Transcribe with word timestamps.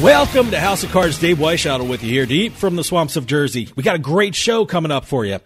Welcome 0.00 0.50
to 0.52 0.58
House 0.58 0.82
of 0.82 0.92
Cards. 0.92 1.18
Dave 1.18 1.36
Weishottle 1.36 1.86
with 1.86 2.02
you 2.02 2.08
here, 2.08 2.24
deep 2.24 2.54
from 2.54 2.74
the 2.74 2.82
swamps 2.82 3.16
of 3.16 3.26
Jersey. 3.26 3.68
We 3.76 3.82
got 3.82 3.96
a 3.96 3.98
great 3.98 4.34
show 4.34 4.64
coming 4.64 4.90
up 4.90 5.04
for 5.04 5.26
you. 5.26 5.40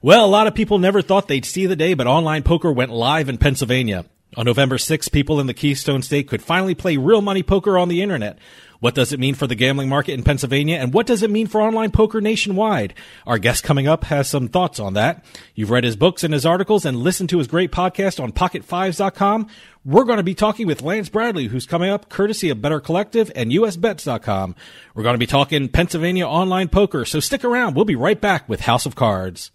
Well, 0.00 0.24
a 0.24 0.28
lot 0.28 0.46
of 0.46 0.54
people 0.54 0.78
never 0.78 1.02
thought 1.02 1.26
they'd 1.26 1.44
see 1.44 1.66
the 1.66 1.74
day, 1.74 1.94
but 1.94 2.06
online 2.06 2.44
poker 2.44 2.70
went 2.70 2.92
live 2.92 3.28
in 3.28 3.36
Pennsylvania. 3.36 4.04
On 4.36 4.46
November 4.46 4.76
6th, 4.76 5.10
people 5.10 5.40
in 5.40 5.48
the 5.48 5.54
Keystone 5.54 6.02
State 6.02 6.28
could 6.28 6.40
finally 6.40 6.76
play 6.76 6.96
real 6.96 7.20
money 7.20 7.42
poker 7.42 7.76
on 7.76 7.88
the 7.88 8.00
internet. 8.00 8.38
What 8.80 8.94
does 8.94 9.12
it 9.12 9.20
mean 9.20 9.34
for 9.34 9.46
the 9.46 9.54
gambling 9.54 9.88
market 9.88 10.12
in 10.12 10.22
Pennsylvania, 10.22 10.76
and 10.76 10.92
what 10.92 11.06
does 11.06 11.22
it 11.22 11.30
mean 11.30 11.46
for 11.46 11.60
online 11.60 11.90
poker 11.90 12.20
nationwide? 12.20 12.94
Our 13.26 13.38
guest 13.38 13.64
coming 13.64 13.86
up 13.86 14.04
has 14.04 14.28
some 14.28 14.48
thoughts 14.48 14.78
on 14.78 14.94
that. 14.94 15.24
You've 15.54 15.70
read 15.70 15.84
his 15.84 15.96
books 15.96 16.24
and 16.24 16.34
his 16.34 16.46
articles 16.46 16.84
and 16.84 16.96
listened 16.96 17.30
to 17.30 17.38
his 17.38 17.46
great 17.46 17.72
podcast 17.72 18.22
on 18.22 18.32
pocketfives.com. 18.32 19.48
We're 19.84 20.04
going 20.04 20.18
to 20.18 20.24
be 20.24 20.34
talking 20.34 20.66
with 20.66 20.82
Lance 20.82 21.08
Bradley, 21.08 21.46
who's 21.46 21.66
coming 21.66 21.90
up 21.90 22.08
courtesy 22.08 22.50
of 22.50 22.60
Better 22.60 22.80
Collective 22.80 23.30
and 23.36 23.52
USBets.com. 23.52 24.56
We're 24.94 25.02
going 25.04 25.14
to 25.14 25.18
be 25.18 25.26
talking 25.26 25.68
Pennsylvania 25.68 26.26
online 26.26 26.68
poker, 26.68 27.04
so 27.04 27.20
stick 27.20 27.44
around. 27.44 27.74
We'll 27.74 27.84
be 27.84 27.96
right 27.96 28.20
back 28.20 28.48
with 28.48 28.60
House 28.60 28.86
of 28.86 28.96
Cards. 28.96 29.52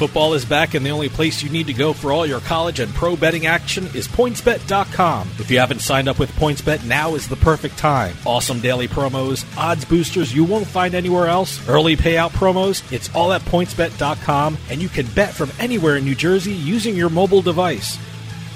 Football 0.00 0.32
is 0.32 0.46
back, 0.46 0.72
and 0.72 0.86
the 0.86 0.92
only 0.92 1.10
place 1.10 1.42
you 1.42 1.50
need 1.50 1.66
to 1.66 1.74
go 1.74 1.92
for 1.92 2.10
all 2.10 2.24
your 2.24 2.40
college 2.40 2.80
and 2.80 2.90
pro 2.94 3.16
betting 3.16 3.44
action 3.44 3.84
is 3.94 4.08
PointsBet.com. 4.08 5.28
If 5.38 5.50
you 5.50 5.58
haven't 5.58 5.80
signed 5.80 6.08
up 6.08 6.18
with 6.18 6.32
PointsBet, 6.36 6.86
now 6.86 7.16
is 7.16 7.28
the 7.28 7.36
perfect 7.36 7.76
time. 7.76 8.16
Awesome 8.24 8.60
daily 8.60 8.88
promos, 8.88 9.44
odds 9.58 9.84
boosters 9.84 10.34
you 10.34 10.42
won't 10.42 10.66
find 10.66 10.94
anywhere 10.94 11.26
else, 11.26 11.68
early 11.68 11.98
payout 11.98 12.30
promos. 12.30 12.90
It's 12.90 13.14
all 13.14 13.30
at 13.30 13.42
PointsBet.com, 13.42 14.56
and 14.70 14.80
you 14.80 14.88
can 14.88 15.04
bet 15.08 15.34
from 15.34 15.50
anywhere 15.58 15.96
in 15.96 16.06
New 16.06 16.14
Jersey 16.14 16.54
using 16.54 16.96
your 16.96 17.10
mobile 17.10 17.42
device. 17.42 17.98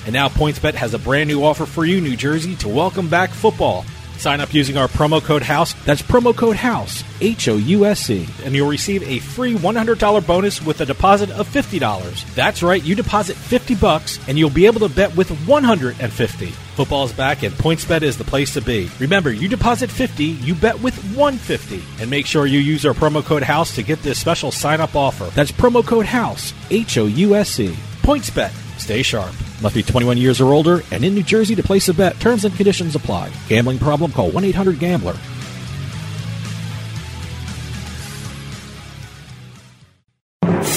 And 0.07 0.15
now 0.15 0.31
PointsBet 0.31 0.73
has 0.73 0.95
a 0.95 0.99
brand 0.99 1.29
new 1.29 1.45
offer 1.45 1.67
for 1.67 1.85
you, 1.85 2.01
New 2.01 2.17
Jersey, 2.17 2.57
to 2.57 2.69
welcome 2.69 3.11
back 3.11 3.29
football. 3.29 3.85
Sign 4.19 4.41
up 4.41 4.55
using 4.55 4.77
our 4.77 4.89
promo 4.89 5.23
code 5.23 5.43
HOUSE. 5.43 5.75
That's 5.85 6.03
promo 6.03 6.35
code 6.35 6.57
HOUSE, 6.57 7.05
H 7.21 7.49
O 7.49 7.57
U 7.57 7.85
S 7.85 8.09
E, 8.11 8.27
and 8.45 8.55
you'll 8.55 8.69
receive 8.69 9.03
a 9.03 9.19
free 9.19 9.55
$100 9.55 10.27
bonus 10.27 10.63
with 10.65 10.81
a 10.81 10.87
deposit 10.87 11.31
of 11.31 11.49
$50. 11.49 12.35
That's 12.35 12.63
right, 12.63 12.83
you 12.83 12.95
deposit 12.95 13.37
50 13.37 13.75
bucks 13.75 14.19
and 14.29 14.39
you'll 14.39 14.51
be 14.51 14.67
able 14.67 14.81
to 14.81 14.95
bet 14.95 15.15
with 15.17 15.31
150. 15.47 16.47
Football's 16.47 17.13
back 17.13 17.43
and 17.43 17.55
PointsBet 17.55 18.03
is 18.03 18.19
the 18.19 18.25
place 18.25 18.55
to 18.55 18.61
be. 18.61 18.91
Remember, 18.99 19.33
you 19.33 19.49
deposit 19.49 19.91
50, 19.91 20.25
you 20.25 20.55
bet 20.55 20.81
with 20.81 20.97
150. 21.15 21.83
And 22.01 22.11
make 22.11 22.27
sure 22.27 22.47
you 22.47 22.59
use 22.59 22.87
our 22.87 22.95
promo 22.95 23.25
code 23.25 23.43
HOUSE 23.43 23.75
to 23.77 23.83
get 23.83 24.03
this 24.03 24.19
special 24.19 24.51
sign 24.51 24.81
up 24.81 24.97
offer. 24.97 25.25
That's 25.35 25.53
promo 25.53 25.85
code 25.85 26.07
HOUSE, 26.07 26.55
H 26.71 26.99
O 26.99 27.07
U 27.07 27.35
S 27.35 27.61
E. 27.61 27.77
PointsBet. 28.03 28.64
Stay 28.85 29.03
sharp. 29.03 29.33
Must 29.63 29.75
be 29.75 29.83
21 29.83 30.19
years 30.19 30.43
or 30.43 30.53
older 30.53 30.83
and 30.91 31.03
in 31.07 31.15
New 31.15 31.23
Jersey 31.23 31.55
to 31.55 31.63
place 31.63 31.89
a 31.89 31.95
bet. 31.95 32.21
Terms 32.21 32.45
and 32.45 32.55
conditions 32.55 32.95
apply. 32.95 33.33
Gambling 33.49 33.79
problem? 33.79 34.13
Call 34.13 34.31
1 34.31 34.45
800 34.45 34.79
Gambler. 34.79 35.17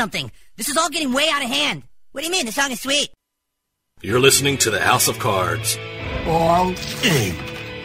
something. 0.00 0.32
This 0.56 0.70
is 0.70 0.78
all 0.78 0.88
getting 0.88 1.12
way 1.12 1.28
out 1.28 1.44
of 1.44 1.50
hand. 1.50 1.82
What 2.12 2.22
do 2.22 2.26
you 2.26 2.32
mean? 2.32 2.46
The 2.46 2.52
song 2.52 2.70
is 2.70 2.80
sweet. 2.80 3.10
You're 4.00 4.18
listening 4.18 4.56
to 4.64 4.70
the 4.70 4.80
House 4.80 5.08
of 5.08 5.18
Cards. 5.18 5.76
All 6.26 6.70
in. 7.04 7.36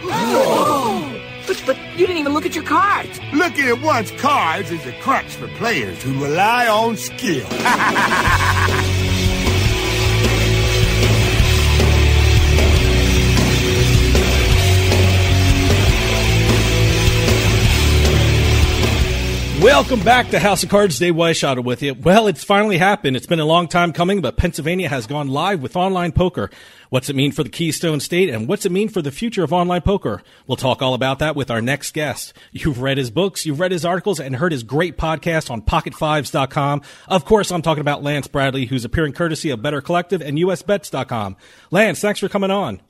Oh! 0.04 1.12
But, 1.46 1.62
but 1.66 1.78
you 1.92 2.08
didn't 2.08 2.20
even 2.20 2.34
look 2.34 2.46
at 2.46 2.56
your 2.56 2.64
cards. 2.64 3.20
Looking 3.34 3.66
at 3.66 3.82
one's 3.82 4.12
cards 4.12 4.72
is 4.72 4.86
a 4.86 4.94
crutch 5.02 5.36
for 5.36 5.50
players 5.60 6.02
who 6.02 6.24
rely 6.24 6.70
on 6.70 6.96
skill. 6.96 7.46
Welcome 19.66 20.02
back 20.02 20.30
to 20.30 20.38
House 20.38 20.62
of 20.62 20.70
Cards. 20.70 21.00
Dave 21.00 21.16
Weishaughter 21.16 21.64
with 21.64 21.82
you. 21.82 21.96
Well, 21.96 22.28
it's 22.28 22.44
finally 22.44 22.78
happened. 22.78 23.18
It's 23.18 23.26
been 23.26 23.40
a 23.40 23.46
long 23.46 23.68
time 23.68 23.94
coming, 23.94 24.22
but 24.22 24.38
Pennsylvania 24.38 24.88
has 24.88 25.08
gone 25.08 25.28
live 25.28 25.64
with 25.64 25.76
online 25.76 26.12
poker. 26.12 26.52
What's 26.92 27.10
it 27.10 27.16
mean 27.16 27.32
for 27.32 27.42
the 27.42 27.50
Keystone 27.50 28.00
State, 28.00 28.30
and 28.30 28.48
what's 28.48 28.68
it 28.68 28.72
mean 28.72 28.90
for 28.90 29.02
the 29.02 29.12
future 29.12 29.44
of 29.44 29.52
online 29.52 29.82
poker? 29.82 30.22
We'll 30.46 30.56
talk 30.56 30.84
all 30.84 30.94
about 30.94 31.18
that 31.18 31.36
with 31.36 31.50
our 31.50 31.64
next 31.64 31.96
guest. 31.96 32.34
You've 32.52 32.80
read 32.80 33.00
his 33.00 33.10
books, 33.10 33.48
you've 33.48 33.60
read 33.60 33.72
his 33.72 33.86
articles, 33.86 34.20
and 34.20 34.36
heard 34.36 34.52
his 34.52 34.62
great 34.62 35.00
podcast 35.00 35.50
on 35.50 35.64
PocketFives.com. 35.64 36.84
Of 37.08 37.26
course, 37.26 37.52
I'm 37.52 37.64
talking 37.64 37.82
about 37.82 38.04
Lance 38.04 38.28
Bradley, 38.28 38.68
who's 38.68 38.86
appearing 38.86 39.14
courtesy 39.14 39.50
of 39.50 39.64
Better 39.64 39.82
Collective 39.82 40.22
and 40.22 40.38
USBets.com. 40.38 41.38
Lance, 41.72 42.00
thanks 42.00 42.20
for 42.20 42.30
coming 42.30 42.52
on. 42.52 42.82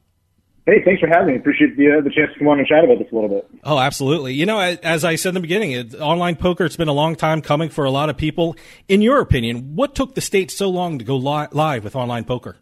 Hey, 0.66 0.82
thanks 0.84 1.00
for 1.00 1.08
having 1.08 1.28
me. 1.28 1.36
Appreciate 1.36 1.78
the, 1.78 1.98
uh, 1.98 2.02
the 2.02 2.10
chance 2.10 2.34
to 2.34 2.40
come 2.40 2.48
on 2.48 2.58
and 2.58 2.68
chat 2.68 2.84
about 2.84 2.98
this 2.98 3.08
a 3.12 3.16
little 3.16 3.30
bit. 3.30 3.48
Oh, 3.64 3.78
absolutely. 3.78 4.34
You 4.34 4.48
know, 4.48 4.60
as 4.60 5.06
I 5.06 5.16
said 5.16 5.30
in 5.30 5.36
the 5.36 5.42
beginning, 5.42 5.72
it, 5.72 5.94
online 5.94 6.36
poker, 6.36 6.66
it's 6.66 6.76
been 6.76 6.88
a 6.88 6.94
long 6.94 7.16
time 7.16 7.44
coming 7.44 7.70
for 7.70 7.86
a 7.86 7.92
lot 7.92 8.10
of 8.10 8.18
people. 8.18 8.56
In 8.88 9.04
your 9.04 9.22
opinion, 9.22 9.76
what 9.76 9.94
took 9.94 10.16
the 10.16 10.22
state 10.22 10.50
so 10.50 10.68
long 10.70 10.98
to 10.98 11.06
go 11.06 11.18
li- 11.18 11.50
live 11.52 11.84
with 11.84 11.96
online 11.96 12.24
poker? 12.24 12.58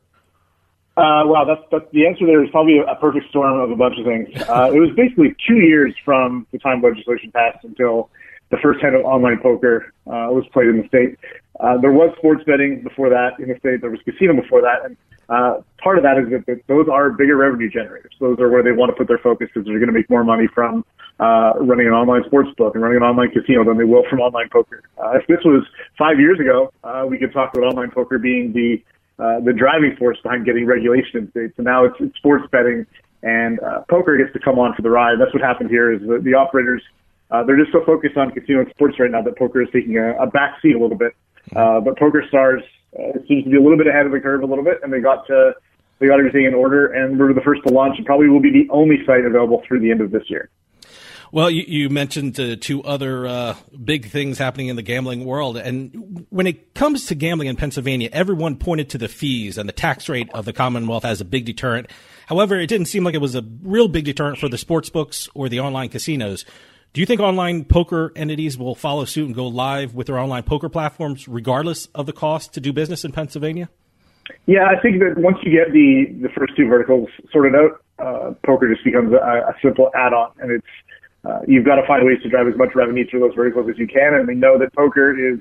Uh, 0.98 1.24
wow, 1.26 1.46
that's, 1.48 1.62
that's 1.72 1.90
the 1.94 2.06
answer. 2.06 2.26
There 2.26 2.44
is 2.44 2.52
probably 2.52 2.80
a, 2.80 2.84
a 2.84 2.96
perfect 2.98 3.30
storm 3.30 3.60
of 3.62 3.72
a 3.72 3.76
bunch 3.76 3.96
of 3.98 4.06
things. 4.06 4.30
Uh, 4.54 4.70
it 4.72 4.80
was 4.80 4.90
basically 4.96 5.34
two 5.48 5.60
years 5.60 5.96
from 6.04 6.46
the 6.52 6.60
time 6.60 6.82
legislation 6.82 7.32
passed 7.32 7.64
until 7.64 8.10
the 8.52 8.58
first 8.62 8.82
time 8.82 8.94
of 8.94 9.02
online 9.06 9.40
poker 9.40 9.94
uh, 10.06 10.28
was 10.30 10.46
played 10.52 10.68
in 10.68 10.82
the 10.82 10.88
state. 10.88 11.18
Uh, 11.60 11.78
there 11.78 11.92
was 11.92 12.14
sports 12.18 12.44
betting 12.46 12.84
before 12.84 13.10
that 13.10 13.40
in 13.40 13.48
the 13.48 13.58
state. 13.58 13.82
There 13.82 13.90
was 13.90 14.00
casino 14.06 14.40
before 14.40 14.62
that, 14.62 14.86
and 14.86 14.98
uh, 15.34 15.62
part 15.82 15.98
of 15.98 16.04
that 16.04 16.16
is 16.22 16.26
that, 16.30 16.62
those 16.68 16.88
are 16.88 17.10
bigger 17.10 17.36
revenue 17.36 17.70
generators. 17.70 18.14
Those 18.20 18.40
are 18.40 18.50
where 18.50 18.64
they 18.64 18.72
want 18.72 18.92
to 18.92 18.96
put 18.96 19.08
their 19.08 19.18
focus 19.18 19.50
because 19.54 19.66
they're 19.66 19.80
going 19.80 19.92
to 19.92 19.98
make 20.00 20.10
more 20.10 20.24
money 20.24 20.48
from 20.54 20.86
uh, 21.20 21.54
running 21.60 21.88
an 21.88 21.94
online 21.94 22.24
sports 22.26 22.50
book 22.58 22.76
and 22.76 22.84
running 22.84 22.98
an 22.98 23.04
online 23.04 23.32
casino 23.32 23.64
than 23.64 23.78
they 23.78 23.84
will 23.84 24.04
from 24.10 24.20
online 24.20 24.50
poker. 24.50 24.82
Uh, 24.98 25.18
if 25.18 25.26
this 25.28 25.40
was 25.44 25.66
five 25.98 26.20
years 26.20 26.40
ago, 26.40 26.72
uh, 26.84 27.06
we 27.10 27.18
could 27.18 27.34
talk 27.34 27.56
about 27.56 27.66
online 27.74 27.92
poker 27.92 28.18
being 28.18 28.54
the 28.54 28.82
uh, 29.20 29.40
the 29.42 29.54
driving 29.54 29.96
force 29.98 30.18
behind 30.24 30.44
getting 30.44 30.66
regulation 30.66 31.22
in 31.22 31.30
states. 31.30 31.54
And 31.58 31.66
now 31.66 31.86
it's, 31.86 31.96
it's 32.00 32.16
sports 32.18 32.46
betting, 32.52 32.86
and 33.22 33.60
uh, 33.60 33.82
poker 33.88 34.18
gets 34.18 34.34
to 34.34 34.40
come 34.40 34.58
on 34.58 34.74
for 34.76 34.82
the 34.82 34.90
ride. 34.90 35.20
That's 35.20 35.34
what 35.34 35.44
happened 35.44 35.70
here. 35.70 35.94
Is 35.94 36.02
the, 36.02 36.18
the 36.18 36.34
operators 36.34 36.82
uh, 37.34 37.44
they're 37.44 37.58
just 37.58 37.72
so 37.72 37.84
focused 37.86 38.16
on 38.18 38.32
casino 38.32 38.62
and 38.62 38.70
sports 38.70 39.00
right 39.00 39.10
now 39.10 39.22
that 39.22 39.38
poker 39.38 39.62
is 39.62 39.70
taking 39.74 39.98
a, 39.98 40.14
a 40.22 40.28
back 40.28 40.62
seat 40.62 40.76
a 40.76 40.80
little 40.80 40.98
bit. 40.98 41.14
Uh, 41.56 41.80
but 41.80 41.98
PokerStars 41.98 42.62
uh, 42.98 43.20
seems 43.28 43.44
to 43.44 43.50
be 43.50 43.58
a 43.58 43.62
little 43.62 43.78
bit 43.78 43.88
ahead 43.88 44.06
of 44.06 44.12
the 44.12 44.20
curve 44.20 44.42
a 44.42 44.46
little 44.46 44.64
bit, 44.64 44.80
and 44.84 44.92
they 44.92 45.00
got 45.00 45.26
to 45.28 45.54
they 46.00 46.08
got 46.08 46.20
everything 46.20 46.46
in 46.46 46.54
order, 46.54 46.88
and 46.88 47.20
we're 47.20 47.34
the 47.34 47.42
first 47.42 47.62
to 47.66 47.74
launch, 47.74 47.98
and 47.98 48.06
probably 48.06 48.28
will 48.28 48.42
be 48.42 48.52
the 48.52 48.70
only 48.72 48.98
site 49.06 49.26
available 49.26 49.64
through 49.68 49.80
the 49.80 49.92
end 49.92 50.02
of 50.02 50.12
this 50.12 50.24
year. 50.28 50.50
Well, 51.32 51.50
you, 51.50 51.64
you 51.66 51.90
mentioned 51.90 52.40
uh, 52.40 52.58
two 52.60 52.84
other 52.84 53.26
uh, 53.26 53.56
big 53.84 54.10
things 54.10 54.38
happening 54.38 54.68
in 54.68 54.76
the 54.76 54.84
gambling 54.84 55.26
world. 55.26 55.58
And 55.58 56.28
when 56.30 56.46
it 56.46 56.76
comes 56.76 57.08
to 57.08 57.16
gambling 57.16 57.48
in 57.48 57.56
Pennsylvania, 57.56 58.10
everyone 58.14 58.58
pointed 58.58 58.92
to 58.92 59.00
the 59.00 59.08
fees 59.08 59.58
and 59.58 59.68
the 59.68 59.74
tax 59.74 60.08
rate 60.08 60.30
of 60.32 60.46
the 60.46 60.54
Commonwealth 60.54 61.06
as 61.06 61.22
a 61.22 61.26
big 61.26 61.46
deterrent. 61.46 61.90
However, 62.28 62.60
it 62.60 62.68
didn't 62.68 62.86
seem 62.86 63.04
like 63.04 63.16
it 63.16 63.22
was 63.22 63.34
a 63.34 63.44
real 63.64 63.88
big 63.88 64.06
deterrent 64.06 64.38
for 64.38 64.48
the 64.48 64.60
sports 64.60 64.92
books 64.92 65.28
or 65.34 65.50
the 65.50 65.60
online 65.60 65.90
casinos. 65.90 66.46
Do 66.94 67.02
you 67.02 67.08
think 67.08 67.22
online 67.22 67.66
poker 67.66 68.12
entities 68.16 68.56
will 68.56 68.76
follow 68.76 69.06
suit 69.06 69.26
and 69.26 69.34
go 69.34 69.48
live 69.48 69.96
with 69.96 70.06
their 70.06 70.20
online 70.20 70.44
poker 70.44 70.70
platforms, 70.70 71.28
regardless 71.28 71.88
of 71.96 72.06
the 72.06 72.14
cost 72.14 72.54
to 72.54 72.62
do 72.62 72.72
business 72.72 73.04
in 73.04 73.12
Pennsylvania? 73.12 73.68
Yeah, 74.46 74.66
I 74.66 74.80
think 74.80 75.00
that 75.00 75.18
once 75.18 75.38
you 75.42 75.52
get 75.52 75.74
the 75.74 76.06
the 76.22 76.30
first 76.38 76.56
two 76.56 76.68
verticals 76.68 77.10
sorted 77.32 77.56
out, 77.56 77.84
uh, 77.98 78.34
poker 78.46 78.72
just 78.72 78.86
becomes 78.86 79.12
a, 79.12 79.18
a 79.18 79.56
simple 79.60 79.90
add-on, 79.96 80.34
and 80.38 80.52
it's 80.52 80.68
uh, 81.26 81.40
you've 81.48 81.66
got 81.66 81.78
to 81.78 81.88
find 81.88 82.06
ways 82.06 82.22
to 82.22 82.30
drive 82.30 82.48
as 82.48 82.56
much 82.58 82.76
revenue 82.76 83.10
through 83.10 83.22
those 83.22 83.34
verticals 83.34 83.68
as 83.72 83.80
you 83.80 83.88
can. 83.88 84.14
And 84.14 84.28
we 84.28 84.36
know 84.36 84.60
that 84.60 84.72
poker 84.76 85.18
is 85.18 85.40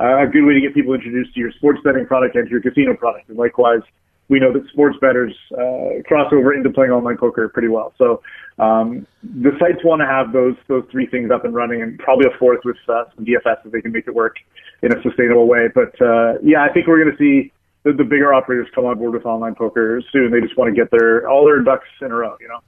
uh, 0.00 0.24
a 0.24 0.26
good 0.26 0.46
way 0.46 0.54
to 0.54 0.60
get 0.62 0.72
people 0.72 0.94
introduced 0.94 1.34
to 1.34 1.40
your 1.40 1.52
sports 1.52 1.80
betting 1.84 2.06
product 2.06 2.34
and 2.34 2.46
to 2.46 2.50
your 2.50 2.62
casino 2.62 2.94
product. 2.94 3.28
And 3.28 3.36
likewise, 3.36 3.82
we 4.28 4.40
know 4.40 4.52
that 4.52 4.66
sports 4.72 4.96
bettors 5.00 5.34
uh, 5.52 6.02
cross 6.06 6.32
over 6.32 6.54
into 6.54 6.70
playing 6.70 6.92
online 6.92 7.16
poker 7.16 7.48
pretty 7.48 7.68
well. 7.68 7.92
So 7.98 8.22
um, 8.58 9.06
the 9.22 9.50
sites 9.58 9.84
want 9.84 10.00
to 10.00 10.06
have 10.06 10.32
those 10.32 10.54
those 10.68 10.84
three 10.90 11.06
things 11.06 11.30
up 11.30 11.44
and 11.44 11.54
running, 11.54 11.82
and 11.82 11.98
probably 11.98 12.26
a 12.26 12.38
fourth 12.38 12.60
with 12.64 12.76
uh, 12.88 13.04
some 13.14 13.24
DFS 13.24 13.66
if 13.66 13.72
they 13.72 13.80
can 13.80 13.92
make 13.92 14.06
it 14.06 14.14
work 14.14 14.36
in 14.82 14.92
a 14.92 15.02
sustainable 15.02 15.46
way. 15.46 15.68
But 15.74 16.00
uh, 16.00 16.34
yeah, 16.42 16.62
I 16.62 16.72
think 16.72 16.86
we're 16.86 17.02
going 17.02 17.16
to 17.16 17.18
see 17.18 17.52
the, 17.84 17.92
the 17.92 18.04
bigger 18.04 18.32
operators 18.32 18.68
come 18.74 18.86
on 18.86 18.98
board 18.98 19.12
with 19.12 19.26
online 19.26 19.54
poker 19.54 20.02
soon. 20.10 20.30
They 20.30 20.40
just 20.40 20.56
want 20.56 20.74
to 20.74 20.80
get 20.80 20.90
their 20.90 21.28
all 21.28 21.44
their 21.44 21.60
ducks 21.60 21.88
in 22.00 22.10
a 22.10 22.14
row, 22.14 22.36
you 22.40 22.48
know. 22.48 22.60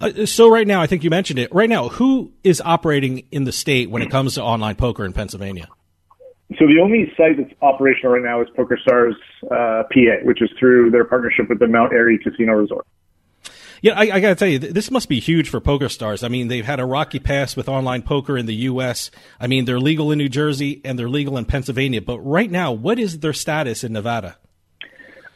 Uh, 0.00 0.26
so 0.26 0.48
right 0.48 0.66
now, 0.66 0.80
I 0.80 0.86
think 0.86 1.04
you 1.04 1.10
mentioned 1.10 1.38
it. 1.38 1.52
Right 1.52 1.68
now, 1.68 1.88
who 1.88 2.32
is 2.44 2.60
operating 2.64 3.26
in 3.30 3.44
the 3.44 3.52
state 3.52 3.90
when 3.90 4.02
it 4.02 4.10
comes 4.10 4.34
to 4.34 4.42
online 4.42 4.76
poker 4.76 5.04
in 5.04 5.12
Pennsylvania? 5.12 5.68
So 6.58 6.66
the 6.66 6.80
only 6.82 7.12
site 7.16 7.36
that's 7.36 7.52
operational 7.62 8.14
right 8.14 8.22
now 8.22 8.40
is 8.42 8.48
PokerStars 8.58 9.14
uh, 9.44 9.84
PA, 9.84 10.24
which 10.24 10.42
is 10.42 10.50
through 10.58 10.90
their 10.90 11.04
partnership 11.04 11.48
with 11.48 11.60
the 11.60 11.68
Mount 11.68 11.92
Airy 11.92 12.18
Casino 12.18 12.54
Resort. 12.54 12.86
Yeah, 13.82 13.94
I, 13.94 14.16
I 14.16 14.20
got 14.20 14.28
to 14.28 14.34
tell 14.34 14.48
you, 14.48 14.58
this 14.58 14.90
must 14.90 15.08
be 15.08 15.20
huge 15.20 15.48
for 15.48 15.60
PokerStars. 15.60 16.22
I 16.22 16.28
mean, 16.28 16.48
they've 16.48 16.64
had 16.64 16.80
a 16.80 16.84
rocky 16.84 17.18
past 17.18 17.56
with 17.56 17.68
online 17.68 18.02
poker 18.02 18.36
in 18.36 18.44
the 18.44 18.54
U.S. 18.54 19.10
I 19.40 19.46
mean, 19.46 19.64
they're 19.64 19.80
legal 19.80 20.12
in 20.12 20.18
New 20.18 20.28
Jersey 20.28 20.82
and 20.84 20.98
they're 20.98 21.08
legal 21.08 21.38
in 21.38 21.46
Pennsylvania. 21.46 22.02
But 22.02 22.18
right 22.18 22.50
now, 22.50 22.72
what 22.72 22.98
is 22.98 23.20
their 23.20 23.32
status 23.32 23.82
in 23.82 23.92
Nevada? 23.92 24.36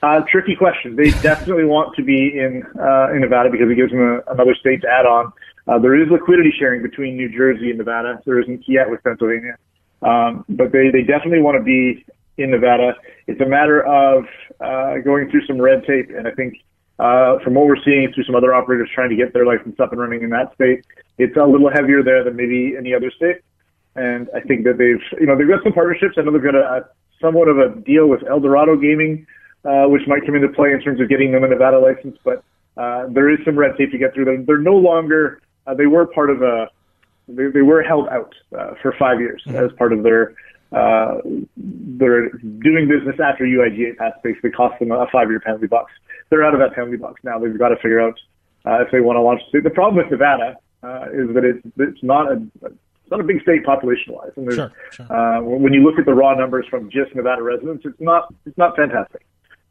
Uh, 0.02 0.20
tricky 0.30 0.54
question. 0.54 0.96
They 0.96 1.10
definitely 1.22 1.64
want 1.76 1.96
to 1.96 2.02
be 2.02 2.38
in 2.38 2.62
uh, 2.78 3.14
in 3.14 3.20
Nevada 3.20 3.48
because 3.50 3.70
it 3.70 3.76
gives 3.76 3.90
them 3.90 4.00
a, 4.00 4.32
another 4.32 4.54
state 4.54 4.82
to 4.82 4.88
add 4.88 5.06
on. 5.06 5.32
Uh, 5.66 5.78
there 5.78 5.98
is 5.98 6.10
liquidity 6.10 6.52
sharing 6.58 6.82
between 6.82 7.16
New 7.16 7.30
Jersey 7.34 7.70
and 7.70 7.78
Nevada. 7.78 8.20
There 8.26 8.38
isn't 8.38 8.64
yet 8.68 8.90
with 8.90 9.02
Pennsylvania. 9.02 9.56
Um, 10.04 10.44
but 10.48 10.70
they, 10.70 10.90
they 10.92 11.02
definitely 11.02 11.40
want 11.40 11.56
to 11.58 11.64
be 11.64 12.04
in 12.36 12.50
Nevada. 12.50 12.94
It's 13.26 13.40
a 13.40 13.46
matter 13.46 13.82
of 13.82 14.24
uh, 14.60 14.98
going 15.04 15.30
through 15.30 15.46
some 15.46 15.60
red 15.60 15.84
tape, 15.86 16.10
and 16.10 16.28
I 16.28 16.32
think 16.32 16.54
uh, 16.98 17.38
from 17.42 17.54
what 17.54 17.66
we're 17.66 17.82
seeing 17.84 18.12
through 18.12 18.24
some 18.24 18.34
other 18.34 18.54
operators 18.54 18.90
trying 18.94 19.10
to 19.10 19.16
get 19.16 19.32
their 19.32 19.46
license 19.46 19.80
up 19.80 19.92
and 19.92 20.00
running 20.00 20.22
in 20.22 20.30
that 20.30 20.54
state, 20.54 20.84
it's 21.18 21.36
a 21.36 21.44
little 21.44 21.70
heavier 21.70 22.02
there 22.02 22.22
than 22.22 22.36
maybe 22.36 22.74
any 22.78 22.94
other 22.94 23.10
state. 23.10 23.38
And 23.96 24.28
I 24.34 24.40
think 24.40 24.64
that 24.64 24.78
they've, 24.78 25.02
you 25.20 25.26
know, 25.26 25.38
they've 25.38 25.48
got 25.48 25.62
some 25.62 25.72
partnerships. 25.72 26.14
I 26.18 26.22
know 26.22 26.32
they've 26.32 26.42
got 26.42 26.54
a, 26.54 26.64
a 26.64 26.80
somewhat 27.20 27.48
of 27.48 27.58
a 27.58 27.80
deal 27.80 28.08
with 28.08 28.22
Eldorado 28.28 28.76
Gaming, 28.76 29.26
uh, 29.64 29.86
which 29.86 30.02
might 30.06 30.26
come 30.26 30.34
into 30.34 30.48
play 30.48 30.72
in 30.72 30.80
terms 30.80 31.00
of 31.00 31.08
getting 31.08 31.32
them 31.32 31.44
a 31.44 31.48
Nevada 31.48 31.78
license. 31.78 32.18
But 32.24 32.44
uh, 32.76 33.06
there 33.08 33.30
is 33.30 33.38
some 33.44 33.56
red 33.56 33.76
tape 33.78 33.92
to 33.92 33.98
get 33.98 34.12
through. 34.14 34.26
They're, 34.26 34.42
they're 34.42 34.58
no 34.58 34.74
longer. 34.74 35.40
Uh, 35.66 35.74
they 35.74 35.86
were 35.86 36.06
part 36.06 36.30
of 36.30 36.42
a. 36.42 36.68
They, 37.28 37.46
they 37.48 37.62
were 37.62 37.82
held 37.82 38.08
out 38.08 38.34
uh, 38.56 38.74
for 38.82 38.94
five 38.98 39.20
years 39.20 39.42
mm-hmm. 39.46 39.64
as 39.64 39.72
part 39.78 39.92
of 39.92 40.02
their. 40.02 40.34
Uh, 40.72 41.20
they're 41.56 42.30
doing 42.30 42.88
business 42.88 43.16
after 43.24 43.44
UIGEA 43.44 43.96
passed 43.96 44.20
basically 44.24 44.50
cost 44.50 44.76
them 44.80 44.90
a 44.90 45.06
five-year 45.12 45.38
penalty 45.38 45.68
box. 45.68 45.92
They're 46.30 46.44
out 46.44 46.52
of 46.52 46.60
that 46.60 46.74
penalty 46.74 46.96
box 46.96 47.20
now. 47.22 47.38
They've 47.38 47.56
got 47.56 47.68
to 47.68 47.76
figure 47.76 48.00
out 48.00 48.18
uh, 48.66 48.82
if 48.82 48.90
they 48.90 49.00
want 49.00 49.16
to 49.16 49.20
launch. 49.20 49.40
The 49.52 49.70
problem 49.70 50.02
with 50.02 50.10
Nevada 50.10 50.56
uh, 50.82 51.06
is 51.12 51.32
that 51.34 51.44
it's 51.44 51.62
it's 51.78 52.02
not 52.02 52.32
a 52.32 52.42
it's 53.04 53.10
not 53.10 53.20
a 53.20 53.24
big 53.24 53.42
state 53.42 53.64
population 53.64 54.14
wise, 54.14 54.32
and 54.36 54.46
there's, 54.46 54.56
sure, 54.56 54.72
sure. 54.90 55.12
Uh, 55.12 55.42
when 55.42 55.72
you 55.72 55.84
look 55.84 55.98
at 55.98 56.06
the 56.06 56.14
raw 56.14 56.34
numbers 56.34 56.66
from 56.68 56.90
just 56.90 57.14
Nevada 57.14 57.42
residents, 57.42 57.84
it's 57.84 58.00
not 58.00 58.32
it's 58.46 58.58
not 58.58 58.74
fantastic. 58.74 59.24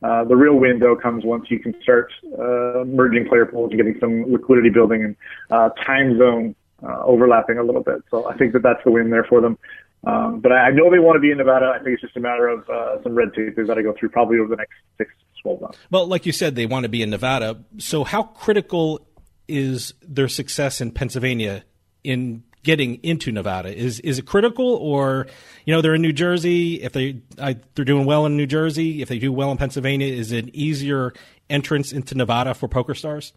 Uh, 0.04 0.24
the 0.26 0.36
real 0.36 0.56
window 0.56 0.96
comes 0.96 1.24
once 1.24 1.46
you 1.50 1.60
can 1.60 1.74
start 1.82 2.12
uh, 2.38 2.84
merging 2.86 3.28
player 3.28 3.46
pools 3.46 3.72
and 3.72 3.80
getting 3.80 3.98
some 4.00 4.32
liquidity 4.32 4.70
building 4.70 5.04
and 5.04 5.16
uh, 5.50 5.70
time 5.86 6.18
zone 6.18 6.54
uh, 6.84 7.04
overlapping 7.06 7.58
a 7.58 7.64
little 7.64 7.84
bit. 7.84 8.04
So 8.12 8.30
I 8.30 8.38
think 8.38 8.54
that 8.54 8.64
that's 8.64 8.84
the 8.84 8.92
win 8.92 9.10
there 9.10 9.24
for 9.24 9.42
them. 9.42 9.58
Um, 10.06 10.42
but 10.42 10.52
I, 10.52 10.70
know 10.72 10.92
they 10.92 11.00
want 11.00 11.16
to 11.16 11.22
be 11.22 11.32
in 11.32 11.38
Nevada. 11.38 11.74
I 11.74 11.82
think 11.82 11.94
it's 11.94 12.02
just 12.02 12.18
a 12.18 12.20
matter 12.20 12.48
of 12.48 12.70
uh, 12.70 13.02
some 13.04 13.16
red 13.16 13.34
tape 13.34 13.56
they've 13.56 13.66
got 13.66 13.76
to 13.76 13.84
go 13.84 13.94
through 13.98 14.10
probably 14.10 14.38
over 14.38 14.50
the 14.50 14.58
next 14.58 14.74
six, 14.98 15.12
12 15.44 15.62
months. 15.62 15.78
Well, 15.92 16.08
like 16.08 16.26
you 16.26 16.34
said, 16.34 16.56
they 16.56 16.66
want 16.66 16.84
to 16.84 16.90
be 16.90 17.02
in 17.02 17.10
Nevada. 17.10 17.64
So 17.78 18.04
how 18.04 18.24
critical 18.24 19.08
is 19.48 19.94
their 20.02 20.28
success 20.28 20.82
in 20.82 20.92
Pennsylvania 20.92 21.64
in 22.04 22.44
getting 22.64 22.96
into 22.96 23.32
Nevada? 23.32 23.74
Is 23.74 24.00
is 24.02 24.20
it 24.20 24.26
critical, 24.26 24.76
or 24.76 25.28
you 25.66 25.74
know 25.74 25.82
they're 25.82 25.96
in 25.96 26.02
New 26.02 26.14
Jersey? 26.14 26.82
If 26.82 26.94
they 26.94 27.22
I, 27.40 27.58
they're 27.76 27.86
doing 27.86 28.06
well 28.06 28.26
in 28.26 28.36
New 28.36 28.48
Jersey, 28.48 29.02
if 29.02 29.10
they 29.10 29.20
do 29.20 29.32
well 29.32 29.52
in 29.52 29.58
Pennsylvania, 29.58 30.08
is 30.08 30.32
it 30.32 30.50
easier 30.50 31.14
entrance 31.50 31.92
into 31.92 32.16
Nevada 32.16 32.54
for 32.54 32.68
PokerStars? 32.68 33.34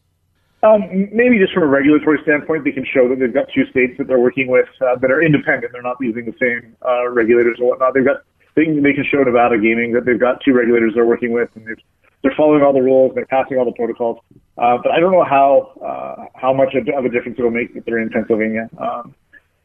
Um, 0.63 1.09
maybe 1.13 1.39
just 1.39 1.53
from 1.53 1.63
a 1.63 1.67
regulatory 1.67 2.19
standpoint, 2.23 2.65
they 2.65 2.73
can 2.73 2.87
show 2.87 3.09
that 3.09 3.21
they've 3.21 3.33
got 3.33 3.47
two 3.55 3.67
states 3.71 3.95
that 3.99 4.09
they're 4.09 4.19
working 4.19 4.49
with 4.49 4.69
uh, 4.81 4.97
that 4.97 5.11
are 5.11 5.23
independent. 5.23 5.73
They're 5.73 5.83
not 5.83 5.97
using 6.01 6.25
the 6.25 6.35
same 6.41 6.75
uh, 6.85 7.09
regulators 7.11 7.59
or 7.61 7.69
whatnot. 7.69 7.95
They've 7.95 8.05
got 8.05 8.25
can, 8.65 8.83
they 8.83 8.95
can 8.95 9.05
show 9.05 9.23
Nevada 9.23 9.59
Gaming 9.59 9.93
that 9.93 10.07
they've 10.07 10.19
got 10.19 10.41
two 10.43 10.55
regulators 10.55 10.93
they're 10.95 11.07
working 11.07 11.33
with, 11.33 11.51
and 11.55 11.67
they've 11.67 11.83
they're 12.23 12.35
following 12.37 12.63
all 12.63 12.73
the 12.73 12.81
rules, 12.81 13.15
they're 13.15 13.27
passing 13.27 13.59
all 13.59 13.65
the 13.65 13.73
protocols. 13.73 14.19
Uh, 14.59 14.79
but 14.83 14.91
I 14.91 14.99
don't 14.99 15.13
know 15.13 15.25
how 15.25 15.73
uh, 15.85 16.27
how 16.35 16.53
much 16.53 16.75
of 16.75 16.89
a 16.89 17.09
difference 17.09 17.39
it'll 17.39 17.51
make 17.51 17.71
if 17.75 17.85
they're 17.85 17.99
in 17.99 18.09
Pennsylvania. 18.09 18.69
Um, 18.81 19.15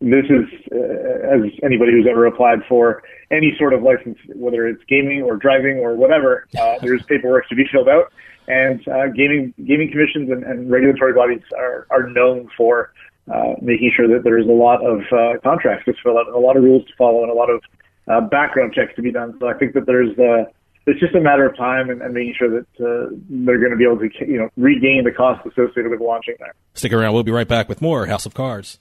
this 0.01 0.25
is, 0.25 0.45
uh, 0.71 1.35
as 1.35 1.41
anybody 1.63 1.91
who's 1.91 2.07
ever 2.09 2.25
applied 2.25 2.59
for 2.67 3.03
any 3.29 3.55
sort 3.57 3.73
of 3.73 3.83
license, 3.83 4.17
whether 4.33 4.67
it's 4.67 4.83
gaming 4.89 5.21
or 5.21 5.37
driving 5.37 5.77
or 5.77 5.95
whatever, 5.95 6.47
uh, 6.59 6.79
there's 6.81 7.03
paperwork 7.03 7.47
to 7.49 7.55
be 7.55 7.65
filled 7.71 7.87
out, 7.87 8.11
and 8.47 8.85
uh, 8.87 9.07
gaming 9.15 9.53
gaming 9.65 9.89
commissions 9.91 10.29
and, 10.29 10.43
and 10.43 10.69
regulatory 10.69 11.13
bodies 11.13 11.41
are 11.57 11.87
are 11.89 12.09
known 12.09 12.49
for 12.57 12.91
uh, 13.31 13.53
making 13.61 13.91
sure 13.95 14.07
that 14.07 14.23
there's 14.23 14.47
a 14.47 14.51
lot 14.51 14.85
of 14.85 15.01
uh, 15.11 15.39
contracts 15.43 15.85
to 15.85 15.93
fill 16.03 16.17
out, 16.17 16.27
and 16.27 16.35
a 16.35 16.39
lot 16.39 16.57
of 16.57 16.63
rules 16.63 16.85
to 16.85 16.93
follow, 16.97 17.23
and 17.23 17.31
a 17.31 17.35
lot 17.35 17.49
of 17.49 17.61
uh, 18.07 18.21
background 18.21 18.73
checks 18.73 18.93
to 18.95 19.01
be 19.01 19.11
done. 19.11 19.35
So 19.39 19.47
I 19.47 19.53
think 19.53 19.73
that 19.73 19.85
there's 19.85 20.17
uh, 20.17 20.49
it's 20.87 20.99
just 20.99 21.15
a 21.15 21.21
matter 21.21 21.45
of 21.45 21.55
time 21.55 21.89
and, 21.89 22.01
and 22.01 22.13
making 22.13 22.35
sure 22.37 22.49
that 22.49 22.67
uh, 22.79 23.15
they're 23.29 23.59
going 23.59 23.71
to 23.71 23.77
be 23.77 23.85
able 23.85 23.99
to 23.99 24.09
you 24.25 24.37
know 24.37 24.49
regain 24.57 25.03
the 25.03 25.11
cost 25.11 25.45
associated 25.45 25.89
with 25.89 26.01
launching 26.01 26.35
there. 26.39 26.53
Stick 26.73 26.93
around. 26.93 27.13
We'll 27.13 27.23
be 27.23 27.31
right 27.31 27.47
back 27.47 27.69
with 27.69 27.81
more 27.81 28.07
House 28.07 28.25
of 28.25 28.33
Cards. 28.33 28.79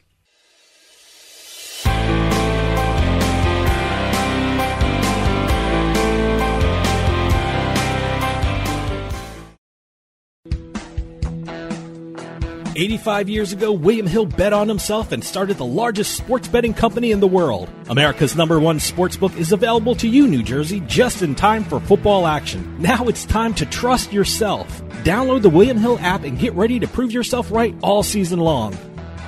85 12.81 13.29
years 13.29 13.53
ago, 13.53 13.73
William 13.73 14.07
Hill 14.07 14.25
bet 14.25 14.55
on 14.55 14.67
himself 14.67 15.13
and 15.13 15.23
started 15.23 15.59
the 15.59 15.67
largest 15.67 16.17
sports 16.17 16.49
betting 16.49 16.73
company 16.73 17.11
in 17.11 17.21
the 17.21 17.27
world. 17.27 17.69
America's 17.91 18.35
number 18.35 18.59
one 18.59 18.79
sportsbook 18.79 19.37
is 19.37 19.53
available 19.53 19.95
to 19.97 20.09
you, 20.09 20.27
New 20.27 20.43
Jersey, 20.43 20.81
just 20.87 21.21
in 21.21 21.35
time 21.35 21.63
for 21.63 21.79
football 21.79 22.27
action. 22.27 22.81
Now 22.81 23.05
it's 23.07 23.27
time 23.27 23.53
to 23.57 23.67
trust 23.67 24.15
yourself. 24.15 24.81
Download 25.05 25.43
the 25.43 25.51
William 25.51 25.77
Hill 25.77 25.99
app 25.99 26.25
and 26.25 26.39
get 26.39 26.55
ready 26.55 26.81
to 26.81 26.89
prove 26.89 27.13
yourself 27.13 27.51
right 27.51 27.77
all 27.83 28.03
season 28.03 28.41
long. 28.41 28.75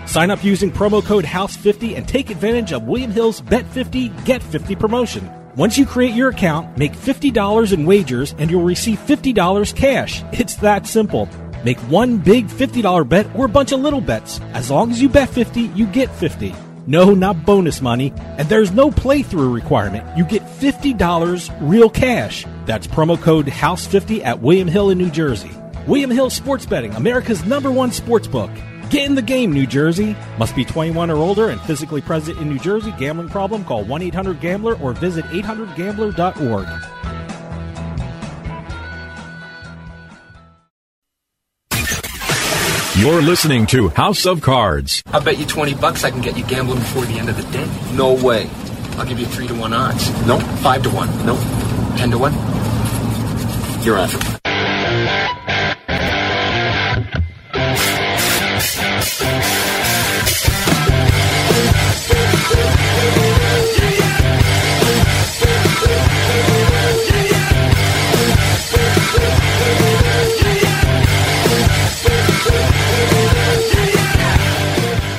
Sign 0.07 0.31
up 0.31 0.43
using 0.43 0.73
promo 0.73 1.05
code 1.05 1.27
HOUSE50 1.27 1.95
and 1.95 2.09
take 2.09 2.31
advantage 2.31 2.73
of 2.73 2.85
William 2.85 3.11
Hill's 3.11 3.43
Bet 3.43 3.67
50, 3.67 4.09
Get 4.25 4.43
50 4.43 4.77
promotion. 4.77 5.31
Once 5.57 5.77
you 5.77 5.85
create 5.85 6.15
your 6.15 6.31
account, 6.31 6.79
make 6.79 6.93
$50 6.93 7.75
in 7.75 7.85
wagers 7.85 8.35
and 8.39 8.51
you'll 8.51 8.63
receive 8.63 8.99
$50 9.01 9.77
cash. 9.77 10.23
It's 10.33 10.57
that 10.57 10.87
simple. 10.87 11.29
Make 11.65 11.79
one 11.91 12.19
big 12.19 12.49
$50 12.49 13.09
bet 13.09 13.27
or 13.37 13.47
a 13.47 13.49
bunch 13.49 13.73
of 13.73 13.81
little 13.81 14.01
bets. 14.01 14.41
As 14.53 14.71
long 14.71 14.91
as 14.91 15.01
you 15.01 15.09
bet 15.09 15.29
50, 15.29 15.61
you 15.61 15.87
get 15.87 16.11
50. 16.11 16.55
No, 16.87 17.15
not 17.15 17.47
bonus 17.47 17.81
money. 17.81 18.13
And 18.17 18.49
there's 18.49 18.73
no 18.73 18.91
playthrough 18.91 19.55
requirement. 19.55 20.17
You 20.17 20.25
get 20.25 20.43
$50 20.43 21.57
real 21.61 21.89
cash. 21.89 22.45
That's 22.67 22.87
promo 22.87 23.21
code 23.21 23.47
HOUSE50 23.47 24.25
at 24.25 24.41
William 24.41 24.69
Hill 24.69 24.91
in 24.91 24.99
New 24.99 25.11
Jersey. 25.11 25.51
William 25.87 26.11
Hill 26.11 26.31
Sports 26.31 26.67
Betting, 26.67 26.95
America's 26.95 27.45
number 27.45 27.71
one 27.71 27.91
sports 27.93 28.29
book. 28.29 28.51
Get 28.91 29.07
in 29.07 29.15
the 29.15 29.23
game, 29.23 29.53
New 29.53 29.67
Jersey. 29.67 30.15
Must 30.39 30.55
be 30.55 30.65
21 30.65 31.11
or 31.11 31.17
older 31.17 31.49
and 31.49 31.61
physically 31.63 32.01
present 32.03 32.39
in 32.39 32.51
New 32.51 32.59
Jersey. 32.59 32.93
Gambling 32.99 33.31
problem? 33.31 33.65
Call 33.65 33.85
1 33.85 34.03
800 34.03 34.41
Gambler 34.41 34.75
or 34.77 34.93
visit 34.93 35.25
800Gambler.org. 35.27 36.69
You're 43.03 43.21
listening 43.21 43.67
to 43.67 43.89
House 43.89 44.27
of 44.27 44.43
Cards. 44.43 45.03
I'll 45.07 45.21
bet 45.21 45.37
you 45.37 45.45
20 45.45 45.75
bucks 45.75 46.05
I 46.05 46.13
can 46.13 46.21
get 46.21 46.39
you 46.39 46.45
gambling 46.45 46.79
before 46.79 47.05
the 47.05 47.19
end 47.19 47.29
of 47.29 47.37
the 47.37 47.43
day. 47.51 47.69
No 47.97 48.15
way. 48.15 48.49
I'll 48.93 49.05
give 49.05 49.19
you 49.19 49.27
3 49.27 49.49
to 49.49 49.55
1 49.57 49.73
odds. 49.73 50.09
No. 50.25 50.39
5 50.39 50.83
to 50.85 50.91
1. 50.91 51.27
No. 51.27 51.37
10 51.97 52.13
to 52.13 52.19
1. 52.19 53.85
You're 53.85 53.99
on. 53.99 54.42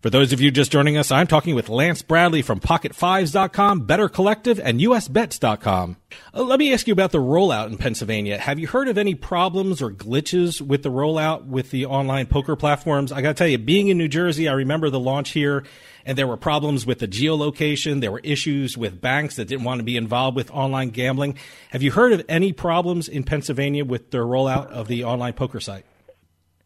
For 0.00 0.10
those 0.10 0.32
of 0.32 0.40
you 0.40 0.52
just 0.52 0.70
joining 0.70 0.96
us, 0.96 1.10
I'm 1.10 1.26
talking 1.26 1.56
with 1.56 1.68
Lance 1.68 2.02
Bradley 2.02 2.40
from 2.40 2.60
PocketFives.com, 2.60 3.80
Better 3.80 4.08
Collective, 4.08 4.60
and 4.60 4.78
USBets.com. 4.78 5.96
Uh, 6.32 6.42
let 6.44 6.60
me 6.60 6.72
ask 6.72 6.86
you 6.86 6.92
about 6.92 7.10
the 7.10 7.18
rollout 7.18 7.66
in 7.66 7.78
Pennsylvania. 7.78 8.38
Have 8.38 8.60
you 8.60 8.68
heard 8.68 8.86
of 8.86 8.96
any 8.96 9.16
problems 9.16 9.82
or 9.82 9.90
glitches 9.90 10.60
with 10.60 10.84
the 10.84 10.88
rollout 10.88 11.46
with 11.46 11.72
the 11.72 11.86
online 11.86 12.26
poker 12.26 12.54
platforms? 12.54 13.10
I 13.10 13.22
got 13.22 13.30
to 13.30 13.34
tell 13.34 13.48
you, 13.48 13.58
being 13.58 13.88
in 13.88 13.98
New 13.98 14.06
Jersey, 14.06 14.46
I 14.46 14.52
remember 14.52 14.88
the 14.88 15.00
launch 15.00 15.30
here, 15.30 15.64
and 16.06 16.16
there 16.16 16.28
were 16.28 16.36
problems 16.36 16.86
with 16.86 17.00
the 17.00 17.08
geolocation. 17.08 18.00
There 18.00 18.12
were 18.12 18.20
issues 18.22 18.78
with 18.78 19.00
banks 19.00 19.34
that 19.34 19.46
didn't 19.48 19.64
want 19.64 19.80
to 19.80 19.84
be 19.84 19.96
involved 19.96 20.36
with 20.36 20.48
online 20.52 20.90
gambling. 20.90 21.36
Have 21.70 21.82
you 21.82 21.90
heard 21.90 22.12
of 22.12 22.24
any 22.28 22.52
problems 22.52 23.08
in 23.08 23.24
Pennsylvania 23.24 23.84
with 23.84 24.12
the 24.12 24.18
rollout 24.18 24.68
of 24.68 24.86
the 24.86 25.02
online 25.02 25.32
poker 25.32 25.58
site? 25.58 25.84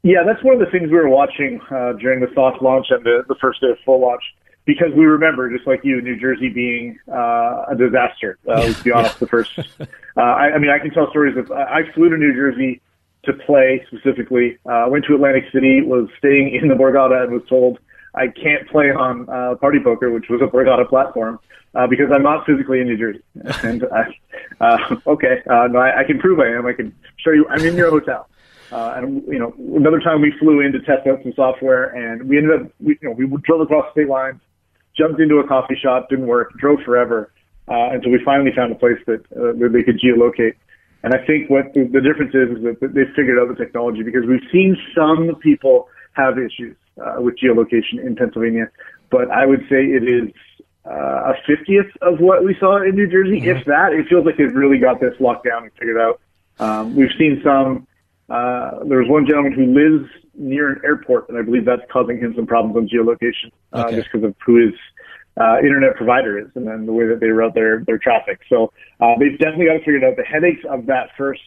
Yeah, 0.03 0.25
that's 0.27 0.43
one 0.43 0.55
of 0.55 0.61
the 0.61 0.71
things 0.71 0.91
we 0.91 0.97
were 0.97 1.09
watching 1.09 1.61
uh, 1.71 1.93
during 1.95 2.21
the 2.21 2.29
soft 2.35 2.61
launch 2.61 2.87
and 2.91 3.05
the, 3.05 3.25
the 3.29 3.37
first 3.41 3.61
day 3.61 3.71
of 3.71 3.79
full 3.85 4.01
launch 4.01 4.23
because 4.65 4.89
we 4.97 5.05
remember, 5.05 5.51
just 5.51 5.67
like 5.67 5.81
you, 5.85 6.01
New 6.01 6.19
Jersey 6.19 6.49
being 6.49 6.99
uh, 7.09 7.67
a 7.71 7.77
disaster. 7.77 8.39
Uh, 8.47 8.61
let's 8.61 8.83
be 8.83 8.93
honest, 8.93 9.19
the 9.21 9.27
first. 9.27 9.59
Uh, 10.15 10.21
I, 10.21 10.51
I 10.53 10.59
mean, 10.59 10.71
I 10.71 10.79
can 10.79 10.91
tell 10.91 11.09
stories 11.09 11.39
of. 11.39 11.51
I 11.51 11.91
flew 11.95 12.11
to 12.11 12.19
New 12.19 12.35
Jersey 12.35 12.83
to 13.25 13.33
play 13.33 13.83
specifically. 13.87 14.59
Uh, 14.67 14.85
went 14.91 15.07
to 15.07 15.15
Atlantic 15.15 15.45
City, 15.55 15.81
was 15.81 16.07
staying 16.19 16.55
in 16.55 16.69
the 16.69 16.75
Borgata, 16.75 17.23
and 17.25 17.33
was 17.33 17.41
told 17.49 17.79
I 18.15 18.27
can't 18.27 18.69
play 18.69 18.91
on 18.91 19.27
uh, 19.31 19.55
Party 19.55 19.79
Poker, 19.83 20.11
which 20.11 20.27
was 20.29 20.43
a 20.43 20.45
Borgata 20.45 20.87
platform, 20.87 21.41
uh, 21.75 21.87
because 21.87 22.11
I'm 22.13 22.23
not 22.23 22.45
physically 22.45 22.83
in 22.83 22.89
New 22.89 22.99
Jersey. 22.99 23.23
And 23.67 23.87
I, 23.91 24.15
uh, 24.61 24.97
okay, 25.07 25.41
uh, 25.49 25.69
no, 25.69 25.79
I, 25.79 26.01
I 26.01 26.05
can 26.05 26.19
prove 26.19 26.39
I 26.39 26.49
am. 26.49 26.67
I 26.67 26.75
can 26.75 26.95
show 27.17 27.31
you. 27.31 27.47
I'm 27.49 27.65
in 27.65 27.75
your 27.75 27.89
hotel. 27.89 28.29
Uh, 28.73 28.95
and 28.97 29.23
you 29.27 29.39
know, 29.39 29.55
another 29.77 30.01
time 30.01 30.23
we 30.23 30.33
flew 30.41 30.61
in 30.61 30.73
to 30.73 30.81
test 30.81 31.07
out 31.07 31.23
some 31.23 31.33
software, 31.35 31.85
and 31.95 32.27
we 32.29 32.39
ended 32.39 32.63
up, 32.63 32.73
we, 32.81 32.99
you 33.03 33.09
know, 33.09 33.15
we 33.15 33.27
drove 33.43 33.61
across 33.61 33.93
state 33.93 34.09
lines, 34.09 34.41
jumped 34.97 35.21
into 35.21 35.37
a 35.37 35.47
coffee 35.47 35.77
shop, 35.81 36.09
didn't 36.09 36.27
work, 36.27 36.53
drove 36.59 36.81
forever, 36.81 37.31
uh, 37.69 37.91
until 37.93 38.11
we 38.11 38.19
finally 38.25 38.51
found 38.57 38.73
a 38.73 38.75
place 38.75 38.99
that 39.07 39.21
uh, 39.37 39.53
where 39.59 39.69
they 39.69 39.83
could 39.83 40.01
geolocate. 40.01 40.55
And 41.03 41.13
I 41.13 41.19
think 41.27 41.51
what 41.51 41.75
the, 41.75 41.85
the 41.85 42.01
difference 42.01 42.35
is 42.35 42.57
is 42.57 42.63
that 42.81 42.95
they 42.95 43.05
figured 43.15 43.39
out 43.39 43.49
the 43.49 43.63
technology 43.63 44.03
because 44.03 44.25
we've 44.27 44.49
seen 44.51 44.77
some 44.95 45.35
people 45.43 45.89
have 46.13 46.39
issues 46.39 46.77
uh, 47.05 47.21
with 47.21 47.35
geolocation 47.37 48.05
in 48.05 48.17
Pennsylvania, 48.17 48.71
but 49.11 49.31
I 49.31 49.45
would 49.45 49.61
say 49.69 49.85
it 49.85 50.05
is 50.09 50.33
uh, 50.87 51.33
a 51.33 51.35
fiftieth 51.47 51.91
of 52.01 52.21
what 52.21 52.43
we 52.43 52.57
saw 52.59 52.83
in 52.83 52.95
New 52.95 53.07
Jersey, 53.07 53.41
mm-hmm. 53.41 53.59
if 53.59 53.65
that. 53.67 53.93
It 53.93 54.09
feels 54.09 54.25
like 54.25 54.37
they've 54.39 54.55
really 54.55 54.79
got 54.79 55.01
this 55.01 55.15
locked 55.21 55.45
down 55.45 55.65
and 55.65 55.73
figured 55.79 56.01
out. 56.01 56.21
Um, 56.59 56.97
we've 56.97 57.13
seen 57.19 57.41
some. 57.45 57.87
Uh, 58.33 58.83
there's 58.89 59.07
one 59.09 59.27
gentleman 59.27 59.53
who 59.53 59.67
lives 59.67 60.09
near 60.35 60.73
an 60.73 60.81
airport, 60.83 61.29
and 61.29 61.37
I 61.37 61.43
believe 61.43 61.67
that's 61.67 61.83
causing 61.93 62.19
him 62.19 62.33
some 62.35 62.47
problems 62.47 62.77
on 62.77 62.89
geolocation, 62.89 63.53
uh, 63.75 63.85
okay. 63.85 63.97
just 63.97 64.09
because 64.11 64.25
of 64.25 64.35
who 64.45 64.57
his 64.57 64.75
uh, 65.39 65.59
internet 65.59 65.97
provider 65.97 66.39
is, 66.39 66.49
and 66.55 66.67
then 66.67 66.87
the 66.87 66.93
way 66.93 67.07
that 67.07 67.21
they 67.21 67.29
route 67.29 67.53
their 67.53 67.85
their 67.85 67.99
traffic. 67.99 68.41
So 68.49 68.73
uh, 69.01 69.19
they've 69.21 69.39
definitely 69.39 69.67
got 69.67 69.75
to 69.75 69.79
figure 69.81 69.97
it 69.97 70.05
out. 70.05 70.17
The 70.17 70.25
headaches 70.25 70.65
of 70.71 70.87
that 70.87 71.11
first 71.19 71.43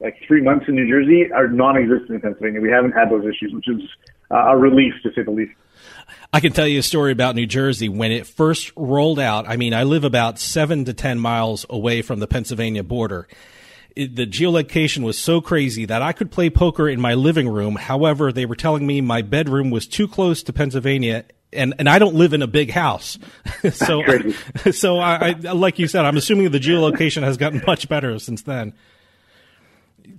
like 0.00 0.16
three 0.26 0.42
months 0.42 0.66
in 0.68 0.74
New 0.74 0.88
Jersey 0.88 1.32
are 1.32 1.48
non-existent 1.48 2.10
in 2.10 2.20
Pennsylvania. 2.20 2.60
We 2.60 2.70
haven't 2.70 2.92
had 2.92 3.10
those 3.10 3.24
issues, 3.24 3.52
which 3.52 3.68
is 3.68 3.82
uh, 4.30 4.52
a 4.52 4.56
relief 4.56 4.94
to 5.02 5.10
say 5.14 5.22
the 5.22 5.30
least. 5.30 5.52
I 6.32 6.40
can 6.40 6.52
tell 6.52 6.66
you 6.66 6.80
a 6.80 6.82
story 6.82 7.12
about 7.12 7.34
New 7.34 7.46
Jersey 7.46 7.88
when 7.88 8.12
it 8.12 8.26
first 8.26 8.72
rolled 8.76 9.18
out. 9.18 9.48
I 9.48 9.56
mean, 9.56 9.74
I 9.74 9.84
live 9.84 10.04
about 10.04 10.38
seven 10.38 10.84
to 10.84 10.92
ten 10.92 11.18
miles 11.18 11.64
away 11.70 12.02
from 12.02 12.18
the 12.20 12.26
Pennsylvania 12.26 12.82
border. 12.82 13.26
It, 13.96 14.16
the 14.16 14.26
geolocation 14.26 15.02
was 15.02 15.18
so 15.18 15.40
crazy 15.40 15.84
that 15.84 16.02
I 16.02 16.12
could 16.12 16.30
play 16.30 16.50
poker 16.50 16.88
in 16.88 17.00
my 17.00 17.14
living 17.14 17.48
room. 17.48 17.76
However, 17.76 18.32
they 18.32 18.46
were 18.46 18.56
telling 18.56 18.86
me 18.86 19.00
my 19.00 19.22
bedroom 19.22 19.70
was 19.70 19.86
too 19.86 20.08
close 20.08 20.42
to 20.44 20.52
Pennsylvania 20.52 21.24
and 21.52 21.74
and 21.78 21.88
I 21.88 21.98
don't 21.98 22.14
live 22.14 22.32
in 22.32 22.42
a 22.42 22.46
big 22.46 22.70
house, 22.70 23.18
so 23.72 24.02
so 24.70 24.98
I, 24.98 25.30
I, 25.30 25.52
like 25.52 25.78
you 25.78 25.88
said, 25.88 26.04
I'm 26.04 26.16
assuming 26.16 26.50
the 26.50 26.60
geolocation 26.60 27.22
has 27.22 27.36
gotten 27.36 27.62
much 27.66 27.88
better 27.88 28.18
since 28.18 28.42
then. 28.42 28.72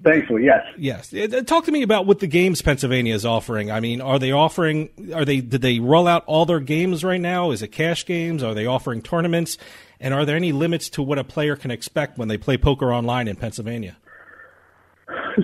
Thankfully, 0.03 0.45
yes. 0.45 0.65
Yes. 0.77 1.13
Uh, 1.13 1.43
talk 1.45 1.65
to 1.65 1.71
me 1.71 1.83
about 1.83 2.07
what 2.07 2.19
the 2.19 2.27
games 2.27 2.61
Pennsylvania 2.61 3.13
is 3.13 3.25
offering. 3.25 3.69
I 3.69 3.79
mean, 3.79 4.01
are 4.01 4.17
they 4.17 4.31
offering? 4.31 4.89
Are 5.13 5.25
they? 5.25 5.41
Did 5.41 5.61
they 5.61 5.79
roll 5.79 6.07
out 6.07 6.23
all 6.25 6.45
their 6.45 6.59
games 6.59 7.03
right 7.03 7.21
now? 7.21 7.51
Is 7.51 7.61
it 7.61 7.67
cash 7.67 8.05
games? 8.05 8.41
Are 8.41 8.53
they 8.53 8.65
offering 8.65 9.01
tournaments? 9.01 9.57
And 10.01 10.15
are 10.15 10.25
there 10.25 10.35
any 10.35 10.51
limits 10.51 10.89
to 10.89 11.03
what 11.03 11.19
a 11.19 11.23
player 11.23 11.55
can 11.55 11.69
expect 11.69 12.17
when 12.17 12.27
they 12.27 12.37
play 12.37 12.57
poker 12.57 12.91
online 12.91 13.27
in 13.27 13.35
Pennsylvania? 13.35 13.95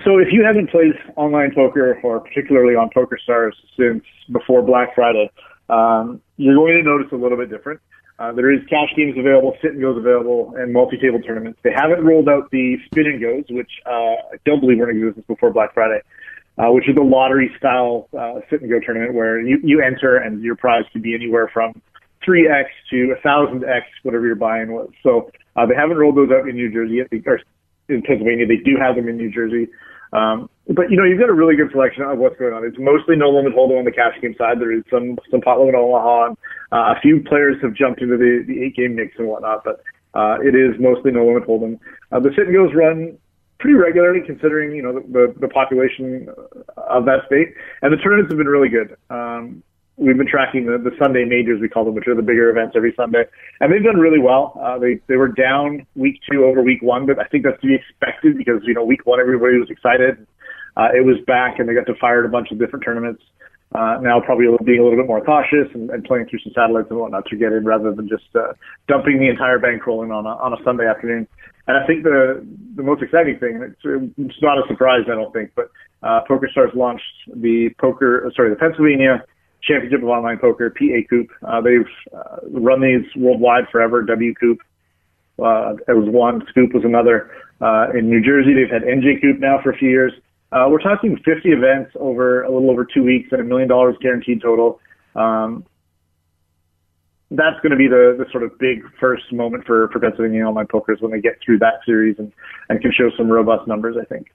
So, 0.03 0.17
if 0.17 0.29
you 0.31 0.43
haven't 0.43 0.71
played 0.71 0.93
online 1.15 1.53
poker, 1.53 1.99
or 2.01 2.19
particularly 2.19 2.75
on 2.75 2.89
PokerStars 2.89 3.51
since 3.77 4.03
before 4.31 4.63
Black 4.63 4.95
Friday, 4.95 5.29
um, 5.69 6.21
you're 6.37 6.55
going 6.55 6.73
to 6.73 6.83
notice 6.83 7.07
a 7.11 7.15
little 7.15 7.37
bit 7.37 7.49
different. 7.49 7.79
Uh, 8.19 8.31
there 8.31 8.51
is 8.51 8.59
cash 8.67 8.89
games 8.97 9.15
available, 9.17 9.55
sit 9.61 9.73
and 9.73 9.81
goes 9.81 9.95
available, 9.95 10.55
and 10.57 10.73
multi-table 10.73 11.21
tournaments. 11.21 11.59
They 11.63 11.71
haven't 11.71 12.03
rolled 12.03 12.27
out 12.27 12.49
the 12.49 12.77
spin 12.85 13.05
and 13.05 13.21
goes, 13.21 13.43
which 13.49 13.69
uh, 13.85 14.33
I 14.33 14.37
don't 14.43 14.59
believe 14.59 14.79
were 14.79 14.89
in 14.89 14.97
existence 14.97 15.27
before 15.27 15.51
Black 15.51 15.75
Friday, 15.75 16.01
uh, 16.57 16.71
which 16.71 16.89
is 16.89 16.97
a 16.97 17.03
lottery-style 17.03 18.09
uh, 18.17 18.39
sit 18.49 18.61
and 18.61 18.71
go 18.71 18.79
tournament 18.79 19.13
where 19.13 19.39
you, 19.39 19.59
you 19.63 19.83
enter 19.83 20.17
and 20.17 20.41
your 20.41 20.55
prize 20.55 20.85
could 20.91 21.03
be 21.03 21.13
anywhere 21.13 21.47
from 21.53 21.79
3x 22.27 22.65
to 22.91 23.13
a 23.13 23.27
1000x, 23.27 23.81
whatever 24.03 24.25
your 24.25 24.35
buy-in 24.35 24.71
was. 24.71 24.89
So 25.03 25.31
uh, 25.55 25.65
they 25.65 25.75
haven't 25.75 25.97
rolled 25.97 26.17
those 26.17 26.29
out 26.31 26.47
in 26.47 26.55
New 26.55 26.71
Jersey 26.71 26.95
yet, 26.95 27.07
or 27.25 27.39
in 27.89 28.01
Pennsylvania. 28.01 28.45
They 28.45 28.57
do 28.57 28.75
have 28.79 28.95
them 28.95 29.07
in 29.07 29.17
New 29.17 29.31
Jersey. 29.31 29.67
Um, 30.13 30.49
but 30.67 30.89
you 30.89 30.97
know, 30.97 31.03
you've 31.03 31.19
got 31.19 31.29
a 31.29 31.33
really 31.33 31.55
good 31.55 31.71
selection 31.71 32.03
of 32.03 32.17
what's 32.17 32.37
going 32.37 32.53
on. 32.53 32.63
It's 32.63 32.77
mostly 32.79 33.15
no 33.15 33.29
limit 33.29 33.53
hold'em 33.53 33.79
on 33.79 33.85
the 33.85 33.91
cash 33.91 34.15
game 34.21 34.35
side. 34.37 34.59
There 34.59 34.71
is 34.71 34.83
some 34.91 35.17
some 35.31 35.41
pot 35.41 35.59
limit 35.59 35.75
Omaha. 35.75 36.27
And, 36.27 36.37
uh, 36.71 36.95
a 36.95 36.99
few 37.01 37.23
players 37.23 37.55
have 37.61 37.73
jumped 37.73 38.01
into 38.01 38.17
the 38.17 38.43
the 38.47 38.63
eight 38.63 38.75
game 38.75 38.95
mix 38.95 39.15
and 39.17 39.27
whatnot, 39.27 39.63
but 39.63 39.83
uh, 40.13 40.37
it 40.41 40.55
is 40.55 40.79
mostly 40.79 41.11
no 41.11 41.25
limit 41.25 41.47
hold'em. 41.47 41.79
Uh, 42.11 42.19
the 42.19 42.31
sit 42.35 42.47
and 42.47 42.55
goes 42.55 42.71
run 42.73 43.17
pretty 43.59 43.75
regularly, 43.75 44.19
considering 44.25 44.75
you 44.75 44.81
know 44.81 44.93
the, 44.93 45.03
the 45.11 45.33
the 45.41 45.47
population 45.47 46.27
of 46.77 47.05
that 47.05 47.27
state, 47.27 47.53
and 47.81 47.91
the 47.91 47.97
tournaments 47.97 48.31
have 48.31 48.37
been 48.37 48.47
really 48.47 48.69
good. 48.69 48.95
Um, 49.09 49.63
we've 49.97 50.17
been 50.17 50.27
tracking 50.27 50.65
the, 50.65 50.77
the 50.77 50.95
Sunday 51.01 51.25
majors, 51.25 51.59
we 51.59 51.67
call 51.67 51.83
them, 51.83 51.95
which 51.95 52.07
are 52.07 52.15
the 52.15 52.21
bigger 52.21 52.49
events 52.49 52.73
every 52.77 52.93
Sunday, 52.95 53.25
and 53.59 53.73
they've 53.73 53.83
done 53.83 53.97
really 53.97 54.21
well. 54.21 54.53
Uh, 54.61 54.77
they 54.77 55.01
they 55.07 55.17
were 55.17 55.27
down 55.27 55.85
week 55.95 56.21
two 56.31 56.45
over 56.45 56.61
week 56.61 56.81
one, 56.81 57.05
but 57.05 57.19
I 57.19 57.25
think 57.25 57.43
that's 57.43 57.59
to 57.61 57.67
be 57.67 57.75
expected 57.75 58.37
because 58.37 58.61
you 58.63 58.73
know 58.73 58.85
week 58.85 59.05
one 59.05 59.19
everybody 59.19 59.57
was 59.57 59.69
excited. 59.69 60.25
Uh, 60.77 60.89
it 60.95 61.03
was 61.03 61.17
back, 61.25 61.57
and 61.59 61.67
they 61.67 61.73
got 61.73 61.87
to 61.87 61.95
fire 61.99 62.19
at 62.19 62.25
a 62.25 62.31
bunch 62.31 62.51
of 62.51 62.59
different 62.59 62.85
tournaments. 62.85 63.23
Uh, 63.75 63.97
now 63.99 64.21
probably 64.21 64.47
being 64.63 64.79
a 64.79 64.83
little 64.83 64.97
bit 64.97 65.07
more 65.07 65.19
cautious 65.19 65.67
and, 65.73 65.89
and 65.89 66.05
playing 66.05 66.25
through 66.29 66.39
some 66.39 66.53
satellites 66.55 66.87
and 66.89 66.97
whatnot 66.97 67.25
to 67.25 67.35
get 67.35 67.51
in 67.51 67.65
rather 67.65 67.93
than 67.93 68.07
just 68.07 68.23
uh, 68.33 68.53
dumping 68.87 69.19
the 69.19 69.27
entire 69.27 69.59
bankroll 69.59 70.03
in 70.03 70.11
on 70.11 70.25
a, 70.25 70.29
on 70.39 70.53
a 70.53 70.63
Sunday 70.63 70.87
afternoon. 70.87 71.27
And 71.67 71.75
I 71.75 71.85
think 71.85 72.03
the 72.03 72.45
the 72.75 72.83
most 72.83 73.01
exciting 73.01 73.37
thing, 73.39 73.59
it's, 73.59 74.13
it's 74.17 74.41
not 74.41 74.57
a 74.57 74.67
surprise, 74.69 75.03
I 75.11 75.15
don't 75.15 75.33
think, 75.33 75.51
but 75.55 75.69
uh, 76.01 76.21
PokerStars 76.29 76.73
launched 76.75 77.03
the 77.27 77.69
poker, 77.81 78.31
sorry, 78.35 78.51
the 78.51 78.55
Pennsylvania 78.55 79.25
Championship 79.63 80.03
of 80.03 80.09
Online 80.09 80.37
Poker, 80.37 80.69
PACOOP. 80.69 81.27
Uh, 81.45 81.61
they've 81.61 81.87
uh, 82.15 82.37
run 82.51 82.81
these 82.81 83.05
worldwide 83.15 83.65
forever. 83.71 84.03
WCOOP 84.03 84.57
uh, 85.39 85.75
it 85.87 85.93
was 85.93 86.09
one. 86.09 86.41
SCOOP 86.49 86.73
was 86.73 86.83
another. 86.83 87.31
Uh, 87.61 87.87
in 87.97 88.09
New 88.09 88.21
Jersey, 88.21 88.53
they've 88.53 88.71
had 88.71 88.81
NJCOOP 88.83 89.39
now 89.39 89.59
for 89.61 89.71
a 89.71 89.77
few 89.77 89.89
years. 89.89 90.13
Uh, 90.51 90.65
we're 90.69 90.81
talking 90.81 91.15
50 91.17 91.49
events 91.49 91.91
over 91.99 92.43
a 92.43 92.51
little 92.51 92.71
over 92.71 92.85
two 92.85 93.03
weeks 93.03 93.29
and 93.31 93.41
a 93.41 93.43
million 93.43 93.67
dollars 93.67 93.95
guaranteed 94.01 94.41
total. 94.41 94.79
Um, 95.15 95.65
that's 97.29 97.59
going 97.61 97.71
to 97.71 97.77
be 97.77 97.87
the, 97.87 98.15
the 98.17 98.25
sort 98.31 98.43
of 98.43 98.57
big 98.57 98.83
first 98.99 99.31
moment 99.33 99.65
for, 99.65 99.89
for 99.89 99.99
Pennsylvania 99.99 100.45
Online 100.45 100.67
Pokers 100.67 100.99
when 101.01 101.11
they 101.11 101.19
get 101.19 101.33
through 101.43 101.59
that 101.59 101.81
series 101.85 102.15
and, 102.17 102.31
and 102.69 102.81
can 102.81 102.91
show 102.93 103.09
some 103.17 103.27
robust 103.27 103.67
numbers, 103.67 103.97
I 104.01 104.05
think. 104.05 104.27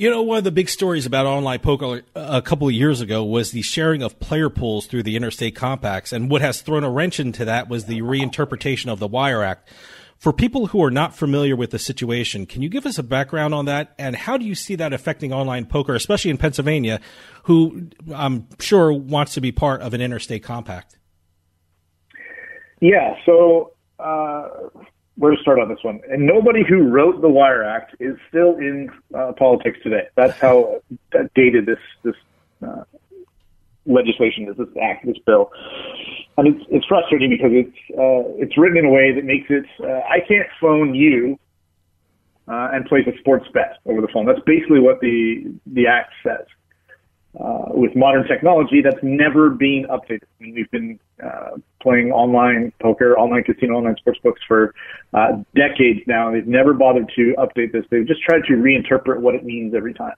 You 0.00 0.08
know, 0.08 0.22
one 0.22 0.38
of 0.38 0.44
the 0.44 0.50
big 0.50 0.70
stories 0.70 1.04
about 1.04 1.26
online 1.26 1.58
poker 1.58 2.00
a 2.14 2.40
couple 2.40 2.66
of 2.66 2.72
years 2.72 3.02
ago 3.02 3.22
was 3.22 3.50
the 3.50 3.60
sharing 3.60 4.02
of 4.02 4.18
player 4.18 4.48
pools 4.48 4.86
through 4.86 5.02
the 5.02 5.14
interstate 5.14 5.54
compacts. 5.54 6.10
And 6.10 6.30
what 6.30 6.40
has 6.40 6.62
thrown 6.62 6.84
a 6.84 6.90
wrench 6.90 7.20
into 7.20 7.44
that 7.44 7.68
was 7.68 7.84
the 7.84 8.00
reinterpretation 8.00 8.90
of 8.90 8.98
the 8.98 9.06
Wire 9.06 9.42
Act. 9.42 9.68
For 10.16 10.32
people 10.32 10.68
who 10.68 10.82
are 10.82 10.90
not 10.90 11.14
familiar 11.14 11.54
with 11.54 11.70
the 11.70 11.78
situation, 11.78 12.46
can 12.46 12.62
you 12.62 12.70
give 12.70 12.86
us 12.86 12.96
a 12.96 13.02
background 13.02 13.52
on 13.52 13.66
that? 13.66 13.92
And 13.98 14.16
how 14.16 14.38
do 14.38 14.46
you 14.46 14.54
see 14.54 14.74
that 14.76 14.94
affecting 14.94 15.34
online 15.34 15.66
poker, 15.66 15.94
especially 15.94 16.30
in 16.30 16.38
Pennsylvania, 16.38 16.98
who 17.42 17.90
I'm 18.14 18.48
sure 18.58 18.94
wants 18.94 19.34
to 19.34 19.42
be 19.42 19.52
part 19.52 19.82
of 19.82 19.92
an 19.92 20.00
interstate 20.00 20.42
compact? 20.42 20.96
Yeah, 22.80 23.16
so 23.26 23.74
uh, 23.98 24.48
where 25.20 25.36
to 25.36 25.42
start 25.42 25.60
on 25.60 25.68
this 25.68 25.78
one. 25.82 26.00
And 26.10 26.26
nobody 26.26 26.64
who 26.66 26.88
wrote 26.88 27.20
the 27.20 27.28
Wire 27.28 27.62
Act 27.62 27.94
is 28.00 28.16
still 28.30 28.56
in 28.56 28.88
uh, 29.14 29.32
politics 29.38 29.78
today. 29.82 30.08
That's 30.16 30.38
how 30.40 30.80
that 31.12 31.32
dated 31.34 31.66
this 31.66 31.78
this 32.02 32.14
uh, 32.66 32.84
legislation 33.84 34.48
is. 34.48 34.56
This 34.56 34.68
act, 34.82 35.04
this 35.04 35.18
bill, 35.26 35.50
and 36.38 36.48
it's 36.48 36.64
it's 36.70 36.86
frustrating 36.86 37.28
because 37.28 37.50
it's 37.52 37.76
uh, 37.90 38.42
it's 38.42 38.56
written 38.56 38.78
in 38.78 38.86
a 38.86 38.90
way 38.90 39.12
that 39.12 39.24
makes 39.26 39.50
it 39.50 39.66
uh, 39.84 40.00
I 40.08 40.20
can't 40.26 40.48
phone 40.58 40.94
you 40.94 41.38
uh, 42.48 42.70
and 42.72 42.86
place 42.86 43.06
a 43.06 43.16
sports 43.18 43.46
bet 43.52 43.76
over 43.84 44.00
the 44.00 44.08
phone. 44.08 44.24
That's 44.24 44.40
basically 44.46 44.80
what 44.80 45.00
the 45.00 45.52
the 45.66 45.86
act 45.86 46.14
says 46.22 46.46
uh, 47.38 47.66
with 47.68 47.94
modern 47.94 48.26
technology 48.26 48.82
that's 48.82 49.02
never 49.02 49.50
been 49.50 49.86
updated. 49.88 50.24
I 50.40 50.42
mean, 50.42 50.54
we've 50.54 50.70
been 50.70 50.98
uh, 51.22 51.58
playing 51.80 52.10
online 52.10 52.72
poker, 52.80 53.16
online 53.16 53.44
casino, 53.44 53.74
online 53.74 53.96
sports 53.96 54.18
books 54.22 54.40
for 54.48 54.74
uh, 55.14 55.42
decades 55.54 56.00
now. 56.06 56.32
They've 56.32 56.46
never 56.46 56.74
bothered 56.74 57.10
to 57.16 57.34
update 57.38 57.72
this. 57.72 57.84
They've 57.90 58.06
just 58.06 58.22
tried 58.22 58.42
to 58.48 58.54
reinterpret 58.54 59.20
what 59.20 59.34
it 59.34 59.44
means 59.44 59.74
every 59.74 59.94
time. 59.94 60.14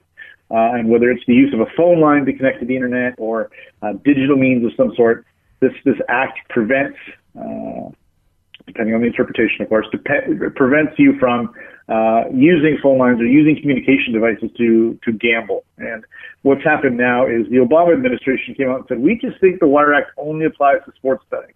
Uh, 0.51 0.77
and 0.77 0.89
whether 0.89 1.11
it's 1.11 1.25
the 1.27 1.35
use 1.35 1.53
of 1.55 1.61
a 1.61 1.67
phone 1.77 2.01
line 2.01 2.27
to 2.27 2.33
connect 2.33 2.61
to 2.61 2.67
the 2.67 2.75
internet 2.75 3.15
or 3.19 3.51
uh, 3.83 3.93
digital 4.05 4.37
means 4.37 4.65
of 4.65 4.73
some 4.77 4.95
sort, 4.97 5.25
this 5.61 5.73
this 5.85 5.97
act 6.09 6.39
prevents, 6.51 6.99
uh, 7.39 7.89
depending 8.67 8.95
on 8.95 9.01
the 9.01 9.07
interpretation, 9.07 9.63
of 9.63 9.69
course, 9.69 9.87
dep- 9.93 10.55
prevents 10.55 10.93
you 10.99 11.19
from 11.19 11.53
uh, 11.89 12.23
using 12.33 12.79
phone 12.83 12.99
lines 12.99 13.21
or 13.21 13.27
using 13.27 13.61
communication 13.61 14.13
devices 14.13 14.51
to 14.57 14.99
to 15.05 15.13
gamble. 15.13 15.65
And 15.79 16.05
what's 16.43 16.65
happened 16.65 16.97
now 16.97 17.27
is 17.27 17.49
the 17.51 17.57
Obama 17.57 17.93
administration 17.93 18.55
came 18.55 18.69
out 18.71 18.79
and 18.81 18.85
said, 18.89 19.01
we 19.01 19.19
just 19.21 19.41
think 19.41 19.61
the 19.61 19.69
Wire 19.69 19.95
Act 19.95 20.11
only 20.17 20.47
applies 20.47 20.79
to 20.87 20.93
sports 20.97 21.25
betting. 21.31 21.55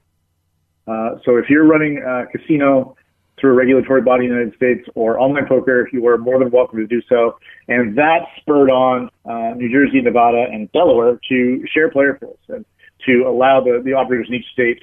Uh, 0.87 1.19
so 1.25 1.37
if 1.37 1.47
you're 1.49 1.67
running 1.67 1.99
a 1.99 2.27
casino 2.27 2.97
through 3.39 3.51
a 3.51 3.55
regulatory 3.55 4.01
body 4.01 4.25
in 4.25 4.31
the 4.31 4.37
United 4.37 4.57
States 4.57 4.89
or 4.95 5.19
online 5.19 5.47
poker, 5.47 5.89
you 5.93 6.07
are 6.07 6.17
more 6.17 6.39
than 6.39 6.51
welcome 6.51 6.79
to 6.79 6.87
do 6.87 7.03
so. 7.09 7.39
And 7.69 7.97
that 7.99 8.21
spurred 8.41 8.71
on 8.71 9.11
uh, 9.25 9.55
New 9.57 9.71
Jersey, 9.71 10.01
Nevada, 10.01 10.47
and 10.51 10.71
Delaware 10.73 11.19
to 11.29 11.65
share 11.73 11.91
player 11.91 12.15
pools. 12.15 12.39
And 12.49 12.65
to 13.05 13.25
allow 13.27 13.61
the, 13.61 13.83
the 13.85 13.93
operators 13.93 14.27
in 14.29 14.35
each 14.35 14.47
state 14.53 14.83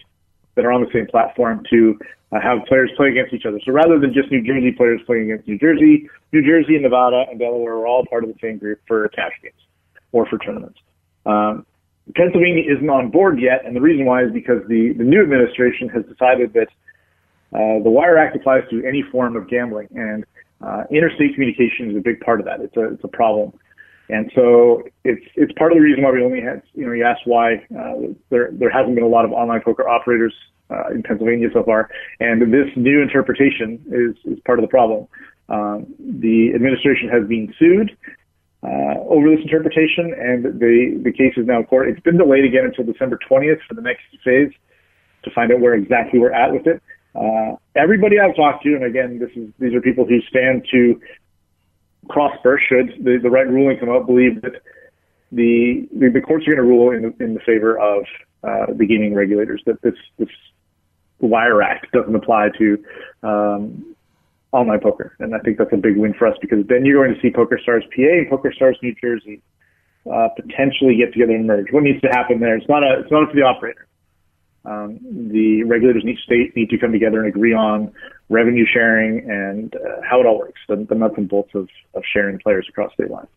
that 0.55 0.65
are 0.65 0.71
on 0.71 0.81
the 0.81 0.89
same 0.93 1.07
platform 1.07 1.63
to 1.69 1.97
uh, 2.31 2.39
have 2.41 2.65
players 2.67 2.91
play 2.97 3.09
against 3.09 3.33
each 3.33 3.45
other. 3.45 3.59
So 3.65 3.71
rather 3.71 3.99
than 3.99 4.13
just 4.13 4.31
New 4.31 4.41
Jersey 4.41 4.71
players 4.71 5.01
playing 5.05 5.31
against 5.31 5.47
New 5.47 5.57
Jersey, 5.57 6.09
New 6.31 6.45
Jersey 6.45 6.75
and 6.75 6.83
Nevada 6.83 7.25
and 7.29 7.39
Delaware 7.39 7.73
are 7.73 7.87
all 7.87 8.05
part 8.05 8.23
of 8.23 8.29
the 8.29 8.39
same 8.41 8.57
group 8.57 8.79
for 8.87 9.07
cash 9.09 9.33
games 9.41 9.55
or 10.11 10.25
for 10.27 10.37
tournaments. 10.39 10.79
Um, 11.25 11.65
Pennsylvania 12.15 12.63
isn't 12.75 12.89
on 12.89 13.11
board 13.11 13.39
yet, 13.39 13.65
and 13.65 13.75
the 13.75 13.81
reason 13.81 14.05
why 14.05 14.23
is 14.23 14.31
because 14.33 14.61
the, 14.67 14.93
the 14.97 15.03
new 15.03 15.21
administration 15.21 15.87
has 15.89 16.03
decided 16.05 16.53
that 16.53 16.67
uh, 17.53 17.81
the 17.83 17.89
Wire 17.89 18.17
Act 18.17 18.35
applies 18.35 18.63
to 18.71 18.83
any 18.85 19.03
form 19.11 19.35
of 19.35 19.47
gambling, 19.47 19.87
and 19.95 20.25
uh, 20.61 20.83
interstate 20.91 21.33
communication 21.33 21.91
is 21.91 21.97
a 21.97 22.01
big 22.01 22.19
part 22.19 22.39
of 22.39 22.45
that. 22.45 22.59
It's 22.61 22.75
a 22.75 22.93
it's 22.93 23.03
a 23.03 23.07
problem, 23.07 23.53
and 24.09 24.31
so 24.35 24.83
it's 25.03 25.25
it's 25.35 25.51
part 25.53 25.71
of 25.71 25.77
the 25.77 25.81
reason 25.81 26.03
why 26.03 26.11
we 26.11 26.23
only 26.23 26.41
had 26.41 26.61
you 26.73 26.85
know 26.85 26.91
you 26.91 27.05
asked 27.05 27.25
why 27.25 27.55
uh, 27.77 28.13
there 28.29 28.49
there 28.51 28.69
hasn't 28.69 28.95
been 28.95 29.03
a 29.03 29.07
lot 29.07 29.25
of 29.25 29.31
online 29.31 29.61
poker 29.61 29.87
operators 29.87 30.33
uh, 30.69 30.89
in 30.93 31.03
Pennsylvania 31.03 31.47
so 31.53 31.63
far, 31.63 31.89
and 32.19 32.41
this 32.53 32.67
new 32.75 33.01
interpretation 33.01 33.81
is 33.87 34.31
is 34.31 34.39
part 34.45 34.59
of 34.59 34.63
the 34.63 34.69
problem. 34.69 35.07
Um, 35.49 35.93
the 35.99 36.51
administration 36.55 37.09
has 37.09 37.27
been 37.27 37.53
sued 37.59 37.95
uh, 38.63 38.95
over 39.07 39.29
this 39.29 39.39
interpretation, 39.43 40.13
and 40.17 40.59
the 40.59 41.01
the 41.03 41.11
case 41.11 41.33
is 41.37 41.45
now 41.45 41.59
in 41.59 41.65
court. 41.65 41.89
It's 41.89 42.01
been 42.01 42.17
delayed 42.17 42.45
again 42.45 42.65
until 42.65 42.85
December 42.85 43.19
20th 43.29 43.59
for 43.67 43.73
the 43.73 43.81
next 43.81 44.03
phase 44.23 44.51
to 45.23 45.31
find 45.31 45.51
out 45.51 45.59
where 45.59 45.73
exactly 45.73 46.19
we're 46.19 46.33
at 46.33 46.51
with 46.51 46.67
it. 46.67 46.81
Uh, 47.15 47.55
everybody 47.75 48.19
I've 48.19 48.35
talked 48.35 48.63
to, 48.63 48.75
and 48.75 48.83
again, 48.83 49.19
this 49.19 49.29
is 49.35 49.49
these 49.59 49.73
are 49.73 49.81
people 49.81 50.05
who 50.05 50.19
stand 50.29 50.65
to 50.71 50.99
prosper 52.09 52.59
should 52.67 53.03
the, 53.03 53.19
the 53.21 53.29
right 53.29 53.47
ruling 53.47 53.77
come 53.79 53.89
out, 53.89 54.05
believe 54.05 54.41
that 54.41 54.61
the 55.31 55.87
the, 55.91 56.09
the 56.09 56.21
courts 56.21 56.47
are 56.47 56.55
going 56.55 56.57
to 56.57 56.63
rule 56.63 56.91
in 56.91 57.13
in 57.19 57.33
the 57.33 57.39
favor 57.41 57.79
of 57.79 58.03
uh, 58.43 58.73
the 58.73 58.85
gaming 58.85 59.13
regulators 59.13 59.61
that 59.65 59.81
this 59.81 59.95
this 60.17 60.29
Wire 61.19 61.61
Act 61.61 61.91
doesn't 61.93 62.15
apply 62.15 62.49
to 62.57 62.83
um, 63.23 63.95
online 64.51 64.79
poker, 64.79 65.15
and 65.19 65.33
I 65.33 65.39
think 65.39 65.57
that's 65.57 65.73
a 65.73 65.77
big 65.77 65.97
win 65.97 66.13
for 66.13 66.27
us 66.27 66.37
because 66.41 66.65
then 66.67 66.85
you're 66.85 67.03
going 67.03 67.15
to 67.15 67.21
see 67.21 67.31
PokerStars 67.31 67.83
PA 67.95 68.11
and 68.19 68.29
PokerStars 68.29 68.75
New 68.81 68.93
Jersey 69.01 69.41
uh, 70.11 70.27
potentially 70.35 70.97
get 70.97 71.13
together 71.13 71.33
and 71.33 71.47
merge. 71.47 71.71
What 71.71 71.83
needs 71.83 72.01
to 72.01 72.09
happen 72.09 72.39
there? 72.39 72.55
It's 72.57 72.67
not 72.67 72.83
a 72.83 72.99
it's 72.99 73.11
not 73.11 73.25
to 73.25 73.35
the 73.35 73.43
operator. 73.43 73.87
Um, 74.65 74.99
the 75.31 75.63
regulators 75.63 76.03
in 76.03 76.09
each 76.09 76.23
state 76.23 76.55
need 76.55 76.69
to 76.69 76.77
come 76.77 76.91
together 76.91 77.19
and 77.19 77.27
agree 77.27 77.53
on 77.53 77.91
revenue 78.29 78.65
sharing 78.71 79.29
and 79.29 79.75
uh, 79.75 80.01
how 80.09 80.21
it 80.21 80.25
all 80.25 80.39
works, 80.39 80.61
the, 80.69 80.85
the 80.87 80.95
nuts 80.95 81.15
and 81.17 81.27
bolts 81.27 81.51
of, 81.53 81.67
of 81.93 82.03
sharing 82.11 82.39
players 82.39 82.65
across 82.69 82.93
state 82.93 83.11
lines. 83.11 83.27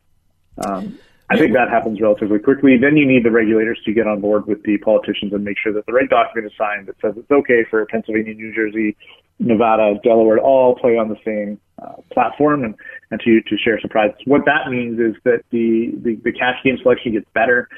Um, 0.65 0.99
I 1.29 1.37
think 1.37 1.55
that 1.55 1.69
happens 1.69 2.01
relatively 2.01 2.39
quickly. 2.39 2.79
Then 2.79 2.97
you 2.97 3.05
need 3.05 3.25
the 3.25 3.33
regulators 3.33 3.81
to 3.85 3.93
get 3.93 4.07
on 4.07 4.21
board 4.21 4.47
with 4.47 4.63
the 4.63 4.79
politicians 4.79 5.33
and 5.33 5.45
make 5.45 5.57
sure 5.59 5.73
that 5.73 5.85
the 5.87 5.93
right 5.93 6.09
document 6.09 6.53
is 6.53 6.57
signed 6.57 6.87
that 6.87 6.95
says 7.03 7.15
it's 7.17 7.31
okay 7.31 7.65
for 7.69 7.85
Pennsylvania, 7.87 8.33
New 8.35 8.55
Jersey, 8.55 8.97
Nevada, 9.41 9.99
Delaware 10.05 10.37
to 10.37 10.43
all 10.43 10.77
play 10.77 10.97
on 10.97 11.09
the 11.09 11.17
same 11.25 11.61
uh, 11.83 12.01
platform 12.13 12.63
and, 12.63 12.75
and 13.11 13.21
to, 13.21 13.41
to 13.43 13.57
share 13.59 13.81
some 13.81 13.91
prizes. 13.91 14.17
What 14.25 14.45
that 14.47 14.71
means 14.71 15.01
is 15.01 15.21
that 15.25 15.43
the, 15.51 15.93
the, 15.97 16.15
the 16.23 16.33
cash 16.33 16.63
game 16.63 16.79
selection 16.81 17.13
gets 17.13 17.27
better. 17.35 17.69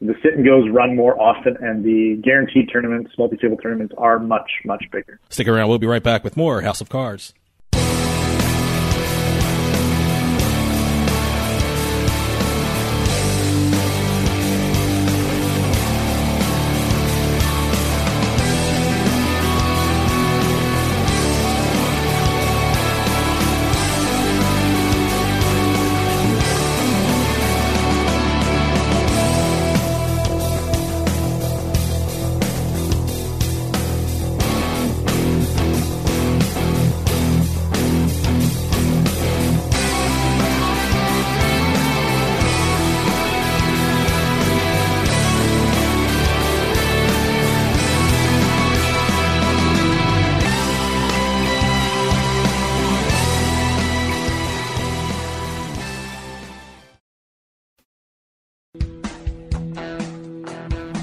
The 0.00 0.14
sit 0.22 0.34
and 0.34 0.44
goes 0.44 0.70
run 0.70 0.94
more 0.94 1.20
often, 1.20 1.56
and 1.60 1.84
the 1.84 2.20
guaranteed 2.22 2.70
tournaments, 2.72 3.10
multi-table 3.18 3.56
tournaments, 3.56 3.94
are 3.98 4.20
much, 4.20 4.48
much 4.64 4.84
bigger. 4.92 5.18
Stick 5.28 5.48
around. 5.48 5.68
We'll 5.68 5.78
be 5.78 5.88
right 5.88 6.02
back 6.02 6.22
with 6.22 6.36
more 6.36 6.60
House 6.60 6.80
of 6.80 6.88
Cards. 6.88 7.34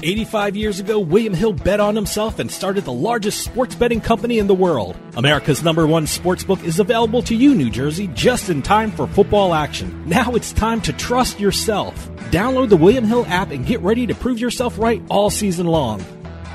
85 0.06 0.54
years 0.54 0.78
ago, 0.78 1.00
William 1.00 1.34
Hill 1.34 1.52
bet 1.52 1.80
on 1.80 1.96
himself 1.96 2.38
and 2.38 2.48
started 2.48 2.84
the 2.84 2.92
largest 2.92 3.42
sports 3.42 3.74
betting 3.74 4.00
company 4.00 4.38
in 4.38 4.46
the 4.46 4.54
world. 4.54 4.96
America's 5.16 5.64
number 5.64 5.84
one 5.84 6.06
sports 6.06 6.44
book 6.44 6.62
is 6.62 6.78
available 6.78 7.22
to 7.22 7.34
you, 7.34 7.56
New 7.56 7.70
Jersey, 7.70 8.06
just 8.14 8.48
in 8.48 8.62
time 8.62 8.92
for 8.92 9.08
football 9.08 9.52
action. 9.52 10.08
Now 10.08 10.36
it's 10.36 10.52
time 10.52 10.80
to 10.82 10.92
trust 10.92 11.40
yourself. 11.40 12.08
Download 12.30 12.68
the 12.68 12.76
William 12.76 13.02
Hill 13.02 13.26
app 13.26 13.50
and 13.50 13.66
get 13.66 13.80
ready 13.80 14.06
to 14.06 14.14
prove 14.14 14.38
yourself 14.38 14.78
right 14.78 15.02
all 15.10 15.28
season 15.28 15.66
long. 15.66 16.04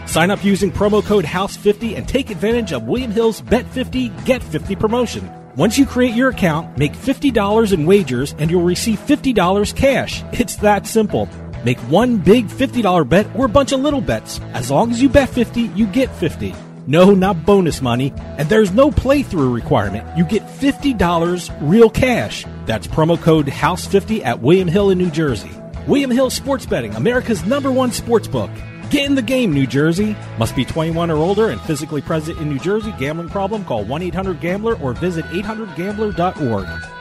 Sign 0.06 0.32
up 0.32 0.46
using 0.46 0.72
promo 0.72 1.04
code 1.04 1.26
HOUSE50 1.26 1.98
and 1.98 2.08
take 2.08 2.30
advantage 2.30 2.72
of 2.72 2.84
William 2.84 3.12
Hill's 3.12 3.42
Bet 3.42 3.68
50, 3.68 4.10
Get 4.24 4.42
50 4.42 4.78
promotion. 4.78 5.30
Once 5.58 5.78
you 5.78 5.86
create 5.86 6.16
your 6.16 6.30
account, 6.30 6.78
make 6.78 6.94
$50 6.94 7.74
in 7.74 7.86
wagers 7.86 8.34
and 8.40 8.50
you'll 8.50 8.64
receive 8.64 8.98
$50 9.00 9.76
cash. 9.76 10.24
It's 10.32 10.56
that 10.58 10.88
simple. 10.88 11.28
Make 11.64 11.78
one 11.90 12.18
big 12.18 12.48
$50 12.48 13.08
bet 13.08 13.28
or 13.36 13.46
a 13.46 13.50
bunch 13.50 13.72
of 13.72 13.80
little 13.80 14.02
bets. 14.02 14.40
As 14.54 14.72
long 14.72 14.92
as 14.92 15.02
you 15.02 15.10
bet 15.10 15.30
50, 15.30 15.62
you 15.62 15.86
get 15.86 16.14
50. 16.16 16.56
No, 16.88 17.14
not 17.14 17.46
bonus 17.46 17.82
money. 17.82 18.12
And 18.38 18.50
there's 18.50 18.72
no 18.72 18.90
playthrough 18.90 19.54
requirement. 19.54 20.18
You 20.18 20.26
get 20.26 20.44
$50 20.44 21.58
real 21.62 21.90
cash. 21.90 22.46
That's 22.66 22.88
promo 22.88 23.22
code 23.22 23.48
HOUSE50 23.48 24.26
at 24.26 24.42
William 24.42 24.68
Hill 24.68 24.90
in 24.90 24.98
New 24.98 25.12
Jersey. 25.12 25.52
William 25.88 26.12
Hill 26.12 26.30
Sports 26.30 26.66
Betting, 26.66 26.94
America's 26.96 27.46
number 27.46 27.72
one 27.72 27.92
sports 27.92 28.28
book. 28.28 28.52
Get 28.90 29.06
in 29.06 29.16
the 29.16 29.22
game, 29.22 29.54
New 29.54 29.66
Jersey. 29.66 30.18
Must 30.38 30.56
be 30.56 30.66
21 30.66 31.10
or 31.10 31.16
older 31.16 31.50
and 31.50 31.62
physically 31.62 32.02
present 32.02 32.40
in 32.40 32.50
New 32.50 32.60
Jersey. 32.60 32.94
Gambling 33.00 33.30
problem? 33.30 33.64
Call 33.64 33.86
1 33.86 34.02
800 34.02 34.42
Gambler 34.42 34.76
or 34.80 34.94
visit 34.94 35.24
800Gambler.org. 35.26 37.01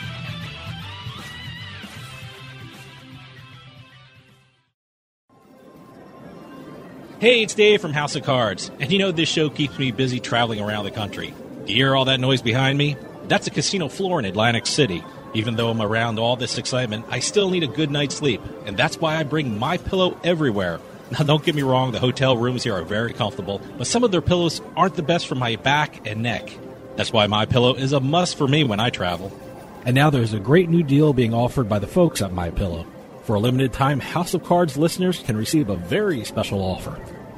Hey, 7.21 7.43
it's 7.43 7.53
Dave 7.53 7.79
from 7.79 7.93
House 7.93 8.15
of 8.15 8.23
Cards, 8.23 8.71
and 8.79 8.91
you 8.91 8.97
know 8.97 9.11
this 9.11 9.29
show 9.29 9.51
keeps 9.51 9.77
me 9.77 9.91
busy 9.91 10.19
traveling 10.19 10.59
around 10.59 10.85
the 10.85 10.89
country. 10.89 11.35
Do 11.67 11.71
you 11.71 11.85
hear 11.85 11.95
all 11.95 12.05
that 12.05 12.19
noise 12.19 12.41
behind 12.41 12.79
me? 12.79 12.97
That's 13.27 13.45
a 13.45 13.51
casino 13.51 13.89
floor 13.89 14.17
in 14.17 14.25
Atlantic 14.25 14.65
City. 14.65 15.03
Even 15.35 15.55
though 15.55 15.69
I'm 15.69 15.83
around 15.83 16.17
all 16.17 16.35
this 16.35 16.57
excitement, 16.57 17.05
I 17.11 17.19
still 17.19 17.51
need 17.51 17.61
a 17.61 17.67
good 17.67 17.91
night's 17.91 18.15
sleep, 18.15 18.41
and 18.65 18.75
that's 18.75 18.99
why 18.99 19.17
I 19.17 19.21
bring 19.21 19.59
my 19.59 19.77
pillow 19.77 20.19
everywhere. 20.23 20.79
Now, 21.11 21.19
don't 21.19 21.45
get 21.45 21.53
me 21.53 21.61
wrong, 21.61 21.91
the 21.91 21.99
hotel 21.99 22.37
rooms 22.37 22.63
here 22.63 22.73
are 22.73 22.83
very 22.83 23.13
comfortable, 23.13 23.61
but 23.77 23.85
some 23.85 24.03
of 24.03 24.11
their 24.11 24.21
pillows 24.21 24.59
aren't 24.75 24.95
the 24.95 25.03
best 25.03 25.27
for 25.27 25.35
my 25.35 25.57
back 25.57 26.07
and 26.07 26.23
neck. 26.23 26.49
That's 26.95 27.13
why 27.13 27.27
My 27.27 27.45
Pillow 27.45 27.75
is 27.75 27.93
a 27.93 27.99
must 27.99 28.35
for 28.35 28.47
me 28.47 28.63
when 28.63 28.79
I 28.79 28.89
travel. 28.89 29.31
And 29.85 29.93
now 29.93 30.09
there's 30.09 30.33
a 30.33 30.39
great 30.39 30.69
new 30.69 30.81
deal 30.81 31.13
being 31.13 31.35
offered 31.35 31.69
by 31.69 31.77
the 31.77 31.85
folks 31.85 32.23
at 32.23 32.33
My 32.33 32.49
Pillow. 32.49 32.87
For 33.23 33.35
a 33.35 33.39
limited 33.39 33.71
time, 33.71 33.99
House 33.99 34.33
of 34.33 34.43
Cards 34.43 34.77
listeners 34.77 35.19
can 35.19 35.37
receive 35.37 35.69
a 35.69 35.75
very 35.75 36.23
special 36.23 36.61
offer. 36.61 36.99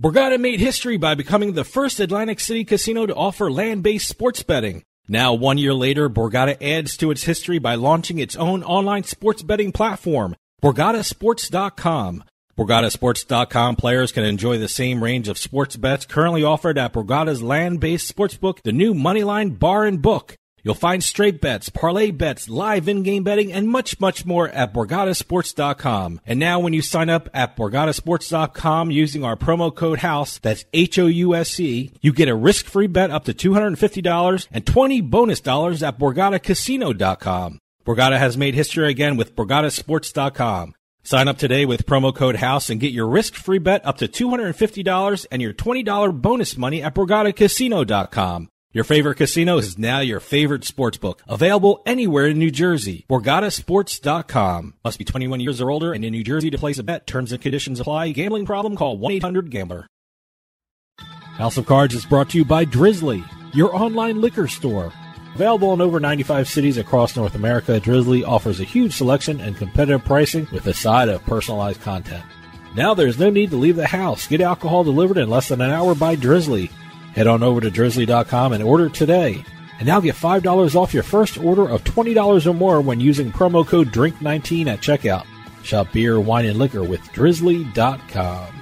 Borgata 0.00 0.40
made 0.40 0.60
history 0.60 0.96
by 0.96 1.14
becoming 1.14 1.52
the 1.52 1.62
first 1.62 2.00
Atlantic 2.00 2.40
City 2.40 2.64
casino 2.64 3.04
to 3.04 3.14
offer 3.14 3.50
land-based 3.50 4.08
sports 4.08 4.42
betting. 4.42 4.82
Now, 5.08 5.34
one 5.34 5.58
year 5.58 5.74
later, 5.74 6.08
Borgata 6.08 6.56
adds 6.62 6.96
to 6.96 7.10
its 7.10 7.24
history 7.24 7.58
by 7.58 7.74
launching 7.74 8.18
its 8.18 8.34
own 8.34 8.62
online 8.62 9.04
sports 9.04 9.42
betting 9.42 9.72
platform, 9.72 10.36
BorgataSports.com. 10.62 12.24
BorgataSports.com 12.58 13.76
players 13.76 14.10
can 14.10 14.24
enjoy 14.24 14.56
the 14.56 14.68
same 14.68 15.04
range 15.04 15.28
of 15.28 15.36
sports 15.36 15.76
bets 15.76 16.06
currently 16.06 16.42
offered 16.42 16.78
at 16.78 16.94
Borgata's 16.94 17.42
land-based 17.42 18.16
sportsbook, 18.16 18.62
the 18.62 18.72
new 18.72 18.94
Moneyline 18.94 19.58
Bar 19.58 19.84
and 19.84 20.00
Book. 20.00 20.38
You'll 20.62 20.74
find 20.74 21.02
straight 21.02 21.40
bets, 21.40 21.68
parlay 21.68 22.10
bets, 22.10 22.48
live 22.48 22.88
in-game 22.88 23.22
betting, 23.24 23.52
and 23.52 23.68
much, 23.68 24.00
much 24.00 24.26
more 24.26 24.48
at 24.48 24.74
BorgataSports.com. 24.74 26.20
And 26.26 26.38
now 26.38 26.60
when 26.60 26.72
you 26.72 26.82
sign 26.82 27.08
up 27.08 27.28
at 27.34 27.56
BorgataSports.com 27.56 28.90
using 28.90 29.24
our 29.24 29.36
promo 29.36 29.74
code 29.74 29.98
HOUSE, 30.00 30.38
that's 30.38 30.64
H-O-U-S-E, 30.72 31.92
you 32.00 32.12
get 32.12 32.28
a 32.28 32.34
risk-free 32.34 32.88
bet 32.88 33.10
up 33.10 33.24
to 33.24 33.34
$250 33.34 34.46
and 34.50 34.66
20 34.66 35.00
bonus 35.02 35.40
dollars 35.40 35.82
at 35.82 35.98
BorgataCasino.com. 35.98 37.58
Borgata 37.84 38.18
has 38.18 38.36
made 38.36 38.54
history 38.54 38.88
again 38.90 39.16
with 39.16 39.34
BorgataSports.com. 39.34 40.74
Sign 41.02 41.28
up 41.28 41.38
today 41.38 41.64
with 41.64 41.86
promo 41.86 42.14
code 42.14 42.36
HOUSE 42.36 42.70
and 42.70 42.80
get 42.80 42.92
your 42.92 43.08
risk-free 43.08 43.58
bet 43.58 43.84
up 43.86 43.98
to 43.98 44.08
$250 44.08 45.26
and 45.30 45.42
your 45.42 45.54
$20 45.54 46.20
bonus 46.20 46.56
money 46.56 46.82
at 46.82 46.94
BorgataCasino.com. 46.94 48.48
Your 48.72 48.84
favorite 48.84 49.16
casino 49.16 49.58
is 49.58 49.78
now 49.78 49.98
your 49.98 50.20
favorite 50.20 50.62
sports 50.62 50.96
book. 50.96 51.22
Available 51.26 51.82
anywhere 51.86 52.28
in 52.28 52.38
New 52.38 52.52
Jersey. 52.52 53.04
BorgataSports.com. 53.10 54.74
Must 54.84 54.96
be 54.96 55.04
21 55.04 55.40
years 55.40 55.60
or 55.60 55.72
older 55.72 55.92
and 55.92 56.04
in 56.04 56.12
New 56.12 56.22
Jersey 56.22 56.50
to 56.50 56.58
place 56.58 56.78
a 56.78 56.84
bet. 56.84 57.04
Terms 57.04 57.32
and 57.32 57.42
conditions 57.42 57.80
apply. 57.80 58.12
Gambling 58.12 58.46
problem? 58.46 58.76
Call 58.76 58.96
1-800-GAMBLER. 59.00 59.88
House 61.00 61.56
of 61.56 61.66
Cards 61.66 61.96
is 61.96 62.06
brought 62.06 62.30
to 62.30 62.38
you 62.38 62.44
by 62.44 62.64
Drizly, 62.64 63.24
your 63.52 63.74
online 63.74 64.20
liquor 64.20 64.46
store. 64.46 64.92
Available 65.34 65.72
in 65.72 65.80
over 65.80 65.98
95 65.98 66.48
cities 66.48 66.76
across 66.76 67.16
North 67.16 67.34
America, 67.34 67.80
Drizly 67.80 68.24
offers 68.24 68.60
a 68.60 68.64
huge 68.64 68.92
selection 68.92 69.40
and 69.40 69.56
competitive 69.56 70.04
pricing 70.04 70.46
with 70.52 70.68
a 70.68 70.74
side 70.74 71.08
of 71.08 71.24
personalized 71.24 71.80
content. 71.80 72.22
Now 72.76 72.94
there's 72.94 73.18
no 73.18 73.30
need 73.30 73.50
to 73.50 73.56
leave 73.56 73.74
the 73.74 73.88
house. 73.88 74.28
Get 74.28 74.40
alcohol 74.40 74.84
delivered 74.84 75.18
in 75.18 75.28
less 75.28 75.48
than 75.48 75.60
an 75.60 75.72
hour 75.72 75.96
by 75.96 76.14
Drizly. 76.14 76.70
Head 77.14 77.26
on 77.26 77.42
over 77.42 77.60
to 77.60 77.70
drizly.com 77.70 78.52
and 78.52 78.62
order 78.62 78.88
today. 78.88 79.44
And 79.78 79.86
now 79.86 80.00
get 80.00 80.14
$5 80.14 80.74
off 80.74 80.94
your 80.94 81.02
first 81.02 81.38
order 81.38 81.68
of 81.68 81.82
$20 81.84 82.46
or 82.46 82.54
more 82.54 82.80
when 82.80 83.00
using 83.00 83.32
promo 83.32 83.66
code 83.66 83.88
DRINK19 83.88 84.66
at 84.66 84.80
checkout. 84.80 85.26
Shop 85.62 85.90
beer, 85.92 86.20
wine, 86.20 86.46
and 86.46 86.58
liquor 86.58 86.84
with 86.84 87.00
drizly.com. 87.12 88.59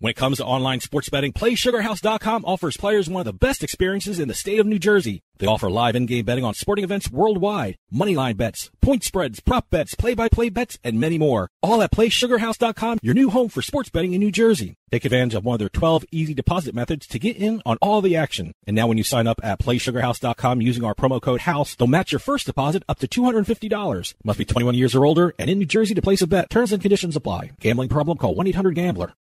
When 0.00 0.12
it 0.12 0.16
comes 0.16 0.36
to 0.36 0.44
online 0.44 0.78
sports 0.78 1.08
betting, 1.08 1.32
PlaySugarHouse.com 1.32 2.44
offers 2.44 2.76
players 2.76 3.10
one 3.10 3.20
of 3.20 3.24
the 3.24 3.32
best 3.32 3.64
experiences 3.64 4.20
in 4.20 4.28
the 4.28 4.34
state 4.34 4.60
of 4.60 4.66
New 4.66 4.78
Jersey. 4.78 5.22
They 5.38 5.48
offer 5.48 5.68
live 5.68 5.96
in-game 5.96 6.24
betting 6.24 6.44
on 6.44 6.54
sporting 6.54 6.84
events 6.84 7.10
worldwide, 7.10 7.78
moneyline 7.92 8.36
bets, 8.36 8.70
point 8.80 9.02
spreads, 9.02 9.40
prop 9.40 9.70
bets, 9.70 9.96
play-by-play 9.96 10.50
bets, 10.50 10.78
and 10.84 11.00
many 11.00 11.18
more. 11.18 11.48
All 11.64 11.82
at 11.82 11.90
PlaySugarHouse.com, 11.90 13.00
your 13.02 13.14
new 13.14 13.28
home 13.30 13.48
for 13.48 13.60
sports 13.60 13.90
betting 13.90 14.12
in 14.12 14.20
New 14.20 14.30
Jersey. 14.30 14.76
Take 14.92 15.04
advantage 15.04 15.34
of 15.34 15.44
one 15.44 15.54
of 15.54 15.58
their 15.58 15.68
12 15.68 16.04
easy 16.12 16.32
deposit 16.32 16.76
methods 16.76 17.08
to 17.08 17.18
get 17.18 17.36
in 17.36 17.60
on 17.66 17.76
all 17.82 18.00
the 18.00 18.14
action. 18.14 18.52
And 18.68 18.76
now 18.76 18.86
when 18.86 18.98
you 18.98 19.04
sign 19.04 19.26
up 19.26 19.40
at 19.42 19.58
PlaySugarHouse.com 19.58 20.62
using 20.62 20.84
our 20.84 20.94
promo 20.94 21.20
code 21.20 21.40
HOUSE, 21.40 21.74
they'll 21.74 21.88
match 21.88 22.12
your 22.12 22.20
first 22.20 22.46
deposit 22.46 22.84
up 22.88 23.00
to 23.00 23.08
$250. 23.08 24.14
Must 24.22 24.38
be 24.38 24.44
21 24.44 24.76
years 24.76 24.94
or 24.94 25.04
older 25.04 25.34
and 25.40 25.50
in 25.50 25.58
New 25.58 25.66
Jersey 25.66 25.94
to 25.94 26.02
place 26.02 26.22
a 26.22 26.28
bet. 26.28 26.50
Terms 26.50 26.70
and 26.70 26.80
conditions 26.80 27.16
apply. 27.16 27.50
Gambling 27.58 27.88
problem? 27.88 28.16
Call 28.16 28.36
1-800-GAMBLER. 28.36 29.12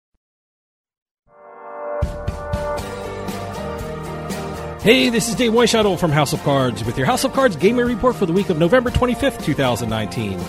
Hey, 4.87 5.09
this 5.09 5.27
is 5.27 5.35
Dave 5.35 5.51
Weishuttle 5.51 5.99
from 5.99 6.11
House 6.11 6.31
of 6.31 6.41
Cards 6.43 6.81
with 6.85 6.97
your 6.97 7.05
House 7.05 7.25
of 7.25 7.33
Cards 7.33 7.57
gaming 7.57 7.85
report 7.85 8.15
for 8.15 8.25
the 8.25 8.31
week 8.31 8.49
of 8.49 8.57
November 8.57 8.89
25th, 8.89 9.43
2019. 9.43 10.39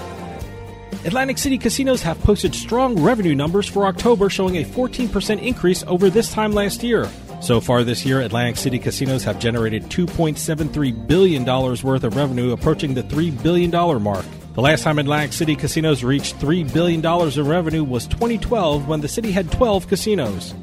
Atlantic 1.05 1.39
City 1.39 1.59
casinos 1.59 2.03
have 2.03 2.21
posted 2.21 2.55
strong 2.55 3.03
revenue 3.03 3.35
numbers 3.35 3.67
for 3.67 3.87
October, 3.87 4.31
showing 4.31 4.59
a 4.59 4.65
14% 4.65 5.43
increase 5.43 5.83
over 5.89 6.09
this 6.09 6.33
time 6.33 6.53
last 6.53 6.85
year. 6.85 7.11
So 7.41 7.61
far 7.61 7.83
this 7.83 8.07
year, 8.07 8.21
Atlantic 8.21 8.59
City 8.59 8.79
casinos 8.79 9.25
have 9.25 9.41
generated 9.41 9.83
$2.73 9.87 11.09
billion 11.09 11.45
worth 11.45 12.05
of 12.05 12.15
revenue, 12.15 12.53
approaching 12.53 12.95
the 12.95 13.03
$3 13.03 13.43
billion 13.43 13.73
mark. 14.01 14.25
The 14.55 14.63
last 14.63 14.85
time 14.85 15.01
Atlantic 15.01 15.33
City 15.33 15.57
casinos 15.57 16.05
reached 16.05 16.39
$3 16.39 16.73
billion 16.73 17.05
in 17.05 17.45
revenue 17.45 17.83
was 17.83 18.07
2012 18.07 18.87
when 18.87 19.01
the 19.01 19.09
city 19.09 19.33
had 19.33 19.51
12 19.51 19.89
casinos. 19.89 20.55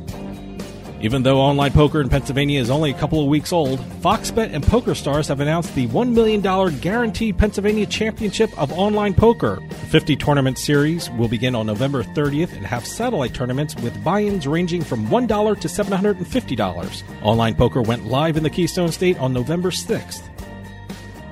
Even 1.06 1.22
though 1.22 1.40
online 1.40 1.72
poker 1.72 2.02
in 2.02 2.10
Pennsylvania 2.10 2.60
is 2.60 2.72
only 2.72 2.90
a 2.90 2.94
couple 2.96 3.22
of 3.22 3.28
weeks 3.28 3.54
old, 3.54 3.78
FoxBet 4.02 4.52
and 4.52 4.64
PokerStars 4.64 5.28
have 5.28 5.40
announced 5.40 5.76
the 5.76 5.86
$1 5.90 6.12
million 6.14 6.42
guaranteed 6.80 7.38
Pennsylvania 7.38 7.86
Championship 7.86 8.50
of 8.58 8.74
Online 8.74 9.14
Poker. 9.14 9.62
The 9.70 9.76
50 9.76 10.16
tournament 10.16 10.58
series 10.58 11.12
will 11.12 11.28
begin 11.28 11.54
on 11.54 11.68
November 11.68 12.02
30th 12.02 12.54
and 12.54 12.66
have 12.66 12.88
satellite 12.88 13.36
tournaments 13.36 13.76
with 13.76 14.04
buy 14.04 14.22
ins 14.22 14.48
ranging 14.48 14.82
from 14.82 15.06
$1 15.06 15.60
to 15.60 15.68
$750. 15.68 17.04
Online 17.22 17.54
poker 17.54 17.84
went 17.84 18.08
live 18.08 18.36
in 18.36 18.42
the 18.42 18.50
Keystone 18.50 18.92
State 18.92 19.20
on 19.20 19.32
November 19.32 19.70
6th. 19.70 20.28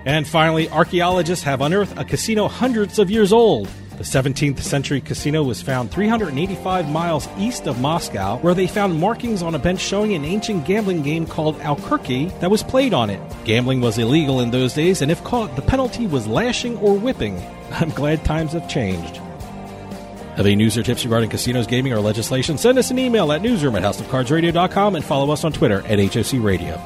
And 0.05 0.27
finally, 0.27 0.69
archaeologists 0.69 1.45
have 1.45 1.61
unearthed 1.61 1.97
a 1.97 2.05
casino 2.05 2.47
hundreds 2.47 2.99
of 2.99 3.09
years 3.09 3.33
old. 3.33 3.67
The 3.97 4.03
17th 4.03 4.59
century 4.59 5.01
casino 5.01 5.43
was 5.43 5.61
found 5.61 5.91
385 5.91 6.89
miles 6.89 7.27
east 7.37 7.67
of 7.67 7.79
Moscow, 7.79 8.37
where 8.39 8.55
they 8.55 8.65
found 8.65 8.99
markings 8.99 9.43
on 9.43 9.53
a 9.53 9.59
bench 9.59 9.79
showing 9.79 10.15
an 10.15 10.25
ancient 10.25 10.65
gambling 10.65 11.03
game 11.03 11.27
called 11.27 11.59
Alkurki 11.59 12.37
that 12.39 12.49
was 12.49 12.63
played 12.63 12.93
on 12.95 13.11
it. 13.11 13.21
Gambling 13.45 13.81
was 13.81 13.99
illegal 13.99 14.39
in 14.39 14.49
those 14.49 14.73
days, 14.73 15.03
and 15.03 15.11
if 15.11 15.23
caught, 15.23 15.55
the 15.55 15.61
penalty 15.61 16.07
was 16.07 16.25
lashing 16.25 16.75
or 16.77 16.97
whipping. 16.97 17.39
I'm 17.71 17.91
glad 17.91 18.25
times 18.25 18.53
have 18.53 18.67
changed. 18.67 19.17
Have 20.37 20.47
any 20.47 20.55
news 20.55 20.75
or 20.75 20.81
tips 20.81 21.05
regarding 21.05 21.29
casinos, 21.29 21.67
gaming, 21.67 21.93
or 21.93 21.99
legislation? 21.99 22.57
Send 22.57 22.79
us 22.79 22.89
an 22.89 22.97
email 22.97 23.31
at 23.31 23.43
newsroom 23.43 23.75
at 23.75 23.83
houseofcardsradio.com 23.83 24.95
and 24.95 25.05
follow 25.05 25.31
us 25.31 25.43
on 25.43 25.53
Twitter 25.53 25.85
at 25.85 25.99
HOC 25.99 26.43
Radio. 26.43 26.81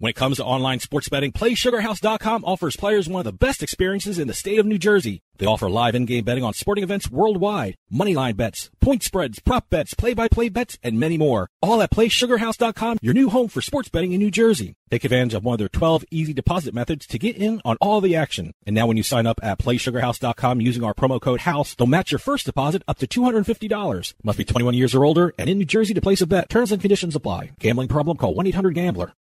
When 0.00 0.08
it 0.08 0.16
comes 0.16 0.38
to 0.38 0.44
online 0.46 0.80
sports 0.80 1.10
betting, 1.10 1.30
PlaySugarHouse.com 1.30 2.42
offers 2.46 2.74
players 2.74 3.06
one 3.06 3.20
of 3.20 3.26
the 3.26 3.36
best 3.36 3.62
experiences 3.62 4.18
in 4.18 4.28
the 4.28 4.32
state 4.32 4.58
of 4.58 4.64
New 4.64 4.78
Jersey. 4.78 5.20
They 5.36 5.44
offer 5.44 5.68
live 5.68 5.94
in-game 5.94 6.24
betting 6.24 6.42
on 6.42 6.54
sporting 6.54 6.84
events 6.84 7.10
worldwide, 7.10 7.76
moneyline 7.92 8.34
bets, 8.34 8.70
point 8.80 9.02
spreads, 9.02 9.40
prop 9.40 9.68
bets, 9.68 9.92
play-by-play 9.92 10.48
bets, 10.48 10.78
and 10.82 10.98
many 10.98 11.18
more. 11.18 11.50
All 11.60 11.82
at 11.82 11.90
PlaySugarHouse.com, 11.90 13.00
your 13.02 13.12
new 13.12 13.28
home 13.28 13.48
for 13.48 13.60
sports 13.60 13.90
betting 13.90 14.12
in 14.12 14.20
New 14.20 14.30
Jersey. 14.30 14.74
Take 14.90 15.04
advantage 15.04 15.34
of 15.34 15.44
one 15.44 15.52
of 15.52 15.58
their 15.58 15.68
12 15.68 16.06
easy 16.10 16.32
deposit 16.32 16.72
methods 16.72 17.06
to 17.08 17.18
get 17.18 17.36
in 17.36 17.60
on 17.66 17.76
all 17.82 18.00
the 18.00 18.16
action. 18.16 18.54
And 18.64 18.74
now 18.74 18.86
when 18.86 18.96
you 18.96 19.02
sign 19.02 19.26
up 19.26 19.38
at 19.42 19.58
PlaySugarHouse.com 19.58 20.62
using 20.62 20.82
our 20.82 20.94
promo 20.94 21.20
code 21.20 21.40
HOUSE, 21.40 21.74
they'll 21.74 21.86
match 21.86 22.10
your 22.10 22.20
first 22.20 22.46
deposit 22.46 22.82
up 22.88 22.96
to 23.00 23.06
$250. 23.06 24.14
Must 24.24 24.38
be 24.38 24.44
21 24.46 24.72
years 24.72 24.94
or 24.94 25.04
older 25.04 25.34
and 25.36 25.50
in 25.50 25.58
New 25.58 25.66
Jersey 25.66 25.92
to 25.92 26.00
place 26.00 26.22
a 26.22 26.26
bet. 26.26 26.48
Terms 26.48 26.72
and 26.72 26.80
conditions 26.80 27.14
apply. 27.14 27.50
Gambling 27.58 27.88
problem? 27.88 28.16
Call 28.16 28.34
1-800-GAMBLER. 28.34 29.12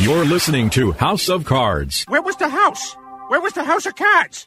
You're 0.00 0.24
listening 0.24 0.70
to 0.70 0.92
House 0.92 1.28
of 1.28 1.44
Cards. 1.44 2.06
Where 2.08 2.22
was 2.22 2.34
the 2.36 2.48
house? 2.48 2.96
Where 3.28 3.38
was 3.38 3.52
the 3.52 3.64
house 3.64 3.84
of 3.84 3.96
cards? 3.96 4.46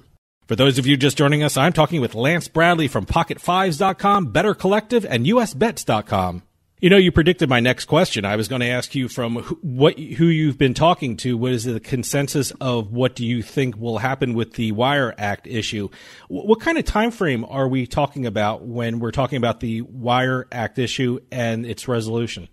For 0.51 0.57
those 0.57 0.77
of 0.77 0.85
you 0.85 0.97
just 0.97 1.17
joining 1.17 1.43
us, 1.43 1.55
I'm 1.55 1.71
talking 1.71 2.01
with 2.01 2.13
Lance 2.13 2.49
Bradley 2.49 2.89
from 2.89 3.05
PocketFives.com, 3.05 4.33
Better 4.33 4.53
Collective, 4.53 5.05
and 5.05 5.25
USBets.com. 5.25 6.43
You 6.81 6.89
know, 6.89 6.97
you 6.97 7.09
predicted 7.09 7.47
my 7.47 7.61
next 7.61 7.85
question. 7.85 8.25
I 8.25 8.35
was 8.35 8.49
going 8.49 8.59
to 8.59 8.67
ask 8.67 8.93
you 8.93 9.07
from 9.07 9.37
who, 9.37 9.55
what 9.61 9.97
who 9.97 10.25
you've 10.25 10.57
been 10.57 10.73
talking 10.73 11.15
to. 11.15 11.37
What 11.37 11.53
is 11.53 11.63
the 11.63 11.79
consensus 11.79 12.51
of 12.59 12.91
what 12.91 13.15
do 13.15 13.25
you 13.25 13.41
think 13.41 13.77
will 13.77 13.99
happen 13.99 14.33
with 14.33 14.55
the 14.55 14.73
Wire 14.73 15.15
Act 15.17 15.47
issue? 15.47 15.87
What 16.27 16.59
kind 16.59 16.77
of 16.77 16.83
time 16.83 17.11
frame 17.11 17.45
are 17.45 17.69
we 17.69 17.87
talking 17.87 18.25
about 18.25 18.63
when 18.63 18.99
we're 18.99 19.11
talking 19.11 19.37
about 19.37 19.61
the 19.61 19.83
Wire 19.83 20.47
Act 20.51 20.77
issue 20.79 21.21
and 21.31 21.65
its 21.65 21.87
resolution? 21.87 22.49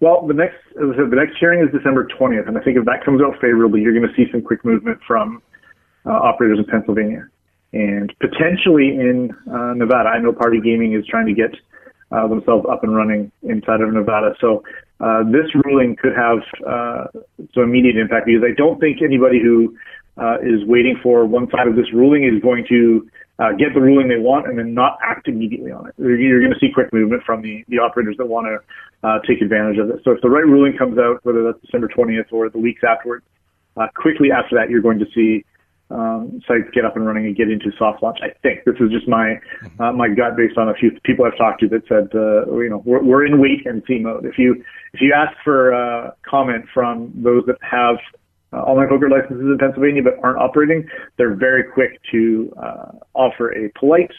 Well, 0.00 0.26
the 0.26 0.34
next 0.34 0.58
the 0.74 1.08
next 1.12 1.38
hearing 1.40 1.66
is 1.66 1.72
December 1.72 2.06
20th, 2.06 2.46
and 2.46 2.58
I 2.58 2.60
think 2.60 2.76
if 2.76 2.84
that 2.84 3.06
comes 3.06 3.22
out 3.22 3.40
favorably, 3.40 3.80
you're 3.80 3.98
going 3.98 4.06
to 4.06 4.14
see 4.14 4.30
some 4.30 4.42
quick 4.42 4.66
movement 4.66 5.00
from 5.06 5.40
uh, 6.08 6.12
operators 6.12 6.58
in 6.58 6.64
Pennsylvania 6.64 7.28
and 7.72 8.12
potentially 8.20 8.88
in 8.88 9.30
uh, 9.52 9.74
Nevada. 9.74 10.08
I 10.08 10.18
know 10.20 10.32
Party 10.32 10.60
Gaming 10.60 10.94
is 10.94 11.04
trying 11.06 11.26
to 11.26 11.34
get 11.34 11.54
uh, 12.10 12.26
themselves 12.26 12.64
up 12.70 12.82
and 12.82 12.96
running 12.96 13.30
inside 13.42 13.82
of 13.82 13.92
Nevada. 13.92 14.34
So 14.40 14.62
uh, 15.00 15.24
this 15.24 15.52
ruling 15.64 15.96
could 16.00 16.16
have 16.16 16.38
uh, 16.66 17.04
some 17.54 17.64
immediate 17.64 17.96
impact 17.96 18.26
because 18.26 18.42
I 18.42 18.54
don't 18.56 18.80
think 18.80 19.02
anybody 19.02 19.40
who 19.42 19.76
uh, 20.16 20.38
is 20.40 20.64
waiting 20.64 20.98
for 21.02 21.26
one 21.26 21.50
side 21.50 21.68
of 21.68 21.76
this 21.76 21.92
ruling 21.92 22.24
is 22.24 22.40
going 22.42 22.64
to 22.68 23.06
uh, 23.38 23.52
get 23.52 23.74
the 23.74 23.80
ruling 23.80 24.08
they 24.08 24.18
want 24.18 24.48
and 24.48 24.58
then 24.58 24.74
not 24.74 24.98
act 25.04 25.28
immediately 25.28 25.70
on 25.70 25.86
it. 25.86 25.94
You're 25.98 26.40
going 26.40 26.52
to 26.52 26.58
see 26.58 26.72
quick 26.72 26.92
movement 26.92 27.22
from 27.24 27.42
the, 27.42 27.64
the 27.68 27.78
operators 27.78 28.16
that 28.16 28.26
want 28.26 28.48
to 28.48 29.20
take 29.28 29.40
advantage 29.40 29.78
of 29.78 29.90
it. 29.90 30.00
So 30.02 30.10
if 30.10 30.20
the 30.22 30.30
right 30.30 30.44
ruling 30.44 30.76
comes 30.76 30.98
out, 30.98 31.20
whether 31.22 31.44
that's 31.44 31.60
December 31.60 31.86
20th 31.86 32.32
or 32.32 32.48
the 32.48 32.58
weeks 32.58 32.82
afterwards, 32.82 33.24
quickly 33.94 34.32
after 34.32 34.56
that, 34.56 34.70
you're 34.70 34.82
going 34.82 34.98
to 34.98 35.06
see 35.14 35.44
um, 35.90 36.40
sites 36.46 36.68
get 36.74 36.84
up 36.84 36.96
and 36.96 37.06
running 37.06 37.26
and 37.26 37.36
get 37.36 37.50
into 37.50 37.70
soft 37.78 38.02
launch. 38.02 38.18
I 38.22 38.28
think 38.42 38.64
this 38.64 38.74
is 38.80 38.90
just 38.90 39.08
my 39.08 39.40
uh, 39.80 39.92
my 39.92 40.08
gut 40.08 40.36
based 40.36 40.58
on 40.58 40.68
a 40.68 40.74
few 40.74 40.90
people 41.04 41.24
I've 41.24 41.38
talked 41.38 41.60
to 41.60 41.68
that 41.68 41.82
said 41.88 42.08
uh, 42.14 42.50
you 42.58 42.68
know 42.68 42.82
we're, 42.84 43.02
we're 43.02 43.26
in 43.26 43.40
wait 43.40 43.66
and 43.66 43.82
see 43.86 43.98
mode. 43.98 44.24
If 44.26 44.38
you 44.38 44.62
if 44.92 45.00
you 45.00 45.14
ask 45.16 45.36
for 45.42 45.72
uh, 45.72 46.10
comment 46.28 46.66
from 46.74 47.12
those 47.16 47.44
that 47.46 47.56
have 47.62 47.96
uh, 48.52 48.56
online 48.58 48.88
poker 48.88 49.08
licenses 49.08 49.40
in 49.40 49.58
Pennsylvania 49.58 50.02
but 50.02 50.14
aren't 50.22 50.38
operating, 50.38 50.86
they're 51.16 51.34
very 51.34 51.64
quick 51.64 52.00
to 52.12 52.52
uh, 52.62 52.92
offer 53.14 53.52
a 53.52 53.70
polite 53.78 54.12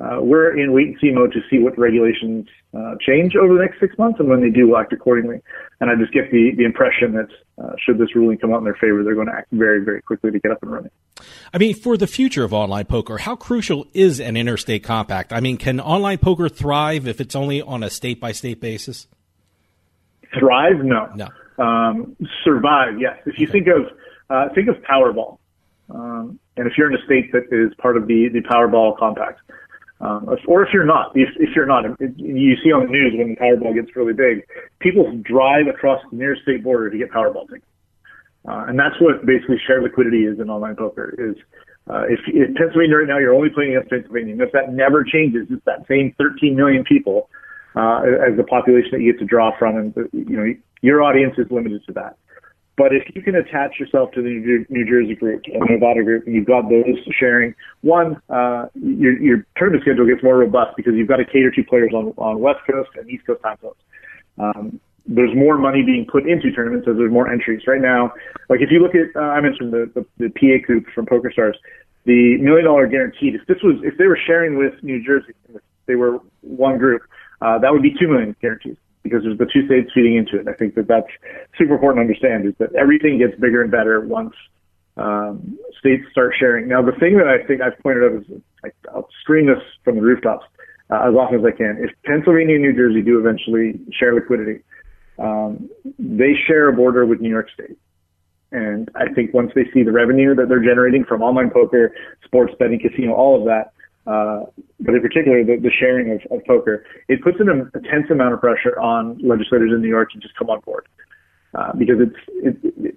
uh, 0.00 0.18
we're 0.20 0.58
in 0.58 0.72
wait 0.72 0.88
and 0.88 0.96
see 1.00 1.10
mode 1.10 1.32
to 1.32 1.40
see 1.48 1.58
what 1.58 1.78
regulations 1.78 2.48
uh, 2.76 2.94
change 3.00 3.36
over 3.36 3.54
the 3.54 3.60
next 3.60 3.78
six 3.78 3.96
months, 3.96 4.18
and 4.18 4.28
when 4.28 4.40
they 4.40 4.50
do, 4.50 4.68
we'll 4.68 4.78
act 4.78 4.92
accordingly. 4.92 5.40
And 5.80 5.88
I 5.88 5.94
just 5.94 6.12
get 6.12 6.30
the, 6.32 6.50
the 6.56 6.64
impression 6.64 7.12
that 7.12 7.28
uh, 7.62 7.74
should 7.78 7.98
this 7.98 8.14
ruling 8.16 8.38
come 8.38 8.52
out 8.52 8.58
in 8.58 8.64
their 8.64 8.74
favor, 8.74 9.04
they're 9.04 9.14
going 9.14 9.28
to 9.28 9.32
act 9.32 9.48
very, 9.52 9.84
very 9.84 10.02
quickly 10.02 10.32
to 10.32 10.40
get 10.40 10.50
up 10.50 10.62
and 10.62 10.72
running. 10.72 10.90
I 11.52 11.58
mean, 11.58 11.74
for 11.74 11.96
the 11.96 12.08
future 12.08 12.42
of 12.42 12.52
online 12.52 12.86
poker, 12.86 13.18
how 13.18 13.36
crucial 13.36 13.86
is 13.94 14.18
an 14.18 14.36
interstate 14.36 14.82
compact? 14.82 15.32
I 15.32 15.38
mean, 15.38 15.56
can 15.58 15.78
online 15.78 16.18
poker 16.18 16.48
thrive 16.48 17.06
if 17.06 17.20
it's 17.20 17.36
only 17.36 17.62
on 17.62 17.84
a 17.84 17.90
state 17.90 18.18
by 18.18 18.32
state 18.32 18.60
basis? 18.60 19.06
Thrive? 20.36 20.78
No. 20.82 21.08
No. 21.14 21.28
Um, 21.64 22.16
survive? 22.42 22.98
Yes. 22.98 23.18
If 23.26 23.38
you 23.38 23.46
think 23.46 23.68
of 23.68 23.86
uh, 24.28 24.52
think 24.54 24.68
of 24.68 24.76
Powerball, 24.82 25.38
um, 25.90 26.40
and 26.56 26.66
if 26.66 26.72
you're 26.76 26.90
in 26.92 27.00
a 27.00 27.04
state 27.04 27.30
that 27.30 27.44
is 27.52 27.72
part 27.74 27.96
of 27.96 28.08
the 28.08 28.28
the 28.32 28.40
Powerball 28.40 28.98
compact 28.98 29.40
um, 30.00 30.28
or 30.46 30.62
if 30.62 30.72
you're 30.72 30.84
not, 30.84 31.12
if, 31.14 31.30
if 31.36 31.50
you're 31.54 31.66
not, 31.66 31.84
you 32.16 32.56
see 32.62 32.72
on 32.72 32.86
the 32.86 32.92
news 32.92 33.14
when 33.16 33.30
the 33.30 33.36
Powerball 33.36 33.74
gets 33.74 33.94
really 33.96 34.12
big, 34.12 34.44
people 34.80 35.10
drive 35.22 35.66
across 35.66 36.02
the 36.10 36.16
nearest 36.16 36.42
state 36.42 36.62
border 36.62 36.90
to 36.90 36.98
get 36.98 37.10
Powerball 37.10 37.48
tickets. 37.48 37.66
Uh, 38.46 38.66
and 38.68 38.78
that's 38.78 39.00
what 39.00 39.24
basically 39.24 39.56
share 39.66 39.82
liquidity 39.82 40.26
is 40.26 40.38
in 40.38 40.50
online 40.50 40.76
poker 40.76 41.14
is, 41.16 41.36
uh, 41.88 42.02
if, 42.08 42.20
if 42.26 42.54
Pennsylvania 42.56 42.96
right 42.96 43.08
now, 43.08 43.18
you're 43.18 43.34
only 43.34 43.48
playing 43.48 43.76
against 43.76 43.90
Pennsylvania. 43.90 44.32
And 44.32 44.42
if 44.42 44.52
that 44.52 44.72
never 44.72 45.04
changes, 45.04 45.46
it's 45.50 45.64
that 45.64 45.86
same 45.88 46.14
13 46.18 46.54
million 46.56 46.84
people, 46.84 47.30
uh, 47.76 48.02
as 48.20 48.36
the 48.36 48.44
population 48.44 48.90
that 48.92 49.00
you 49.00 49.12
get 49.12 49.18
to 49.20 49.24
draw 49.24 49.56
from. 49.58 49.76
And, 49.76 49.94
you 50.12 50.36
know, 50.36 50.52
your 50.82 51.02
audience 51.02 51.34
is 51.38 51.46
limited 51.50 51.82
to 51.86 51.92
that. 51.94 52.16
But 52.76 52.92
if 52.92 53.04
you 53.14 53.22
can 53.22 53.36
attach 53.36 53.78
yourself 53.78 54.10
to 54.12 54.22
the 54.22 54.66
New 54.68 54.84
Jersey 54.84 55.14
group 55.14 55.42
and 55.46 55.62
the 55.62 55.74
Nevada 55.74 56.02
group, 56.02 56.26
and 56.26 56.34
you've 56.34 56.46
got 56.46 56.68
those 56.68 56.98
sharing, 57.18 57.54
one, 57.82 58.20
uh, 58.28 58.66
your, 58.74 59.16
your 59.22 59.46
tournament 59.56 59.84
schedule 59.84 60.06
gets 60.06 60.24
more 60.24 60.38
robust 60.38 60.76
because 60.76 60.94
you've 60.94 61.06
got 61.06 61.18
to 61.18 61.24
cater 61.24 61.52
to 61.52 61.62
players 61.64 61.92
on, 61.94 62.12
on 62.16 62.40
West 62.40 62.60
Coast 62.68 62.90
and 62.96 63.08
East 63.08 63.26
Coast 63.26 63.42
time 63.42 63.58
zones. 63.62 63.76
Um, 64.38 64.80
there's 65.06 65.30
more 65.36 65.56
money 65.56 65.82
being 65.82 66.04
put 66.10 66.26
into 66.28 66.50
tournaments 66.50 66.88
as 66.88 66.96
there's 66.96 67.12
more 67.12 67.30
entries. 67.30 67.62
Right 67.66 67.80
now, 67.80 68.12
like 68.48 68.60
if 68.60 68.70
you 68.72 68.80
look 68.80 68.94
at, 68.96 69.14
uh, 69.14 69.20
I 69.20 69.40
mentioned 69.40 69.72
the, 69.72 69.90
the, 69.94 70.06
the 70.18 70.30
PA 70.30 70.66
group 70.66 70.86
from 70.94 71.06
PokerStars, 71.06 71.54
the 72.06 72.38
million 72.38 72.64
dollar 72.64 72.88
guaranteed, 72.88 73.36
if 73.36 73.46
this 73.46 73.58
was, 73.62 73.76
if 73.84 73.96
they 73.98 74.06
were 74.06 74.18
sharing 74.26 74.58
with 74.58 74.74
New 74.82 75.04
Jersey, 75.04 75.34
if 75.54 75.62
they 75.86 75.94
were 75.94 76.18
one 76.40 76.78
group, 76.78 77.02
uh, 77.40 77.58
that 77.58 77.70
would 77.70 77.82
be 77.82 77.94
two 78.00 78.08
million 78.08 78.34
guaranteed 78.40 78.78
because 79.04 79.22
there's 79.22 79.38
the 79.38 79.46
two 79.46 79.64
states 79.66 79.90
feeding 79.94 80.16
into 80.16 80.40
it. 80.40 80.48
I 80.48 80.54
think 80.54 80.74
that 80.74 80.88
that's 80.88 81.06
super 81.56 81.74
important 81.74 81.98
to 81.98 82.08
understand 82.08 82.48
is 82.48 82.54
that 82.58 82.74
everything 82.74 83.18
gets 83.18 83.38
bigger 83.38 83.62
and 83.62 83.70
better 83.70 84.00
once 84.00 84.34
um, 84.96 85.58
states 85.78 86.02
start 86.10 86.34
sharing. 86.38 86.66
Now, 86.66 86.82
the 86.82 86.96
thing 86.98 87.18
that 87.18 87.28
I 87.28 87.46
think 87.46 87.60
I've 87.60 87.78
pointed 87.80 88.02
out 88.04 88.22
is 88.22 88.42
like, 88.62 88.74
I'll 88.92 89.08
scream 89.20 89.46
this 89.46 89.62
from 89.84 89.96
the 89.96 90.02
rooftops 90.02 90.46
uh, 90.90 91.08
as 91.08 91.14
often 91.14 91.40
as 91.40 91.44
I 91.44 91.56
can. 91.56 91.78
If 91.78 91.90
Pennsylvania 92.04 92.56
and 92.56 92.64
New 92.64 92.74
Jersey 92.74 93.02
do 93.02 93.18
eventually 93.20 93.78
share 93.92 94.14
liquidity, 94.14 94.64
um, 95.18 95.68
they 95.98 96.32
share 96.46 96.68
a 96.68 96.72
border 96.72 97.04
with 97.06 97.20
New 97.20 97.30
York 97.30 97.48
State. 97.52 97.76
And 98.52 98.88
I 98.94 99.12
think 99.12 99.34
once 99.34 99.50
they 99.54 99.64
see 99.74 99.82
the 99.82 99.92
revenue 99.92 100.34
that 100.36 100.48
they're 100.48 100.62
generating 100.62 101.04
from 101.04 101.22
online 101.22 101.50
poker, 101.50 101.92
sports 102.24 102.54
betting, 102.58 102.78
casino, 102.78 103.12
all 103.12 103.38
of 103.38 103.44
that, 103.46 103.72
uh, 104.06 104.44
but 104.80 104.94
in 104.94 105.00
particular 105.00 105.44
the, 105.44 105.56
the 105.56 105.70
sharing 105.70 106.12
of, 106.12 106.20
of, 106.30 106.44
poker, 106.46 106.84
it 107.08 107.22
puts 107.22 107.38
an 107.40 107.70
intense 107.74 108.10
amount 108.10 108.34
of 108.34 108.40
pressure 108.40 108.78
on 108.78 109.18
legislators 109.18 109.70
in 109.72 109.80
New 109.80 109.88
York 109.88 110.10
to 110.12 110.18
just 110.18 110.36
come 110.36 110.50
on 110.50 110.60
board 110.60 110.86
uh, 111.54 111.72
because 111.72 111.96
it's 112.00 112.16
it, 112.28 112.74
it, 112.84 112.96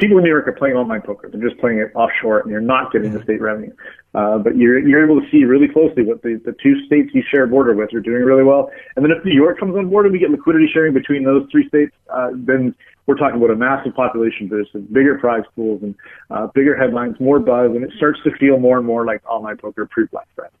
people 0.00 0.16
in 0.16 0.24
New 0.24 0.30
York 0.30 0.48
are 0.48 0.52
playing 0.52 0.76
online 0.76 1.02
poker. 1.02 1.28
They're 1.28 1.46
just 1.46 1.60
playing 1.60 1.78
it 1.78 1.92
offshore, 1.94 2.40
and 2.40 2.50
you're 2.50 2.60
not 2.60 2.90
getting 2.90 3.12
the 3.12 3.22
state 3.22 3.40
revenue. 3.40 3.72
Uh, 4.14 4.38
but 4.38 4.56
you're 4.56 4.78
you're 4.80 5.04
able 5.04 5.20
to 5.20 5.30
see 5.30 5.44
really 5.44 5.68
closely 5.68 6.02
what 6.02 6.22
the, 6.22 6.40
the 6.44 6.56
two 6.62 6.84
states 6.86 7.10
you 7.12 7.22
share 7.30 7.44
a 7.44 7.48
border 7.48 7.74
with 7.74 7.94
are 7.94 8.00
doing 8.00 8.22
really 8.22 8.42
well. 8.42 8.70
And 8.96 9.04
then 9.04 9.12
if 9.12 9.24
New 9.24 9.34
York 9.34 9.60
comes 9.60 9.76
on 9.76 9.88
board 9.88 10.06
and 10.06 10.12
we 10.12 10.18
get 10.18 10.30
liquidity 10.30 10.68
sharing 10.72 10.94
between 10.94 11.22
those 11.22 11.46
three 11.52 11.68
states, 11.68 11.94
uh, 12.12 12.30
then 12.34 12.74
we're 13.10 13.16
talking 13.16 13.36
about 13.36 13.50
a 13.50 13.56
massive 13.56 13.92
population 13.92 14.46
boost 14.46 14.72
and 14.72 14.90
bigger 14.92 15.18
prize 15.18 15.42
pools 15.56 15.82
and 15.82 15.96
uh, 16.30 16.46
bigger 16.54 16.76
headlines, 16.76 17.18
more 17.18 17.40
buzz, 17.40 17.72
and 17.74 17.82
it 17.82 17.90
starts 17.96 18.20
to 18.22 18.30
feel 18.38 18.56
more 18.60 18.78
and 18.78 18.86
more 18.86 19.04
like 19.04 19.20
online 19.28 19.56
poker 19.56 19.84
pre-Black 19.90 20.28
Friday. 20.36 20.54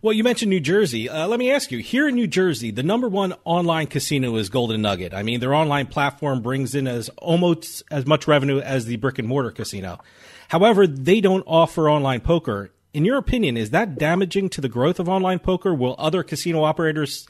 Well, 0.00 0.12
you 0.12 0.22
mentioned 0.22 0.50
New 0.50 0.60
Jersey. 0.60 1.08
Uh, 1.08 1.26
let 1.26 1.40
me 1.40 1.50
ask 1.50 1.72
you 1.72 1.78
here 1.78 2.06
in 2.06 2.14
New 2.14 2.28
Jersey, 2.28 2.70
the 2.70 2.84
number 2.84 3.08
one 3.08 3.34
online 3.44 3.88
casino 3.88 4.36
is 4.36 4.48
Golden 4.48 4.80
Nugget. 4.80 5.12
I 5.12 5.24
mean, 5.24 5.40
their 5.40 5.54
online 5.54 5.88
platform 5.88 6.40
brings 6.40 6.76
in 6.76 6.86
as 6.86 7.08
almost 7.18 7.82
as 7.90 8.06
much 8.06 8.28
revenue 8.28 8.60
as 8.60 8.84
the 8.84 8.94
brick 8.96 9.18
and 9.18 9.26
mortar 9.26 9.50
casino. 9.50 9.98
However, 10.50 10.86
they 10.86 11.20
don't 11.20 11.44
offer 11.48 11.90
online 11.90 12.20
poker. 12.20 12.70
In 12.94 13.04
your 13.04 13.18
opinion, 13.18 13.56
is 13.56 13.70
that 13.70 13.98
damaging 13.98 14.50
to 14.50 14.60
the 14.60 14.68
growth 14.68 15.00
of 15.00 15.08
online 15.08 15.40
poker? 15.40 15.74
Will 15.74 15.96
other 15.98 16.22
casino 16.22 16.62
operators, 16.62 17.26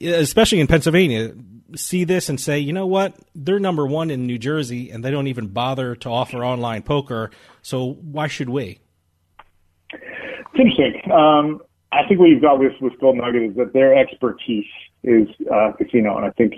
especially 0.00 0.60
in 0.60 0.66
Pennsylvania, 0.66 1.34
see 1.76 2.04
this 2.04 2.28
and 2.28 2.40
say, 2.40 2.58
you 2.58 2.72
know 2.72 2.86
what, 2.86 3.14
they're 3.34 3.58
number 3.58 3.86
one 3.86 4.10
in 4.10 4.26
New 4.26 4.38
Jersey 4.38 4.90
and 4.90 5.04
they 5.04 5.10
don't 5.10 5.26
even 5.26 5.48
bother 5.48 5.94
to 5.96 6.08
offer 6.08 6.44
online 6.44 6.82
poker, 6.82 7.30
so 7.62 7.92
why 7.94 8.26
should 8.26 8.48
we? 8.48 8.78
It's 9.92 10.58
interesting. 10.58 11.10
Um, 11.12 11.60
I 11.92 12.06
think 12.08 12.20
what 12.20 12.30
you've 12.30 12.42
got 12.42 12.58
with, 12.58 12.72
with 12.80 12.98
Golden 13.00 13.20
Nugget 13.20 13.50
is 13.50 13.56
that 13.56 13.72
their 13.72 13.94
expertise 13.96 14.66
is 15.02 15.28
uh, 15.52 15.72
casino, 15.76 16.16
and 16.16 16.24
I 16.24 16.30
think 16.30 16.54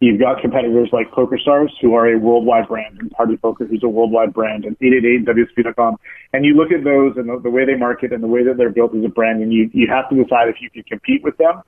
you've 0.00 0.20
got 0.20 0.40
competitors 0.40 0.90
like 0.92 1.10
PokerStars, 1.10 1.70
who 1.80 1.94
are 1.94 2.12
a 2.12 2.18
worldwide 2.18 2.68
brand, 2.68 2.98
and 3.00 3.10
Party 3.10 3.36
Poker, 3.36 3.66
who's 3.66 3.82
a 3.82 3.88
worldwide 3.88 4.32
brand, 4.32 4.64
and 4.64 4.78
888WSOP.com. 4.78 5.96
And 6.32 6.44
you 6.44 6.54
look 6.54 6.70
at 6.70 6.84
those 6.84 7.16
and 7.16 7.28
the, 7.28 7.40
the 7.42 7.50
way 7.50 7.64
they 7.64 7.74
market 7.74 8.12
and 8.12 8.22
the 8.22 8.28
way 8.28 8.44
that 8.44 8.56
they're 8.56 8.70
built 8.70 8.94
as 8.94 9.04
a 9.04 9.08
brand, 9.08 9.42
and 9.42 9.52
you, 9.52 9.70
you 9.72 9.88
have 9.88 10.08
to 10.10 10.22
decide 10.22 10.48
if 10.48 10.56
you 10.60 10.70
can 10.70 10.82
compete 10.84 11.22
with 11.24 11.36
them 11.38 11.62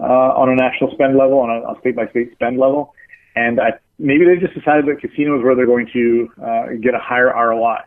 uh, 0.00 0.32
on 0.36 0.48
a 0.48 0.54
national 0.54 0.90
spend 0.92 1.16
level, 1.16 1.38
on 1.38 1.50
a, 1.50 1.80
state 1.80 1.96
by 1.96 2.06
state 2.08 2.32
spend 2.32 2.58
level. 2.58 2.94
And 3.34 3.60
I, 3.60 3.72
maybe 3.98 4.24
they 4.24 4.36
just 4.36 4.54
decided 4.54 4.86
that 4.86 5.00
casinos 5.00 5.42
where 5.42 5.54
they're 5.54 5.66
going 5.66 5.88
to 5.92 6.28
uh, 6.42 6.66
get 6.80 6.94
a 6.94 6.98
higher 6.98 7.32
ROI. 7.34 7.78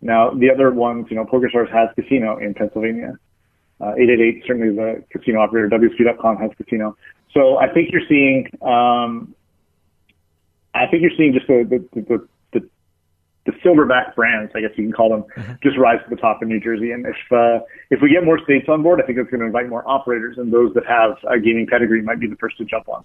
Now, 0.00 0.30
the 0.30 0.50
other 0.50 0.70
ones, 0.70 1.06
you 1.10 1.16
know, 1.16 1.24
PokerStars 1.24 1.70
has 1.72 1.88
casino 1.94 2.38
in 2.38 2.54
Pennsylvania. 2.54 3.18
Uh, 3.80 3.94
888, 3.94 4.42
certainly 4.46 4.74
the 4.74 5.04
casino 5.10 5.40
operator, 5.40 5.68
WSOP.com 5.68 6.36
has 6.38 6.50
casino. 6.56 6.96
So 7.32 7.58
I 7.58 7.72
think 7.72 7.90
you're 7.92 8.06
seeing, 8.08 8.48
um, 8.62 9.34
I 10.74 10.86
think 10.86 11.02
you're 11.02 11.16
seeing 11.16 11.32
just 11.32 11.46
the, 11.46 11.64
the, 11.94 12.00
the, 12.00 12.28
the, 13.48 13.58
silverback 13.64 14.14
brands, 14.14 14.52
I 14.54 14.60
guess 14.60 14.70
you 14.76 14.84
can 14.84 14.92
call 14.92 15.10
them, 15.10 15.24
mm-hmm. 15.36 15.52
just 15.62 15.78
rise 15.78 15.98
to 16.04 16.10
the 16.14 16.20
top 16.20 16.42
in 16.42 16.48
New 16.48 16.60
Jersey. 16.60 16.92
And 16.92 17.06
if, 17.06 17.16
uh, 17.32 17.64
if 17.90 18.00
we 18.02 18.10
get 18.10 18.24
more 18.24 18.38
states 18.44 18.66
on 18.68 18.82
board, 18.82 19.00
I 19.02 19.06
think 19.06 19.18
it's 19.18 19.30
going 19.30 19.40
to 19.40 19.46
invite 19.46 19.68
more 19.68 19.88
operators 19.88 20.36
and 20.38 20.52
those 20.52 20.74
that 20.74 20.84
have 20.86 21.16
a 21.30 21.40
gaming 21.40 21.66
pedigree 21.66 22.02
might 22.02 22.20
be 22.20 22.26
the 22.26 22.36
first 22.36 22.58
to 22.58 22.64
jump 22.64 22.88
on. 22.88 23.04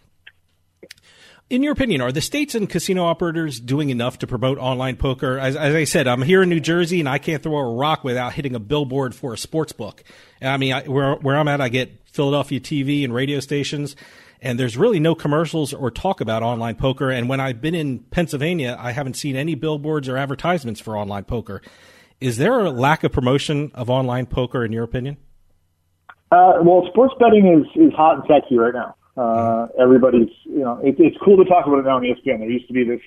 In 1.50 1.62
your 1.62 1.74
opinion, 1.74 2.02
are 2.02 2.12
the 2.12 2.22
states 2.22 2.56
and 2.56 2.70
casino 2.70 3.04
operators 3.04 3.60
doing 3.60 3.90
enough 3.90 4.18
to 4.20 4.28
promote 4.28 4.58
online 4.58 4.96
poker? 4.96 5.38
As, 5.38 5.56
as, 5.56 5.76
I 5.76 5.84
said, 5.84 6.08
I'm 6.08 6.22
here 6.22 6.42
in 6.42 6.50
New 6.50 6.62
Jersey 6.62 7.00
and 7.00 7.08
I 7.08 7.18
can't 7.18 7.44
throw 7.44 7.58
a 7.58 7.76
rock 7.76 8.04
without 8.04 8.34
hitting 8.34 8.56
a 8.56 8.60
billboard 8.60 9.14
for 9.14 9.34
a 9.34 9.38
sports 9.38 9.72
book. 9.72 10.04
I 10.42 10.58
mean, 10.58 10.74
I, 10.74 10.84
where, 10.84 11.16
where 11.16 11.38
I'm 11.38 11.48
at, 11.48 11.62
I 11.62 11.70
get 11.70 11.92
Philadelphia 12.06 12.60
TV 12.60 13.04
and 13.04 13.14
radio 13.14 13.40
stations, 13.40 13.96
and 14.44 14.60
there's 14.60 14.78
really 14.78 15.00
no 15.00 15.16
commercials 15.16 15.74
or 15.74 15.90
talk 15.90 16.20
about 16.20 16.44
online 16.44 16.76
poker. 16.76 17.10
And 17.10 17.30
when 17.30 17.40
I've 17.40 17.62
been 17.62 17.74
in 17.74 18.00
Pennsylvania, 18.00 18.76
I 18.78 18.92
haven't 18.92 19.16
seen 19.16 19.38
any 19.38 19.56
billboards 19.56 20.10
or 20.10 20.18
advertisements 20.18 20.82
for 20.82 20.98
online 20.98 21.24
poker. 21.24 21.62
Is 22.20 22.38
there 22.38 22.60
a 22.60 22.70
lack 22.70 23.04
of 23.04 23.12
promotion 23.14 23.72
of 23.74 23.90
online 23.90 24.26
poker, 24.26 24.66
in 24.66 24.74
your 24.74 24.84
opinion? 24.84 25.18
Uh, 26.32 26.60
well, 26.62 26.86
sports 26.92 27.14
betting 27.20 27.48
is, 27.48 27.82
is 27.82 27.94
hot 27.94 28.16
and 28.16 28.24
sexy 28.28 28.58
right 28.58 28.74
now. 28.74 28.96
Uh, 29.16 29.68
everybody's, 29.80 30.30
you 30.44 30.60
know, 30.60 30.80
it, 30.84 30.96
it's 31.00 31.18
cool 31.24 31.38
to 31.38 31.46
talk 31.46 31.66
about 31.66 31.80
it 31.80 31.86
now 31.86 31.96
on 31.96 32.02
ESPN. 32.02 32.40
There 32.40 32.50
used 32.50 32.68
to 32.68 32.74
be 32.74 32.84
this 32.84 33.02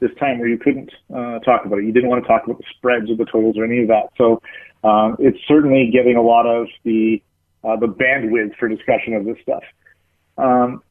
this 0.00 0.10
time 0.18 0.38
where 0.38 0.48
you 0.48 0.58
couldn't 0.58 0.90
uh, 1.14 1.38
talk 1.38 1.64
about 1.64 1.78
it. 1.78 1.84
You 1.84 1.92
didn't 1.92 2.10
want 2.10 2.22
to 2.22 2.28
talk 2.28 2.44
about 2.44 2.58
the 2.58 2.64
spreads 2.76 3.10
or 3.10 3.16
the 3.16 3.24
totals 3.24 3.56
or 3.56 3.64
any 3.64 3.82
of 3.82 3.88
that. 3.88 4.10
So 4.18 4.42
um, 4.86 5.16
it's 5.18 5.38
certainly 5.48 5.88
getting 5.90 6.16
a 6.16 6.22
lot 6.22 6.46
of 6.46 6.66
the 6.84 7.22
uh, 7.64 7.76
the 7.76 7.86
bandwidth 7.86 8.54
for 8.58 8.68
discussion 8.68 9.14
of 9.14 9.24
this 9.24 9.36
stuff. 9.42 9.62
Um, 10.38 10.82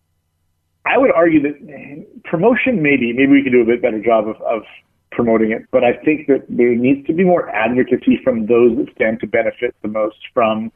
I 0.85 0.97
would 0.97 1.11
argue 1.11 1.41
that 1.43 2.23
promotion, 2.25 2.81
maybe, 2.81 3.13
maybe 3.13 3.31
we 3.31 3.43
could 3.43 3.53
do 3.53 3.61
a 3.61 3.65
bit 3.65 3.81
better 3.81 4.01
job 4.01 4.27
of, 4.27 4.35
of 4.41 4.63
promoting 5.11 5.51
it, 5.51 5.63
but 5.71 5.83
I 5.83 5.93
think 5.93 6.27
that 6.27 6.45
there 6.49 6.75
needs 6.75 7.05
to 7.07 7.13
be 7.13 7.23
more 7.23 7.49
advocacy 7.49 8.19
from 8.23 8.47
those 8.47 8.75
that 8.77 8.87
stand 8.95 9.19
to 9.21 9.27
benefit 9.27 9.75
the 9.81 9.87
most 9.87 10.17
from 10.33 10.71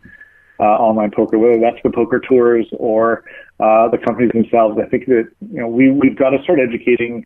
uh, 0.60 0.64
online 0.64 1.12
poker, 1.12 1.38
whether 1.38 1.60
that's 1.60 1.82
the 1.84 1.92
poker 1.92 2.20
tours 2.20 2.66
or 2.78 3.24
uh, 3.60 3.90
the 3.90 3.98
companies 3.98 4.32
themselves. 4.32 4.78
I 4.84 4.90
think 4.90 5.06
that 5.06 5.30
you 5.52 5.62
know 5.62 5.68
we 5.68 5.92
we've 5.92 6.18
got 6.18 6.32
to 6.32 6.42
start 6.44 6.60
educating 6.60 7.26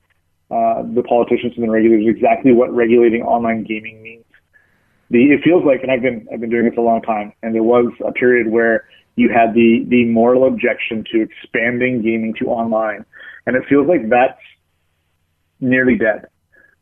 uh, 0.49 0.83
the 0.93 1.03
politicians 1.03 1.53
and 1.55 1.63
the 1.63 1.69
regulators 1.69 2.13
exactly 2.13 2.51
what 2.51 2.73
regulating 2.73 3.21
online 3.21 3.63
gaming 3.63 4.01
means. 4.01 4.25
The 5.09 5.31
it 5.31 5.43
feels 5.43 5.63
like, 5.65 5.81
and 5.81 5.91
I've 5.91 6.01
been 6.01 6.27
I've 6.31 6.41
been 6.41 6.49
doing 6.49 6.65
this 6.65 6.77
a 6.77 6.81
long 6.81 7.01
time, 7.01 7.33
and 7.43 7.55
there 7.55 7.63
was 7.63 7.91
a 8.05 8.11
period 8.11 8.47
where 8.47 8.85
you 9.21 9.29
had 9.29 9.53
the 9.53 9.85
the 9.87 10.05
moral 10.05 10.47
objection 10.47 11.03
to 11.11 11.21
expanding 11.21 12.01
gaming 12.01 12.33
to 12.39 12.45
online, 12.47 13.05
and 13.45 13.55
it 13.55 13.63
feels 13.69 13.87
like 13.87 14.09
that's 14.09 14.41
nearly 15.59 15.95
dead. 15.95 16.27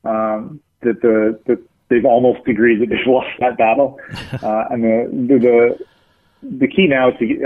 Um, 0.06 0.62
that 0.82 1.02
the 1.02 1.38
that 1.48 1.60
they've 1.90 2.06
almost 2.06 2.48
agreed 2.48 2.80
that 2.82 2.90
they've 2.90 3.06
lost 3.18 3.28
that 3.42 3.58
battle, 3.58 4.00
uh, 4.42 4.64
and 4.72 4.84
the, 4.84 5.38
the 5.38 5.86
the 6.42 6.68
key 6.68 6.88
now 6.88 7.10
is 7.10 7.16
to 7.20 7.26
get, 7.28 7.40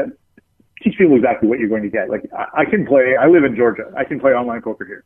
teach 0.84 0.96
people 0.98 1.16
exactly 1.16 1.50
what 1.50 1.58
you're 1.58 1.70
going 1.70 1.84
to 1.84 1.90
get. 1.90 2.10
Like 2.10 2.30
I, 2.38 2.62
I 2.62 2.66
can 2.66 2.86
play. 2.86 3.16
I 3.20 3.28
live 3.28 3.44
in 3.44 3.56
Georgia. 3.56 3.92
I 3.98 4.04
can 4.04 4.20
play 4.20 4.32
online 4.32 4.62
poker 4.62 4.86
here. 4.86 5.04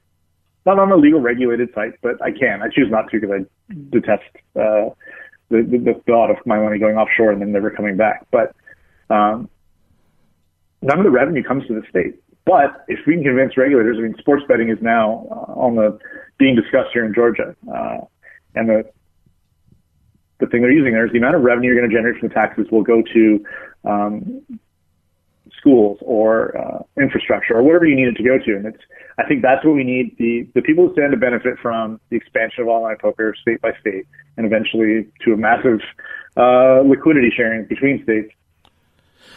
Not 0.66 0.80
on 0.80 0.92
a 0.92 0.98
legal 0.98 1.22
regulated 1.22 1.70
site, 1.74 1.94
but 2.02 2.22
I 2.22 2.32
can. 2.32 2.62
I 2.62 2.68
choose 2.68 2.92
not 2.92 3.10
to 3.12 3.22
because 3.22 3.32
I 3.32 3.74
detest 3.90 4.28
uh, 4.54 4.92
the, 5.48 5.64
the 5.64 5.78
the 5.78 6.02
thought 6.06 6.30
of 6.30 6.46
my 6.46 6.60
money 6.60 6.78
going 6.78 6.98
offshore 6.98 7.32
and 7.32 7.42
then 7.42 7.54
never 7.54 7.72
coming 7.72 7.96
back. 7.96 8.28
But 8.32 8.54
um, 9.10 9.50
none 10.82 11.00
of 11.00 11.04
the 11.04 11.12
revenue 11.12 11.44
comes 11.44 11.66
to 11.68 11.74
the 11.74 11.86
state. 11.90 12.22
But 12.46 12.86
if 12.88 13.00
we 13.06 13.16
can 13.16 13.24
convince 13.24 13.58
regulators, 13.58 13.98
I 14.00 14.04
mean, 14.04 14.16
sports 14.20 14.44
betting 14.48 14.70
is 14.70 14.78
now 14.82 15.28
uh, 15.30 15.54
on 15.54 15.76
the 15.76 16.00
being 16.38 16.56
discussed 16.56 16.90
here 16.94 17.06
in 17.06 17.14
Georgia, 17.14 17.56
uh, 17.74 17.98
and 18.56 18.70
the 18.70 18.84
the 20.40 20.46
thing 20.48 20.62
they're 20.62 20.72
using 20.72 20.94
there 20.94 21.06
is 21.06 21.12
the 21.12 21.18
amount 21.18 21.36
of 21.36 21.42
revenue 21.42 21.72
you're 21.72 21.80
going 21.80 21.90
to 21.90 21.96
generate 21.96 22.20
from 22.20 22.30
the 22.30 22.34
taxes 22.34 22.68
will 22.72 22.84
go 22.84 23.02
to 23.02 23.44
um, 23.86 24.44
schools 25.58 25.98
or 26.02 26.56
uh, 26.58 26.84
infrastructure 27.02 27.56
or 27.56 27.64
whatever 27.64 27.86
you 27.86 27.96
need 27.96 28.08
it 28.08 28.16
to 28.16 28.24
go 28.24 28.38
to. 28.38 28.56
And 28.56 28.66
it's, 28.68 28.84
I 29.18 29.26
think 29.28 29.42
that's 29.42 29.66
what 29.66 29.74
we 29.74 29.84
need. 29.84 30.16
The, 30.18 30.48
the 30.54 30.62
people 30.62 30.88
who 30.88 30.94
stand 30.94 31.12
to 31.12 31.18
benefit 31.18 31.58
from 31.62 32.00
the 32.10 32.18
expansion 32.18 32.64
of 32.64 32.68
online 32.68 32.98
poker 33.02 33.34
state 33.42 33.62
by 33.62 33.72
state 33.82 34.06
and 34.38 34.46
eventually 34.46 35.08
to 35.26 35.34
a 35.34 35.38
massive 35.38 35.80
uh, 36.38 36.82
liquidity 36.86 37.32
sharing 37.36 37.66
between 37.66 38.04
states. 38.04 38.32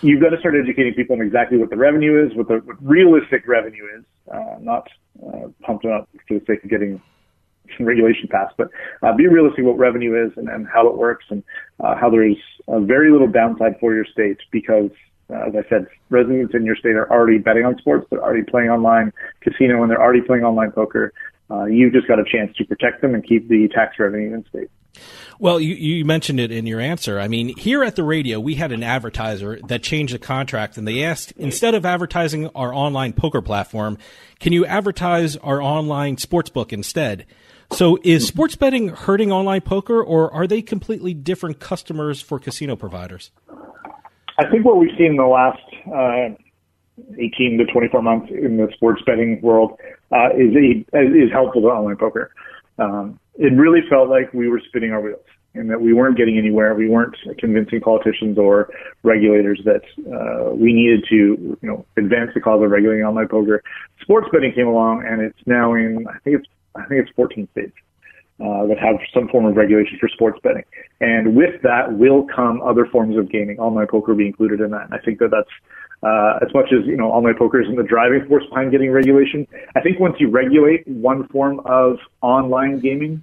You've 0.03 0.23
got 0.23 0.31
to 0.31 0.39
start 0.39 0.55
educating 0.55 0.95
people 0.95 1.17
on 1.17 1.23
exactly 1.23 1.59
what 1.59 1.69
the 1.69 1.77
revenue 1.77 2.25
is, 2.25 2.35
what 2.35 2.49
the 2.49 2.63
what 2.65 2.77
realistic 2.81 3.47
revenue 3.47 3.85
is, 3.99 4.05
uh, 4.33 4.57
not 4.61 4.89
uh, 5.27 5.49
pumped 5.61 5.85
up 5.85 6.09
for 6.27 6.39
the 6.39 6.45
sake 6.47 6.65
of 6.65 6.71
getting 6.71 7.03
regulation 7.79 8.29
passed, 8.29 8.55
but 8.57 8.69
uh, 9.03 9.15
be 9.15 9.27
realistic 9.27 9.65
what 9.65 9.79
revenue 9.79 10.27
is 10.27 10.33
and, 10.37 10.49
and 10.49 10.67
how 10.67 10.89
it 10.89 10.97
works 10.97 11.27
and 11.31 11.43
uh, 11.81 11.95
how 11.95 12.11
there 12.11 12.27
is 12.27 12.37
very 12.69 13.13
little 13.13 13.29
downside 13.29 13.75
for 13.79 13.95
your 13.95 14.05
state 14.05 14.39
because, 14.51 14.91
uh, 15.31 15.49
as 15.49 15.55
I 15.55 15.69
said, 15.69 15.87
residents 16.09 16.55
in 16.55 16.65
your 16.65 16.77
state 16.77 16.97
are 16.97 17.11
already 17.11 17.39
betting 17.39 17.65
on 17.65 17.77
sports, 17.79 18.07
they're 18.11 18.23
already 18.23 18.43
playing 18.43 18.71
online 18.71 19.13
casino, 19.43 19.83
and 19.83 19.91
they're 19.91 20.03
already 20.03 20.23
playing 20.23 20.45
online 20.45 20.73
poker. 20.73 21.13
Uh, 21.51 21.65
you've 21.65 21.93
just 21.93 22.09
got 22.09 22.19
a 22.19 22.25
chance 22.25 22.57
to 22.57 22.65
protect 22.65 23.03
them 23.03 23.15
and 23.15 23.27
keep 23.27 23.49
the 23.49 23.69
tax 23.75 23.99
revenue 23.99 24.35
in 24.35 24.45
state. 24.49 24.71
Well, 25.39 25.61
you, 25.61 25.75
you 25.75 26.05
mentioned 26.05 26.41
it 26.41 26.51
in 26.51 26.67
your 26.67 26.81
answer. 26.81 27.19
I 27.19 27.29
mean, 27.29 27.57
here 27.57 27.83
at 27.83 27.97
the 27.97 28.03
radio, 28.03 28.39
we 28.41 28.57
had 28.57 28.73
an 28.73 28.83
advertiser 28.83 29.59
that 29.69 29.83
changed 29.83 30.15
the 30.15 30.19
contract 30.19 30.77
and 30.77 30.87
they 30.87 31.03
asked, 31.03 31.33
instead 31.37 31.75
of 31.75 31.87
advertising 31.87 32.49
our 32.55 32.75
online 32.75 33.13
poker 33.13 33.41
platform, 33.41 33.99
can 34.39 34.53
you 34.53 34.67
advertise 34.67 35.37
our 35.39 35.63
online 35.63 36.19
sports 36.19 36.51
book 36.51 36.73
instead? 36.73 37.27
So 37.73 37.99
is 38.03 38.27
sports 38.27 38.57
betting 38.57 38.89
hurting 38.89 39.31
online 39.31 39.61
poker 39.61 40.03
or 40.03 40.33
are 40.33 40.47
they 40.47 40.61
completely 40.61 41.15
different 41.15 41.61
customers 41.61 42.21
for 42.21 42.39
casino 42.39 42.77
providers? 42.77 43.31
I 44.39 44.51
think 44.51 44.65
what 44.65 44.79
we've 44.79 44.91
seen 44.99 45.13
in 45.13 45.17
the 45.17 45.25
last 45.25 45.63
uh, 45.87 46.35
18 47.19 47.59
to 47.59 47.67
24 47.73 48.03
months 48.03 48.31
in 48.31 48.57
the 48.57 48.69
sports 48.75 49.03
betting 49.07 49.41
world 49.43 49.79
uh, 50.13 50.31
is, 50.35 50.55
a, 50.55 50.99
is 50.99 51.31
helpful 51.33 51.63
to 51.63 51.69
online 51.69 51.97
poker. 51.97 52.33
Um, 52.79 53.21
it 53.37 53.53
really 53.55 53.81
felt 53.89 54.09
like 54.09 54.33
we 54.33 54.49
were 54.49 54.61
spinning 54.69 54.93
our 54.93 55.01
wheels 55.01 55.21
and 55.55 55.69
that 55.71 55.81
we 55.81 55.93
weren't 55.93 56.17
getting 56.17 56.39
anywhere. 56.39 56.75
We 56.75 56.89
weren't 56.89 57.17
convincing 57.39 57.81
politicians 57.81 58.39
or 58.39 58.71
regulators 59.03 59.61
that 59.65 59.83
uh, 60.07 60.55
we 60.55 60.73
needed 60.73 61.05
to, 61.11 61.17
you 61.17 61.59
know, 61.63 61.85
advance 61.97 62.31
the 62.35 62.41
cause 62.41 62.63
of 62.63 62.71
regulating 62.71 63.05
online 63.05 63.29
poker. 63.29 63.63
Sports 64.01 64.29
betting 64.33 64.53
came 64.53 64.69
along, 64.69 65.05
and 65.07 65.21
it's 65.21 65.39
now 65.47 65.75
in 65.75 66.07
I 66.09 66.19
think 66.21 66.37
it's 66.37 66.49
I 66.77 66.85
think 66.87 67.03
it's 67.03 67.11
14 67.17 67.49
states 67.51 67.75
uh, 68.41 68.67
that 68.67 68.79
have 68.79 68.97
some 69.13 69.29
form 69.29 69.45
of 69.45 69.57
regulation 69.57 69.99
for 69.99 70.09
sports 70.09 70.39
betting. 70.43 70.65
And 71.01 71.35
with 71.37 71.61
that 71.63 71.99
will 71.99 72.27
come 72.35 72.63
other 72.63 72.87
forms 72.87 73.17
of 73.17 73.31
gaming, 73.31 73.59
online 73.59 73.89
poker 73.89 74.15
be 74.15 74.27
included 74.27 74.61
in 74.61 74.71
that. 74.71 74.85
And 74.85 74.95
I 74.95 74.99
think 74.99 75.19
that 75.19 75.31
that's 75.31 75.51
uh, 76.03 76.39
as 76.41 76.53
much 76.55 76.73
as 76.73 76.87
you 76.87 76.97
know, 76.97 77.11
online 77.11 77.37
poker 77.37 77.61
isn't 77.61 77.77
the 77.77 77.83
driving 77.83 78.27
force 78.27 78.45
behind 78.49 78.71
getting 78.71 78.91
regulation. 78.91 79.47
I 79.77 79.81
think 79.81 80.01
once 80.01 80.17
you 80.19 80.31
regulate 80.31 80.87
one 80.89 81.29
form 81.29 81.61
of 81.67 81.99
online 82.23 82.81
gaming, 82.81 83.23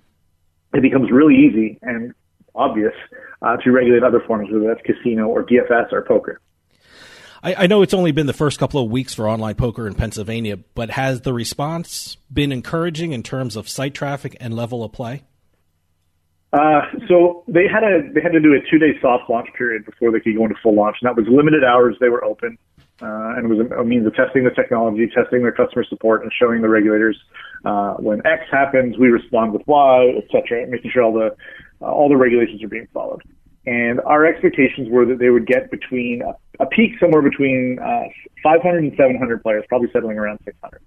it 0.74 0.82
becomes 0.82 1.10
really 1.12 1.36
easy 1.36 1.80
and 1.82 2.14
obvious 2.54 2.94
uh, 3.42 3.58
to 3.58 3.72
regulate 3.72 4.04
other 4.04 4.20
forms, 4.20 4.50
whether 4.52 4.68
that's 4.68 4.82
casino 4.86 5.28
or 5.28 5.44
DFS 5.44 5.92
or 5.92 6.04
poker. 6.04 6.40
I, 7.44 7.64
I, 7.64 7.68
know 7.68 7.84
it's 7.84 7.94
only 7.94 8.12
been 8.12 8.26
the 8.26 8.34
first 8.34 8.60
couple 8.60 8.84
of 8.84 8.90
weeks 8.90 9.14
for 9.14 9.30
online 9.30 9.56
poker 9.56 9.88
in 9.88 9.94
Pennsylvania, 9.94 10.58
but 10.58 10.90
has 10.92 11.22
the 11.22 11.34
response 11.34 12.18
been 12.34 12.52
encouraging 12.52 13.12
in 13.12 13.22
terms 13.22 13.56
of 13.56 13.70
site 13.70 13.94
traffic 13.94 14.36
and 14.40 14.56
level 14.56 14.84
of 14.84 14.92
play? 14.92 15.24
Uh, 16.54 16.82
so 17.10 17.44
they 17.48 17.68
had 17.68 17.84
a 17.84 18.08
they 18.14 18.22
had 18.22 18.32
to 18.32 18.40
do 18.40 18.54
a 18.54 18.60
two 18.72 18.80
day 18.80 18.98
soft 19.02 19.30
launch 19.30 19.50
period 19.58 19.86
before 19.86 20.12
they 20.12 20.20
could 20.20 20.36
go 20.36 20.44
into 20.44 20.56
full 20.64 20.76
launch, 20.76 20.96
and 21.02 21.08
that 21.08 21.16
was 21.16 21.28
limited 21.30 21.64
hours. 21.64 21.98
They 22.00 22.08
were 22.08 22.24
open, 22.24 22.58
uh, 23.02 23.36
and 23.36 23.46
it 23.46 23.56
was 23.56 23.68
a, 23.70 23.82
a, 23.82 23.84
means 23.84 24.08
of 24.08 24.16
testing 24.16 24.46
the 24.46 24.52
technology, 24.52 25.12
testing 25.14 25.42
their 25.42 25.52
customer 25.52 25.84
support, 25.84 26.24
and 26.24 26.32
showing 26.40 26.62
the 26.62 26.70
regulators 26.70 27.18
uh, 27.66 27.96
when 27.96 28.26
X 28.26 28.44
happens, 28.50 28.98
we 28.98 29.10
respond 29.10 29.52
with 29.52 29.62
Y, 29.68 30.14
etc., 30.24 30.66
making 30.68 30.92
sure 30.92 31.04
all 31.04 31.14
the 31.14 31.36
uh, 31.82 31.86
all 31.86 32.08
the 32.08 32.16
regulations 32.16 32.64
are 32.64 32.70
being 32.70 32.88
followed. 32.94 33.22
And 33.66 34.00
our 34.02 34.26
expectations 34.26 34.88
were 34.90 35.06
that 35.06 35.20
they 35.20 35.30
would 35.30 35.46
get 35.46 35.70
between 35.70 36.22
a, 36.22 36.64
a 36.64 36.66
peak 36.68 36.94
somewhere 37.02 37.22
between 37.22 37.78
uh, 37.84 38.08
500 38.42 38.84
and 38.84 38.94
700 38.96 39.44
players, 39.44 39.66
probably 39.68 39.90
settling 39.92 40.18
around 40.18 40.40
600. 40.46 40.82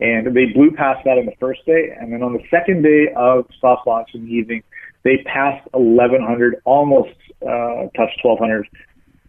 And 0.00 0.34
they 0.34 0.46
blew 0.46 0.72
past 0.72 1.04
that 1.04 1.16
on 1.16 1.26
the 1.26 1.36
first 1.38 1.64
day. 1.64 1.94
And 1.98 2.12
then 2.12 2.24
on 2.24 2.32
the 2.32 2.42
second 2.50 2.82
day 2.82 3.14
of 3.14 3.46
soft 3.60 3.86
launch 3.86 4.10
in 4.14 4.24
the 4.24 4.32
evening, 4.32 4.64
they 5.04 5.18
passed 5.24 5.66
1,100, 5.72 6.56
almost 6.64 7.16
uh, 7.42 7.88
touched 7.96 8.18
1,200 8.22 8.66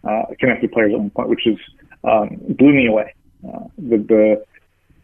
uh, 0.04 0.22
connected 0.40 0.72
players 0.72 0.92
at 0.92 0.98
one 0.98 1.10
point, 1.10 1.28
which 1.28 1.46
is 1.46 1.58
um, 2.04 2.40
blew 2.58 2.72
me 2.72 2.86
away. 2.86 3.14
Uh, 3.46 3.68
the, 3.78 3.98
the 3.98 4.44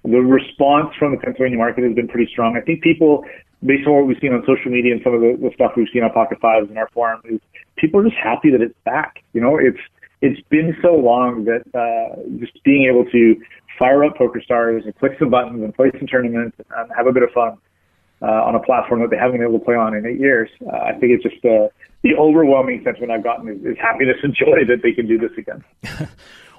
the 0.05 0.19
response 0.19 0.91
from 0.99 1.13
the 1.13 1.19
Pennsylvania 1.19 1.57
market 1.57 1.85
has 1.85 1.95
been 1.95 2.09
pretty 2.09 2.29
strong. 2.33 2.57
I 2.57 2.61
think 2.61 2.83
people 2.83 3.25
based 3.65 3.87
on 3.87 3.95
what 3.95 4.07
we've 4.07 4.19
seen 4.21 4.33
on 4.33 4.43
social 4.47 4.71
media 4.71 4.93
and 4.93 5.01
some 5.05 5.15
of 5.15 5.21
the, 5.21 5.39
the 5.41 5.51
stuff 5.55 5.73
we've 5.77 5.87
seen 5.93 6.03
on 6.03 6.11
Pocket 6.11 6.41
Fives 6.41 6.69
and 6.69 6.79
our 6.79 6.89
forum, 6.93 7.23
is 7.25 7.41
people 7.77 8.01
are 8.01 8.05
just 8.05 8.17
happy 8.17 8.51
that 8.51 8.61
it's 8.61 8.75
back. 8.85 9.23
You 9.33 9.41
know, 9.41 9.59
it's 9.59 9.79
it's 10.21 10.41
been 10.49 10.77
so 10.83 10.95
long 10.95 11.45
that 11.45 11.63
uh, 11.75 12.17
just 12.39 12.63
being 12.65 12.89
able 12.91 13.05
to 13.11 13.37
fire 13.79 14.05
up 14.05 14.17
Poker 14.17 14.41
Stars 14.41 14.83
and 14.85 14.95
click 14.97 15.13
some 15.19 15.31
buttons 15.31 15.63
and 15.63 15.75
play 15.75 15.91
some 15.99 16.07
tournaments 16.07 16.57
and 16.59 16.91
have 16.97 17.07
a 17.07 17.13
bit 17.13 17.23
of 17.23 17.31
fun 17.31 17.59
uh, 18.23 18.27
on 18.27 18.55
a 18.55 18.61
platform 18.61 19.01
that 19.01 19.11
they 19.11 19.17
haven't 19.17 19.39
been 19.39 19.49
able 19.49 19.59
to 19.59 19.65
play 19.65 19.75
on 19.75 19.95
in 19.95 20.07
eight 20.07 20.21
years. 20.21 20.49
Uh, 20.65 20.77
I 20.77 20.93
think 20.93 21.13
it's 21.13 21.23
just 21.23 21.45
uh, 21.45 21.69
the 22.03 22.15
overwhelming 22.19 22.83
sentiment 22.85 23.11
I've 23.11 23.25
gotten 23.25 23.49
is, 23.49 23.65
is 23.65 23.77
happiness 23.81 24.17
and 24.23 24.35
joy 24.35 24.65
that 24.69 24.83
they 24.83 24.93
can 24.93 25.07
do 25.07 25.19
this 25.19 25.33
again. 25.37 25.65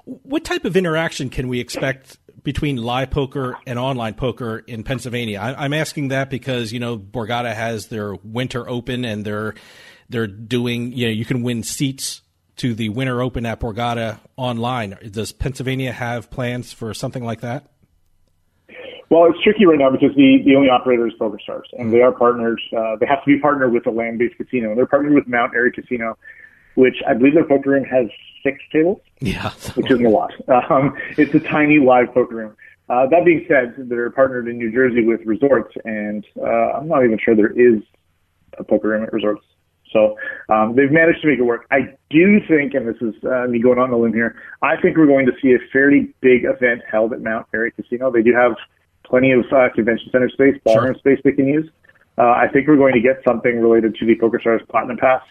what 0.06 0.44
type 0.44 0.66
of 0.66 0.76
interaction 0.76 1.30
can 1.30 1.48
we 1.48 1.60
expect 1.60 2.18
between 2.44 2.78
live 2.78 3.10
poker 3.10 3.58
and 3.66 3.80
online 3.80 4.14
poker 4.14 4.64
in 4.68 4.84
Pennsylvania? 4.84 5.40
I, 5.40 5.66
am 5.66 5.74
asking 5.74 6.10
that 6.10 6.30
because 6.30 6.74
you 6.74 6.80
know 6.80 6.98
Borgata 6.98 7.54
has 7.54 7.88
their 7.88 8.16
Winter 8.16 8.68
Open 8.70 9.06
and 9.06 9.24
they're 9.24 9.56
they're 10.10 10.28
doing 10.28 10.92
you 10.92 11.08
know 11.08 11.12
you 11.12 11.26
can 11.26 11.44
win 11.44 11.64
seats 11.64 12.22
to 12.58 12.74
the 12.76 12.90
Winter 12.90 13.22
Open 13.22 13.46
at 13.46 13.60
Borgata 13.60 14.20
online. 14.36 14.98
Does 15.10 15.32
Pennsylvania 15.32 15.92
have 15.92 16.30
plans 16.30 16.74
for 16.74 16.94
something 16.94 17.24
like 17.24 17.42
that? 17.42 17.73
Well, 19.14 19.30
it's 19.30 19.40
tricky 19.44 19.68
right 19.68 19.78
now 19.78 19.92
because 19.92 20.10
the, 20.16 20.42
the 20.44 20.56
only 20.56 20.70
operator 20.70 21.06
is 21.06 21.14
PokerStars, 21.20 21.70
and 21.74 21.94
they 21.94 22.02
are 22.02 22.12
partners. 22.12 22.60
Uh, 22.76 22.96
they 23.00 23.06
have 23.06 23.24
to 23.24 23.28
be 23.28 23.40
partnered 23.40 23.72
with 23.72 23.86
a 23.86 23.92
land-based 23.92 24.38
casino. 24.38 24.74
They're 24.74 24.88
partnered 24.88 25.14
with 25.14 25.28
Mount 25.28 25.54
Airy 25.54 25.72
Casino, 25.72 26.18
which 26.74 26.96
I 27.08 27.14
believe 27.14 27.36
their 27.36 27.46
poker 27.46 27.70
room 27.70 27.84
has 27.84 28.08
six 28.42 28.58
tables. 28.72 29.02
Yeah, 29.20 29.52
which 29.76 29.92
isn't 29.92 30.04
a 30.04 30.10
lot. 30.10 30.32
Um, 30.50 30.98
it's 31.16 31.32
a 31.36 31.40
tiny 31.40 31.78
live 31.78 32.12
poker 32.12 32.34
room. 32.34 32.56
Uh, 32.90 33.06
that 33.12 33.24
being 33.24 33.46
said, 33.48 33.76
they're 33.88 34.10
partnered 34.10 34.48
in 34.48 34.58
New 34.58 34.72
Jersey 34.72 35.06
with 35.06 35.22
resorts, 35.28 35.76
and 35.86 36.26
uh, 36.42 36.80
I'm 36.80 36.88
not 36.88 37.06
even 37.06 37.20
sure 37.24 37.36
there 37.36 37.52
is 37.52 37.84
a 38.58 38.64
poker 38.64 38.88
room 38.88 39.04
at 39.04 39.14
resorts. 39.14 39.46
So 39.92 40.18
um, 40.50 40.76
they've 40.76 40.92
managed 40.92 41.22
to 41.22 41.28
make 41.28 41.38
it 41.38 41.44
work. 41.44 41.68
I 41.70 41.96
do 42.10 42.40
think, 42.48 42.74
and 42.74 42.88
this 42.88 43.00
is 43.00 43.14
uh, 43.24 43.46
me 43.48 43.62
going 43.62 43.78
on 43.78 43.92
a 43.92 43.98
limb 43.98 44.14
here, 44.14 44.36
I 44.64 44.82
think 44.82 44.98
we're 44.98 45.06
going 45.06 45.28
to 45.28 45.34
see 45.40 45.54
a 45.54 45.60
fairly 45.72 46.16
big 46.22 46.46
event 46.46 46.82
held 46.90 47.14
at 47.14 47.22
Mount 47.22 47.46
Airy 47.54 47.70
Casino. 47.70 48.12
They 48.12 48.24
do 48.24 48.34
have 48.34 48.54
plenty 49.14 49.32
of 49.32 49.46
uh, 49.54 49.70
convention 49.76 50.10
center 50.12 50.28
space, 50.28 50.56
ballroom 50.66 50.96
sure. 50.96 51.14
space 51.14 51.20
they 51.24 51.34
can 51.34 51.46
use. 51.46 51.70
Uh, 52.18 52.32
I 52.32 52.48
think 52.52 52.68
we're 52.68 52.78
going 52.78 52.96
to 52.96 53.00
get 53.00 53.22
something 53.24 53.62
related 53.62 53.94
to 54.00 54.08
the 54.08 54.16
PokerStars 54.16 54.68
Platinum 54.70 54.98
Pass 54.98 55.22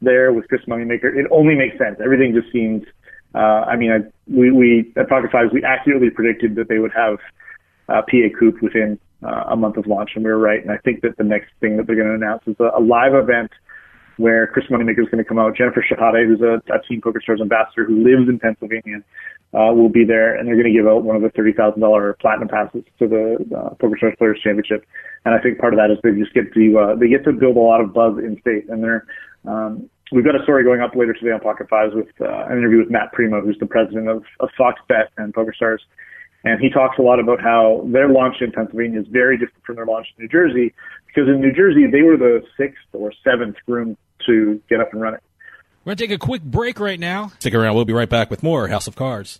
there 0.00 0.32
with 0.32 0.48
Chris 0.48 0.62
Moneymaker. 0.66 1.14
It 1.14 1.26
only 1.30 1.54
makes 1.54 1.76
sense. 1.76 1.98
Everything 2.02 2.32
just 2.34 2.50
seems. 2.50 2.84
Uh, 3.34 3.68
I 3.68 3.76
mean, 3.76 3.92
I, 3.92 3.98
we, 4.26 4.50
we 4.50 4.90
at 4.96 5.10
Pocket 5.10 5.30
Fives 5.30 5.52
we 5.52 5.62
accurately 5.62 6.08
predicted 6.08 6.54
that 6.54 6.70
they 6.70 6.78
would 6.78 6.92
have 6.96 7.18
uh, 7.90 8.00
PACOOP 8.10 8.62
within 8.62 8.98
uh, 9.22 9.44
a 9.48 9.56
month 9.56 9.76
of 9.76 9.86
launch, 9.86 10.12
and 10.14 10.24
we 10.24 10.30
were 10.30 10.38
right. 10.38 10.62
And 10.62 10.72
I 10.72 10.78
think 10.78 11.02
that 11.02 11.18
the 11.18 11.24
next 11.24 11.50
thing 11.60 11.76
that 11.76 11.86
they're 11.86 11.96
going 11.96 12.08
to 12.08 12.14
announce 12.14 12.42
is 12.46 12.56
a, 12.58 12.70
a 12.78 12.80
live 12.80 13.12
event 13.12 13.50
where 14.16 14.46
Chris 14.46 14.64
Moneymaker 14.70 15.02
is 15.02 15.10
going 15.10 15.22
to 15.22 15.28
come 15.28 15.38
out. 15.38 15.54
Jennifer 15.54 15.84
Shahade, 15.84 16.26
who's 16.26 16.40
a, 16.40 16.62
a 16.72 16.80
Team 16.88 17.02
PokerStars 17.02 17.42
ambassador 17.42 17.84
who 17.84 18.02
lives 18.02 18.30
in 18.30 18.38
Pennsylvania, 18.38 19.04
uh, 19.54 19.72
will 19.72 19.88
be 19.88 20.04
there, 20.04 20.34
and 20.34 20.46
they're 20.46 20.56
going 20.56 20.72
to 20.72 20.76
give 20.76 20.86
out 20.86 21.04
one 21.04 21.16
of 21.16 21.22
the 21.22 21.30
thirty 21.30 21.52
thousand 21.52 21.80
dollar 21.80 22.16
platinum 22.20 22.48
passes 22.48 22.84
to 22.98 23.08
the 23.08 23.36
uh, 23.56 23.74
PokerStars 23.76 24.18
Players 24.18 24.40
Championship. 24.42 24.84
And 25.24 25.34
I 25.34 25.38
think 25.38 25.58
part 25.58 25.72
of 25.72 25.78
that 25.78 25.90
is 25.90 25.98
they 26.02 26.18
just 26.18 26.34
get 26.34 26.52
to 26.52 26.78
uh, 26.78 26.94
they 26.96 27.08
get 27.08 27.24
to 27.24 27.32
build 27.32 27.56
a 27.56 27.60
lot 27.60 27.80
of 27.80 27.92
buzz 27.94 28.18
in 28.18 28.38
state, 28.40 28.68
and 28.68 28.82
they're 28.82 29.06
um, 29.46 29.88
we've 30.12 30.24
got 30.24 30.38
a 30.38 30.42
story 30.42 30.64
going 30.64 30.80
up 30.80 30.94
later 30.94 31.12
today 31.14 31.32
on 31.32 31.40
Pocket 31.40 31.68
Fives 31.68 31.94
with 31.94 32.08
uh, 32.20 32.46
an 32.46 32.58
interview 32.58 32.78
with 32.78 32.90
Matt 32.90 33.12
Primeaux, 33.12 33.40
who's 33.40 33.58
the 33.58 33.66
president 33.66 34.08
of, 34.08 34.24
of 34.40 34.48
Fox 34.56 34.80
Bet 34.88 35.10
and 35.16 35.34
PokerStars. 35.34 35.78
And 36.44 36.60
he 36.60 36.70
talks 36.70 36.96
a 36.98 37.02
lot 37.02 37.18
about 37.18 37.40
how 37.40 37.82
their 37.90 38.08
launch 38.08 38.36
in 38.40 38.52
Pennsylvania 38.52 39.00
is 39.00 39.06
very 39.10 39.36
different 39.36 39.64
from 39.64 39.76
their 39.76 39.86
launch 39.86 40.06
in 40.16 40.24
New 40.24 40.28
Jersey, 40.28 40.72
because 41.06 41.28
in 41.28 41.40
New 41.40 41.52
Jersey 41.52 41.86
they 41.90 42.02
were 42.02 42.16
the 42.16 42.42
sixth 42.56 42.86
or 42.92 43.12
seventh 43.24 43.56
groom 43.66 43.96
to 44.26 44.60
get 44.68 44.80
up 44.80 44.92
and 44.92 45.02
running. 45.02 45.20
We're 45.86 45.90
going 45.90 45.98
to 45.98 46.06
take 46.08 46.16
a 46.16 46.18
quick 46.18 46.42
break 46.42 46.80
right 46.80 46.98
now. 46.98 47.30
Stick 47.38 47.54
around. 47.54 47.76
We'll 47.76 47.84
be 47.84 47.92
right 47.92 48.08
back 48.08 48.28
with 48.28 48.42
more 48.42 48.66
House 48.66 48.88
of 48.88 48.96
Cards. 48.96 49.38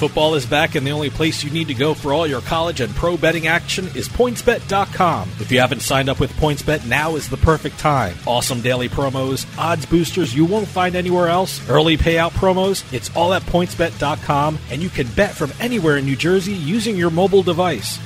Football 0.00 0.34
is 0.34 0.46
back, 0.46 0.76
and 0.76 0.86
the 0.86 0.92
only 0.92 1.10
place 1.10 1.44
you 1.44 1.50
need 1.50 1.68
to 1.68 1.74
go 1.74 1.92
for 1.92 2.14
all 2.14 2.26
your 2.26 2.40
college 2.40 2.80
and 2.80 2.90
pro 2.94 3.18
betting 3.18 3.46
action 3.46 3.84
is 3.88 4.08
PointsBet.com. 4.08 5.28
If 5.40 5.52
you 5.52 5.60
haven't 5.60 5.80
signed 5.80 6.08
up 6.08 6.18
with 6.18 6.32
PointsBet, 6.38 6.86
now 6.86 7.16
is 7.16 7.28
the 7.28 7.36
perfect 7.36 7.78
time. 7.78 8.16
Awesome 8.26 8.62
daily 8.62 8.88
promos, 8.88 9.44
odds 9.58 9.84
boosters 9.84 10.34
you 10.34 10.46
won't 10.46 10.66
find 10.66 10.96
anywhere 10.96 11.28
else, 11.28 11.60
early 11.68 11.98
payout 11.98 12.30
promos. 12.30 12.90
It's 12.94 13.14
all 13.14 13.34
at 13.34 13.42
PointsBet.com, 13.42 14.58
and 14.70 14.82
you 14.82 14.88
can 14.88 15.06
bet 15.08 15.34
from 15.34 15.52
anywhere 15.60 15.98
in 15.98 16.06
New 16.06 16.16
Jersey 16.16 16.54
using 16.54 16.96
your 16.96 17.10
mobile 17.10 17.42
device. 17.42 17.98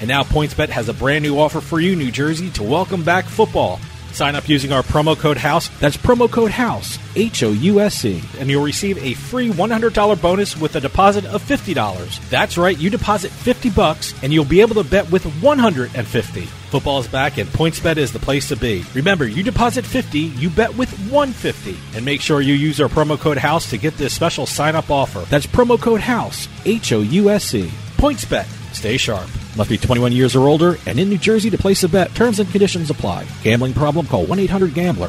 And 0.00 0.08
now 0.08 0.24
PointsBet 0.24 0.70
has 0.70 0.88
a 0.88 0.92
brand 0.92 1.22
new 1.22 1.38
offer 1.38 1.60
for 1.60 1.78
you, 1.78 1.94
New 1.94 2.10
Jersey, 2.10 2.50
to 2.50 2.64
welcome 2.64 3.04
back 3.04 3.26
football. 3.26 3.78
Sign 4.12 4.34
up 4.34 4.48
using 4.48 4.72
our 4.72 4.82
promo 4.82 5.16
code 5.16 5.36
HOUSE. 5.36 5.68
That's 5.78 5.96
promo 5.96 6.30
code 6.30 6.50
HOUSE, 6.50 6.98
H 7.14 7.42
O 7.42 7.50
U 7.50 7.80
S 7.80 8.04
E, 8.04 8.22
and 8.38 8.48
you'll 8.48 8.64
receive 8.64 8.98
a 8.98 9.14
free 9.14 9.50
$100 9.50 10.20
bonus 10.20 10.56
with 10.56 10.76
a 10.76 10.80
deposit 10.80 11.24
of 11.26 11.42
$50. 11.42 12.28
That's 12.30 12.58
right, 12.58 12.76
you 12.76 12.90
deposit 12.90 13.30
50 13.30 13.70
bucks 13.70 14.14
and 14.22 14.32
you'll 14.32 14.44
be 14.44 14.60
able 14.60 14.74
to 14.82 14.88
bet 14.88 15.10
with 15.10 15.24
150. 15.42 16.40
Football 16.42 17.00
is 17.00 17.08
back 17.08 17.38
and 17.38 17.48
PointsBet 17.48 17.96
is 17.96 18.12
the 18.12 18.18
place 18.18 18.48
to 18.48 18.56
be. 18.56 18.84
Remember, 18.94 19.26
you 19.26 19.42
deposit 19.42 19.86
50, 19.86 20.18
you 20.18 20.50
bet 20.50 20.76
with 20.76 20.90
150. 21.10 21.76
And 21.94 22.04
make 22.04 22.20
sure 22.20 22.40
you 22.40 22.54
use 22.54 22.80
our 22.80 22.88
promo 22.88 23.18
code 23.18 23.38
HOUSE 23.38 23.70
to 23.70 23.78
get 23.78 23.96
this 23.96 24.14
special 24.14 24.46
sign 24.46 24.76
up 24.76 24.90
offer. 24.90 25.20
That's 25.30 25.46
promo 25.46 25.80
code 25.80 26.00
HOUSE, 26.00 26.48
H 26.64 26.92
O 26.92 27.00
U 27.00 27.30
S 27.30 27.54
E. 27.54 27.70
PointsBet. 27.96 28.46
Stay 28.78 28.96
sharp. 28.96 29.28
Must 29.56 29.68
be 29.68 29.76
21 29.76 30.12
years 30.12 30.36
or 30.36 30.46
older 30.46 30.78
and 30.86 31.00
in 31.00 31.08
New 31.08 31.18
Jersey 31.18 31.50
to 31.50 31.58
place 31.58 31.82
a 31.82 31.88
bet. 31.88 32.14
Terms 32.14 32.38
and 32.38 32.48
conditions 32.48 32.90
apply. 32.90 33.26
Gambling 33.42 33.74
problem? 33.74 34.06
Call 34.06 34.24
1 34.24 34.38
800 34.38 34.72
GAMBLER. 34.72 35.08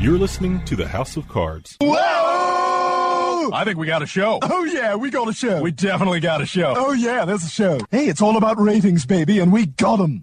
You're 0.00 0.16
listening 0.16 0.64
to 0.64 0.76
the 0.76 0.88
House 0.88 1.18
of 1.18 1.28
Cards. 1.28 1.76
Whoa! 1.78 3.50
I 3.52 3.64
think 3.66 3.76
we 3.76 3.86
got 3.86 4.02
a 4.02 4.06
show. 4.06 4.38
Oh, 4.40 4.64
yeah, 4.64 4.94
we 4.94 5.10
got 5.10 5.28
a 5.28 5.34
show. 5.34 5.60
We 5.60 5.72
definitely 5.72 6.20
got 6.20 6.40
a 6.40 6.46
show. 6.46 6.72
Oh, 6.74 6.92
yeah, 6.92 7.26
there's 7.26 7.44
a 7.44 7.50
show. 7.50 7.78
Hey, 7.90 8.06
it's 8.06 8.22
all 8.22 8.38
about 8.38 8.58
ratings, 8.58 9.04
baby, 9.04 9.40
and 9.40 9.52
we 9.52 9.66
got 9.66 9.96
them. 9.96 10.22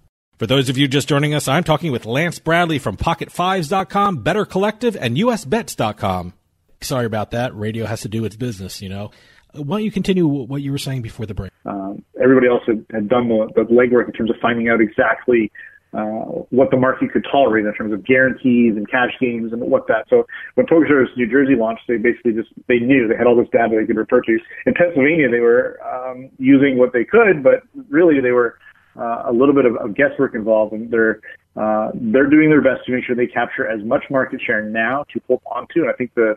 For 0.41 0.47
those 0.47 0.69
of 0.69 0.77
you 0.79 0.87
just 0.87 1.07
joining 1.07 1.35
us, 1.35 1.47
I'm 1.47 1.63
talking 1.63 1.91
with 1.91 2.07
Lance 2.07 2.39
Bradley 2.39 2.79
from 2.79 2.97
PocketFives.com, 2.97 4.23
Better 4.23 4.43
Collective, 4.43 4.97
and 4.99 5.15
USBets.com. 5.15 6.33
Sorry 6.81 7.05
about 7.05 7.29
that. 7.29 7.55
Radio 7.55 7.85
has 7.85 8.01
to 8.01 8.09
do 8.09 8.25
its 8.25 8.35
business, 8.35 8.81
you 8.81 8.89
know. 8.89 9.11
Why 9.53 9.77
don't 9.77 9.83
you 9.83 9.91
continue 9.91 10.25
what 10.25 10.63
you 10.63 10.71
were 10.71 10.79
saying 10.79 11.03
before 11.03 11.27
the 11.27 11.35
break? 11.35 11.51
Um, 11.63 12.03
everybody 12.19 12.47
else 12.47 12.63
had, 12.65 12.83
had 12.91 13.07
done 13.07 13.27
the, 13.29 13.51
the 13.53 13.71
legwork 13.71 14.07
in 14.07 14.13
terms 14.13 14.31
of 14.31 14.37
finding 14.41 14.67
out 14.67 14.81
exactly 14.81 15.51
uh, 15.93 16.41
what 16.49 16.71
the 16.71 16.77
market 16.77 17.11
could 17.11 17.27
tolerate 17.31 17.67
in 17.67 17.73
terms 17.75 17.93
of 17.93 18.03
guarantees 18.03 18.75
and 18.75 18.89
cash 18.89 19.11
games 19.21 19.53
and 19.53 19.61
what 19.61 19.85
that. 19.89 20.05
So 20.09 20.25
when 20.55 20.65
PokerStars 20.65 21.15
New 21.17 21.29
Jersey 21.29 21.53
launched, 21.55 21.83
they 21.87 21.97
basically 21.97 22.33
just 22.33 22.49
they 22.67 22.79
knew 22.79 23.07
they 23.07 23.15
had 23.15 23.27
all 23.27 23.35
this 23.35 23.49
data 23.53 23.77
they 23.79 23.85
could 23.85 23.95
refer 23.95 24.21
to. 24.21 24.39
In 24.65 24.73
Pennsylvania, 24.73 25.29
they 25.29 25.41
were 25.41 25.77
um, 25.85 26.31
using 26.39 26.79
what 26.79 26.93
they 26.93 27.03
could, 27.03 27.43
but 27.43 27.61
really 27.89 28.19
they 28.19 28.31
were 28.31 28.57
uh, 28.97 29.23
a 29.27 29.31
little 29.31 29.55
bit 29.55 29.65
of, 29.65 29.75
of 29.77 29.95
guesswork 29.95 30.35
involved, 30.35 30.73
and 30.73 30.91
they're 30.91 31.19
uh, 31.55 31.91
they're 31.93 32.29
doing 32.29 32.49
their 32.49 32.61
best 32.61 32.85
to 32.85 32.91
make 32.93 33.03
sure 33.03 33.15
they 33.15 33.27
capture 33.27 33.67
as 33.67 33.83
much 33.83 34.03
market 34.09 34.39
share 34.45 34.63
now 34.63 35.03
to 35.13 35.19
hold 35.27 35.41
onto. 35.45 35.81
And 35.81 35.89
I 35.89 35.93
think 35.93 36.13
the, 36.15 36.35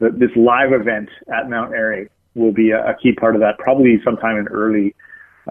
the 0.00 0.10
this 0.10 0.30
live 0.36 0.72
event 0.72 1.08
at 1.32 1.48
Mount 1.48 1.72
Airy 1.72 2.08
will 2.34 2.52
be 2.52 2.70
a, 2.70 2.90
a 2.90 2.94
key 3.00 3.12
part 3.12 3.34
of 3.34 3.40
that. 3.40 3.58
Probably 3.58 4.00
sometime 4.04 4.36
in 4.36 4.48
early 4.48 4.94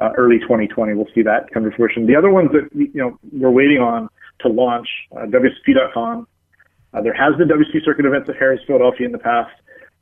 uh, 0.01 0.11
early 0.17 0.39
2020, 0.39 0.93
we'll 0.93 1.07
see 1.15 1.21
that 1.23 1.49
come 1.53 1.63
to 1.63 1.71
fruition. 1.71 2.05
The 2.05 2.15
other 2.15 2.29
ones 2.29 2.49
that 2.51 2.69
you 2.73 2.91
know 2.93 3.17
we're 3.31 3.51
waiting 3.51 3.79
on 3.79 4.09
to 4.41 4.49
launch, 4.49 4.87
uh, 5.15 5.25
WSOP.com. 5.25 6.27
Uh, 6.93 7.01
there 7.01 7.13
has 7.13 7.35
been 7.37 7.47
WSOP 7.47 7.83
circuit 7.83 8.05
events 8.05 8.29
at 8.29 8.35
Harrah's, 8.35 8.61
Philadelphia 8.67 9.05
in 9.05 9.11
the 9.11 9.19
past. 9.19 9.51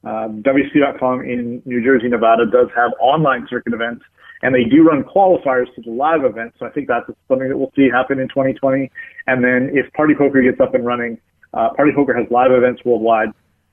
Uh, 0.03 0.27
WSOP.com 0.41 1.21
in 1.21 1.61
New 1.65 1.83
Jersey, 1.83 2.09
Nevada 2.09 2.45
does 2.45 2.67
have 2.75 2.91
online 2.99 3.47
circuit 3.49 3.73
events 3.73 4.03
and 4.43 4.53
they 4.53 4.65
do 4.65 4.83
run 4.83 5.03
qualifiers 5.03 5.73
to 5.75 5.81
the 5.81 5.89
live 5.89 6.25
event. 6.25 6.53
So 6.59 6.65
I 6.65 6.69
think 6.69 6.87
that's 6.87 7.07
something 7.27 7.47
that 7.47 7.57
we'll 7.57 7.71
see 7.75 7.89
happen 7.89 8.19
in 8.19 8.27
2020. 8.27 8.91
And 9.25 9.43
then 9.43 9.71
if 9.73 9.91
Party 9.93 10.13
Poker 10.13 10.41
gets 10.41 10.59
up 10.59 10.75
and 10.75 10.85
running, 10.85 11.17
uh, 11.53 11.69
Party 11.75 11.91
Poker 11.95 12.13
has 12.13 12.27
live 12.29 12.51
events 12.51 12.81
worldwide. 12.83 13.29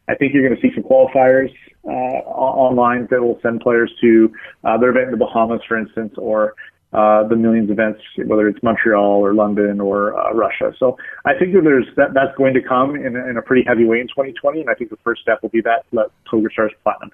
I 0.09 0.14
think 0.14 0.33
you're 0.33 0.47
going 0.47 0.59
to 0.59 0.62
see 0.62 0.73
some 0.75 0.85
qualifiers 0.85 1.53
uh, 1.85 2.23
online 2.31 3.09
that 3.11 3.21
will 3.21 3.39
send 3.43 3.61
players 3.61 3.93
to 4.01 4.33
uh, 4.64 4.79
their 4.79 4.91
event 4.91 5.07
in 5.07 5.11
the 5.11 5.25
Bahamas, 5.25 5.61
for 5.66 5.77
instance, 5.77 6.14
or 6.16 6.55
uh, 6.93 7.27
the 7.27 7.37
Millions 7.37 7.71
events, 7.71 8.01
whether 8.27 8.49
it's 8.49 8.62
Montreal 8.62 9.25
or 9.25 9.35
London 9.35 9.81
or 9.81 10.16
uh, 10.18 10.33
Russia. 10.35 10.73
So 10.79 10.97
I 11.25 11.35
think 11.39 11.55
that 11.55 11.62
there's 11.62 11.87
that 11.97 12.14
that's 12.14 12.37
going 12.37 12.55
to 12.55 12.62
come 12.62 12.97
in, 12.97 13.16
in 13.16 13.37
a 13.37 13.43
pretty 13.43 13.64
heavy 13.66 13.85
way 13.85 14.01
in 14.01 14.09
2020, 14.09 14.61
and 14.61 14.71
I 14.71 14.75
think 14.75 14.91
the 14.91 14.99
first 15.05 15.23
step 15.23 15.43
will 15.43 15.51
be 15.51 15.61
that 15.62 15.85
let 15.93 16.07
PokerStars 16.31 16.71
Platinum. 16.83 17.11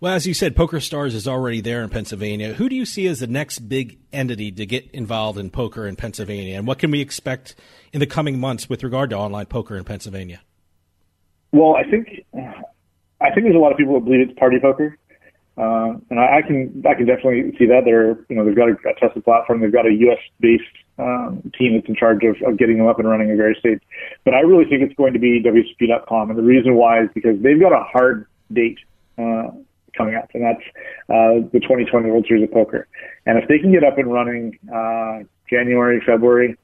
Well, 0.00 0.14
as 0.14 0.26
you 0.26 0.34
said, 0.34 0.56
Poker 0.56 0.80
Stars 0.80 1.14
is 1.14 1.28
already 1.28 1.60
there 1.60 1.82
in 1.82 1.90
Pennsylvania. 1.90 2.54
Who 2.54 2.68
do 2.68 2.76
you 2.76 2.84
see 2.84 3.06
as 3.06 3.20
the 3.20 3.26
next 3.26 3.60
big 3.60 3.98
entity 4.12 4.50
to 4.52 4.66
get 4.66 4.90
involved 4.92 5.38
in 5.38 5.50
poker 5.50 5.86
in 5.86 5.96
Pennsylvania, 5.96 6.56
and 6.56 6.66
what 6.66 6.78
can 6.78 6.90
we 6.90 7.00
expect 7.00 7.54
in 7.92 8.00
the 8.00 8.06
coming 8.06 8.38
months 8.38 8.68
with 8.68 8.82
regard 8.82 9.10
to 9.10 9.16
online 9.16 9.46
poker 9.46 9.76
in 9.76 9.84
Pennsylvania? 9.84 10.40
Well, 11.52 11.76
I 11.76 11.88
think 11.88 12.24
I 13.20 13.30
think 13.30 13.44
there's 13.44 13.56
a 13.56 13.58
lot 13.58 13.72
of 13.72 13.78
people 13.78 13.94
that 13.94 14.04
believe 14.04 14.28
it's 14.28 14.38
party 14.38 14.58
poker, 14.60 14.96
uh, 15.58 15.94
and 16.10 16.18
I, 16.18 16.38
I 16.38 16.42
can 16.42 16.82
I 16.88 16.94
can 16.94 17.06
definitely 17.06 17.54
see 17.58 17.66
that. 17.66 17.82
They're 17.84 18.18
you 18.28 18.36
know 18.36 18.44
they've 18.44 18.56
got 18.56 18.68
a, 18.68 18.76
a 18.88 18.94
trusted 18.98 19.24
platform. 19.24 19.60
They've 19.60 19.72
got 19.72 19.86
a 19.86 19.92
U.S. 19.92 20.18
based 20.40 20.64
um, 20.98 21.50
team 21.58 21.74
that's 21.74 21.88
in 21.88 21.96
charge 21.96 22.22
of, 22.24 22.36
of 22.46 22.58
getting 22.58 22.78
them 22.78 22.86
up 22.86 22.98
and 22.98 23.08
running 23.08 23.30
in 23.30 23.36
various 23.36 23.58
states. 23.58 23.84
But 24.24 24.34
I 24.34 24.40
really 24.40 24.64
think 24.64 24.82
it's 24.82 24.94
going 24.94 25.12
to 25.12 25.18
be 25.18 25.42
WSOP.com, 25.42 26.30
and 26.30 26.38
the 26.38 26.42
reason 26.42 26.74
why 26.76 27.02
is 27.02 27.10
because 27.14 27.40
they've 27.42 27.60
got 27.60 27.72
a 27.72 27.84
hard 27.84 28.26
date 28.52 28.78
uh, 29.18 29.50
coming 29.96 30.14
up, 30.14 30.30
and 30.34 30.44
that's 30.44 30.62
uh, 31.08 31.46
the 31.52 31.60
2020 31.60 32.10
World 32.10 32.24
Series 32.28 32.44
of 32.44 32.52
Poker. 32.52 32.86
And 33.26 33.38
if 33.38 33.48
they 33.48 33.58
can 33.58 33.72
get 33.72 33.84
up 33.84 33.98
and 33.98 34.12
running 34.12 34.58
uh, 34.72 35.20
January, 35.48 36.00
February, 36.04 36.56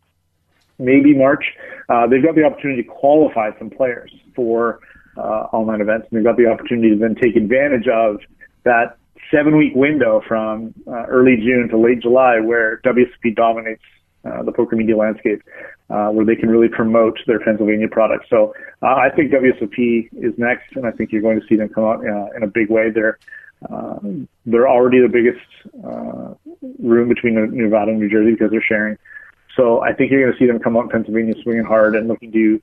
maybe 0.78 1.14
March, 1.14 1.44
uh, 1.88 2.06
they've 2.06 2.22
got 2.22 2.34
the 2.34 2.44
opportunity 2.44 2.82
to 2.82 2.88
qualify 2.88 3.50
some 3.58 3.70
players 3.70 4.12
for 4.34 4.80
uh, 5.16 5.48
online 5.52 5.80
events, 5.80 6.06
and 6.10 6.18
they've 6.18 6.24
got 6.24 6.36
the 6.36 6.46
opportunity 6.46 6.90
to 6.90 6.96
then 6.96 7.14
take 7.14 7.36
advantage 7.36 7.88
of 7.88 8.20
that 8.64 8.96
seven-week 9.30 9.74
window 9.74 10.22
from 10.26 10.74
uh, 10.86 11.06
early 11.06 11.36
June 11.36 11.68
to 11.70 11.78
late 11.78 12.00
July, 12.00 12.38
where 12.40 12.80
WSOP 12.84 13.34
dominates 13.34 13.82
uh, 14.26 14.42
the 14.42 14.52
poker 14.52 14.76
media 14.76 14.96
landscape, 14.96 15.42
uh, 15.90 16.08
where 16.08 16.24
they 16.24 16.36
can 16.36 16.48
really 16.48 16.68
promote 16.68 17.18
their 17.26 17.40
Pennsylvania 17.40 17.88
product. 17.88 18.26
So 18.28 18.54
uh, 18.82 18.94
I 18.94 19.10
think 19.14 19.32
WSOP 19.32 20.08
is 20.12 20.34
next, 20.36 20.74
and 20.74 20.86
I 20.86 20.90
think 20.90 21.12
you're 21.12 21.22
going 21.22 21.40
to 21.40 21.46
see 21.46 21.56
them 21.56 21.68
come 21.68 21.84
out 21.84 22.00
uh, 22.06 22.36
in 22.36 22.42
a 22.42 22.46
big 22.46 22.70
way. 22.70 22.90
They're 22.90 23.18
uh, 23.70 23.98
they're 24.44 24.68
already 24.68 25.00
the 25.00 25.08
biggest 25.08 25.40
uh, 25.84 26.34
room 26.78 27.08
between 27.08 27.34
Nevada 27.56 27.90
and 27.90 28.00
New 28.00 28.10
Jersey 28.10 28.32
because 28.32 28.50
they're 28.50 28.64
sharing. 28.66 28.98
So 29.56 29.80
I 29.80 29.94
think 29.94 30.10
you're 30.10 30.22
going 30.22 30.32
to 30.32 30.38
see 30.38 30.46
them 30.46 30.58
come 30.58 30.76
out 30.76 30.84
in 30.84 30.88
Pennsylvania 30.90 31.34
swinging 31.42 31.64
hard 31.64 31.96
and 31.96 32.06
looking 32.06 32.30
to 32.32 32.62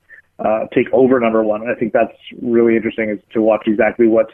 take 0.72 0.92
over 0.92 1.18
number 1.18 1.42
one. 1.42 1.62
And 1.62 1.70
I 1.70 1.74
think 1.74 1.92
that's 1.92 2.16
really 2.40 2.76
interesting 2.76 3.10
is 3.10 3.18
to 3.32 3.42
watch 3.42 3.66
exactly 3.66 4.06
what 4.06 4.30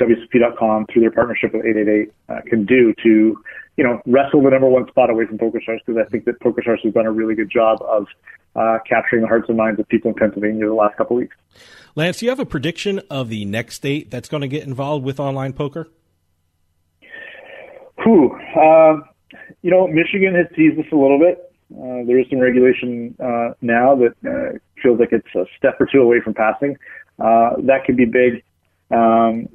WSOP.com 0.00 0.86
through 0.86 1.02
their 1.02 1.10
partnership 1.10 1.52
with 1.52 1.64
888 1.64 2.12
uh, 2.28 2.40
can 2.48 2.64
do 2.64 2.94
to, 3.02 3.42
you 3.76 3.84
know, 3.84 4.00
wrestle 4.06 4.42
the 4.42 4.50
number 4.50 4.68
one 4.68 4.86
spot 4.88 5.10
away 5.10 5.26
from 5.26 5.38
PokerStars 5.38 5.78
because 5.86 6.02
I 6.04 6.08
think 6.10 6.24
that 6.26 6.40
PokerStars 6.40 6.82
has 6.84 6.92
done 6.92 7.06
a 7.06 7.12
really 7.12 7.34
good 7.34 7.50
job 7.50 7.80
of 7.82 8.06
uh, 8.56 8.78
capturing 8.88 9.22
the 9.22 9.28
hearts 9.28 9.48
and 9.48 9.56
minds 9.56 9.80
of 9.80 9.88
people 9.88 10.10
in 10.10 10.14
Pennsylvania 10.16 10.66
the 10.66 10.74
last 10.74 10.96
couple 10.96 11.16
of 11.16 11.22
weeks. 11.22 11.36
Lance, 11.94 12.18
do 12.18 12.26
you 12.26 12.30
have 12.30 12.40
a 12.40 12.46
prediction 12.46 13.00
of 13.10 13.28
the 13.28 13.44
next 13.44 13.76
state 13.76 14.10
that's 14.10 14.28
going 14.28 14.42
to 14.42 14.48
get 14.48 14.64
involved 14.64 15.04
with 15.04 15.18
online 15.18 15.52
poker? 15.52 15.88
Whew. 18.02 18.36
Uh, 18.56 18.96
you 19.62 19.70
know, 19.70 19.86
Michigan 19.86 20.34
has 20.34 20.46
teased 20.56 20.78
us 20.78 20.86
a 20.92 20.96
little 20.96 21.18
bit. 21.18 21.52
Uh, 21.72 22.04
there 22.06 22.18
is 22.18 22.26
some 22.30 22.40
regulation 22.40 23.14
uh, 23.22 23.50
now 23.60 23.94
that 23.94 24.14
uh, 24.26 24.58
feels 24.82 24.98
like 24.98 25.12
it's 25.12 25.34
a 25.34 25.44
step 25.56 25.80
or 25.80 25.86
two 25.86 26.00
away 26.00 26.20
from 26.20 26.34
passing. 26.34 26.76
Uh, 27.18 27.50
that 27.58 27.84
could 27.84 27.96
be 27.96 28.06
big. 28.06 28.42
Um, 28.90 29.48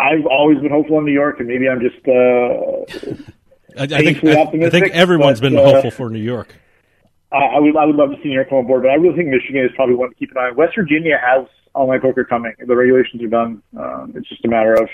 I've 0.00 0.26
always 0.26 0.58
been 0.58 0.70
hopeful 0.70 0.98
in 0.98 1.04
New 1.04 1.12
York, 1.12 1.40
and 1.40 1.48
maybe 1.48 1.68
I'm 1.68 1.80
just. 1.80 2.00
Uh, 2.08 3.22
I, 3.78 3.84
I, 3.84 4.02
think, 4.02 4.24
I, 4.24 4.66
I, 4.66 4.70
think 4.70 4.90
everyone's 4.90 5.40
but, 5.40 5.50
been 5.50 5.58
uh, 5.58 5.64
hopeful 5.64 5.90
for 5.92 6.10
New 6.10 6.22
York. 6.22 6.56
I, 7.32 7.36
I 7.36 7.58
would 7.60 7.76
I 7.76 7.84
would 7.84 7.96
love 7.96 8.10
to 8.10 8.16
see 8.16 8.28
New 8.28 8.34
York 8.34 8.48
come 8.48 8.58
on 8.58 8.66
board, 8.66 8.82
but 8.82 8.90
I 8.90 8.94
really 8.94 9.16
think 9.16 9.28
Michigan 9.28 9.64
is 9.64 9.70
probably 9.76 9.94
one 9.94 10.08
to 10.08 10.14
keep 10.16 10.30
an 10.32 10.38
eye 10.38 10.48
on. 10.50 10.56
West 10.56 10.74
Virginia 10.74 11.20
has 11.22 11.46
online 11.74 12.00
poker 12.00 12.24
coming. 12.24 12.52
The 12.58 12.74
regulations 12.74 13.22
are 13.22 13.28
done. 13.28 13.62
Um, 13.78 14.12
it's 14.16 14.28
just 14.28 14.44
a 14.44 14.48
matter 14.48 14.74
of 14.74 14.88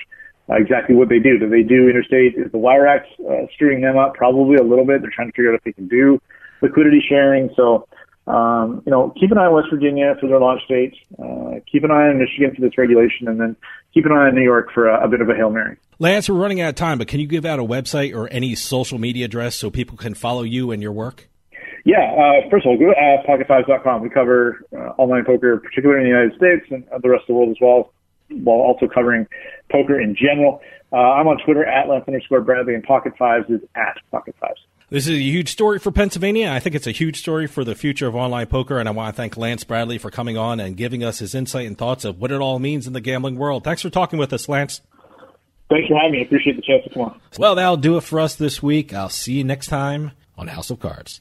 uh, 0.50 0.54
exactly 0.56 0.94
what 0.94 1.08
they 1.08 1.18
do. 1.18 1.38
Do 1.38 1.48
they 1.48 1.62
do 1.62 1.88
interstate? 1.88 2.34
Is 2.36 2.52
the 2.52 2.58
Wire 2.58 2.86
Act 2.86 3.08
uh, 3.20 3.46
screwing 3.54 3.80
them 3.80 3.96
up? 3.96 4.14
Probably 4.14 4.56
a 4.56 4.62
little 4.62 4.84
bit. 4.84 5.00
They're 5.00 5.14
trying 5.14 5.28
to 5.28 5.32
figure 5.32 5.52
out 5.52 5.56
if 5.56 5.64
they 5.64 5.72
can 5.72 5.88
do 5.88 6.20
liquidity 6.62 7.02
sharing. 7.08 7.50
So, 7.56 7.88
um, 8.26 8.82
you 8.84 8.90
know, 8.90 9.12
keep 9.18 9.30
an 9.30 9.38
eye 9.38 9.46
on 9.46 9.54
West 9.54 9.68
Virginia 9.70 10.16
for 10.20 10.28
their 10.28 10.40
launch 10.40 10.60
date. 10.68 10.94
Uh, 11.18 11.60
keep 11.70 11.84
an 11.84 11.90
eye 11.90 12.08
on 12.08 12.18
Michigan 12.18 12.54
for 12.54 12.60
this 12.60 12.76
regulation, 12.76 13.28
and 13.28 13.40
then 13.40 13.56
keep 13.94 14.04
an 14.04 14.12
eye 14.12 14.28
on 14.28 14.34
New 14.34 14.42
York 14.42 14.70
for 14.74 14.88
a, 14.88 15.04
a 15.04 15.08
bit 15.08 15.20
of 15.20 15.28
a 15.28 15.34
hail 15.34 15.50
mary. 15.50 15.76
Lance, 15.98 16.28
we're 16.28 16.36
running 16.36 16.60
out 16.60 16.68
of 16.70 16.74
time, 16.74 16.98
but 16.98 17.08
can 17.08 17.20
you 17.20 17.26
give 17.26 17.44
out 17.44 17.58
a 17.58 17.64
website 17.64 18.14
or 18.14 18.28
any 18.32 18.54
social 18.54 18.98
media 18.98 19.24
address 19.26 19.54
so 19.54 19.70
people 19.70 19.96
can 19.96 20.14
follow 20.14 20.42
you 20.42 20.72
and 20.72 20.82
your 20.82 20.92
work? 20.92 21.28
Yeah, 21.84 22.02
uh, 22.02 22.50
first 22.50 22.66
of 22.66 22.70
all, 22.70 22.78
go 22.78 22.86
to 22.86 22.98
uh, 22.98 23.22
pocketfives.com. 23.22 24.02
We 24.02 24.10
cover 24.10 24.60
uh, 24.72 24.98
online 24.98 25.24
poker, 25.24 25.58
particularly 25.58 26.04
in 26.04 26.10
the 26.10 26.18
United 26.18 26.36
States 26.36 26.66
and 26.70 26.84
the 27.00 27.08
rest 27.08 27.22
of 27.22 27.26
the 27.28 27.34
world 27.34 27.50
as 27.50 27.56
well, 27.60 27.92
while 28.28 28.58
also 28.58 28.88
covering 28.92 29.28
poker 29.70 30.00
in 30.00 30.16
general. 30.16 30.60
Uh, 30.92 30.96
I'm 30.96 31.28
on 31.28 31.38
Twitter 31.44 31.64
at 31.64 31.88
Lance 31.88 32.04
underscore 32.08 32.40
Bradley, 32.40 32.74
and 32.74 32.82
Pocket 32.82 33.12
Fives 33.16 33.48
is 33.48 33.60
at 33.76 33.98
Pocket 34.10 34.34
Fives. 34.40 34.60
This 34.88 35.08
is 35.08 35.18
a 35.18 35.20
huge 35.20 35.50
story 35.50 35.80
for 35.80 35.90
Pennsylvania. 35.90 36.52
I 36.52 36.60
think 36.60 36.76
it's 36.76 36.86
a 36.86 36.92
huge 36.92 37.18
story 37.18 37.48
for 37.48 37.64
the 37.64 37.74
future 37.74 38.06
of 38.06 38.14
online 38.14 38.46
poker, 38.46 38.78
and 38.78 38.88
I 38.88 38.92
want 38.92 39.12
to 39.12 39.20
thank 39.20 39.36
Lance 39.36 39.64
Bradley 39.64 39.98
for 39.98 40.12
coming 40.12 40.38
on 40.38 40.60
and 40.60 40.76
giving 40.76 41.02
us 41.02 41.18
his 41.18 41.34
insight 41.34 41.66
and 41.66 41.76
thoughts 41.76 42.04
of 42.04 42.20
what 42.20 42.30
it 42.30 42.40
all 42.40 42.60
means 42.60 42.86
in 42.86 42.92
the 42.92 43.00
gambling 43.00 43.34
world. 43.34 43.64
Thanks 43.64 43.82
for 43.82 43.90
talking 43.90 44.16
with 44.16 44.32
us, 44.32 44.48
Lance. 44.48 44.82
Thanks 45.68 45.88
for 45.88 45.96
having 45.96 46.12
me. 46.12 46.18
I 46.20 46.22
appreciate 46.22 46.54
the 46.54 46.62
chance 46.62 46.84
to 46.84 46.90
come 46.90 47.02
on. 47.02 47.20
Well, 47.36 47.56
that'll 47.56 47.76
do 47.76 47.96
it 47.96 48.02
for 48.02 48.20
us 48.20 48.36
this 48.36 48.62
week. 48.62 48.94
I'll 48.94 49.08
see 49.08 49.32
you 49.32 49.44
next 49.44 49.66
time 49.66 50.12
on 50.38 50.46
House 50.46 50.70
of 50.70 50.78
Cards. 50.78 51.20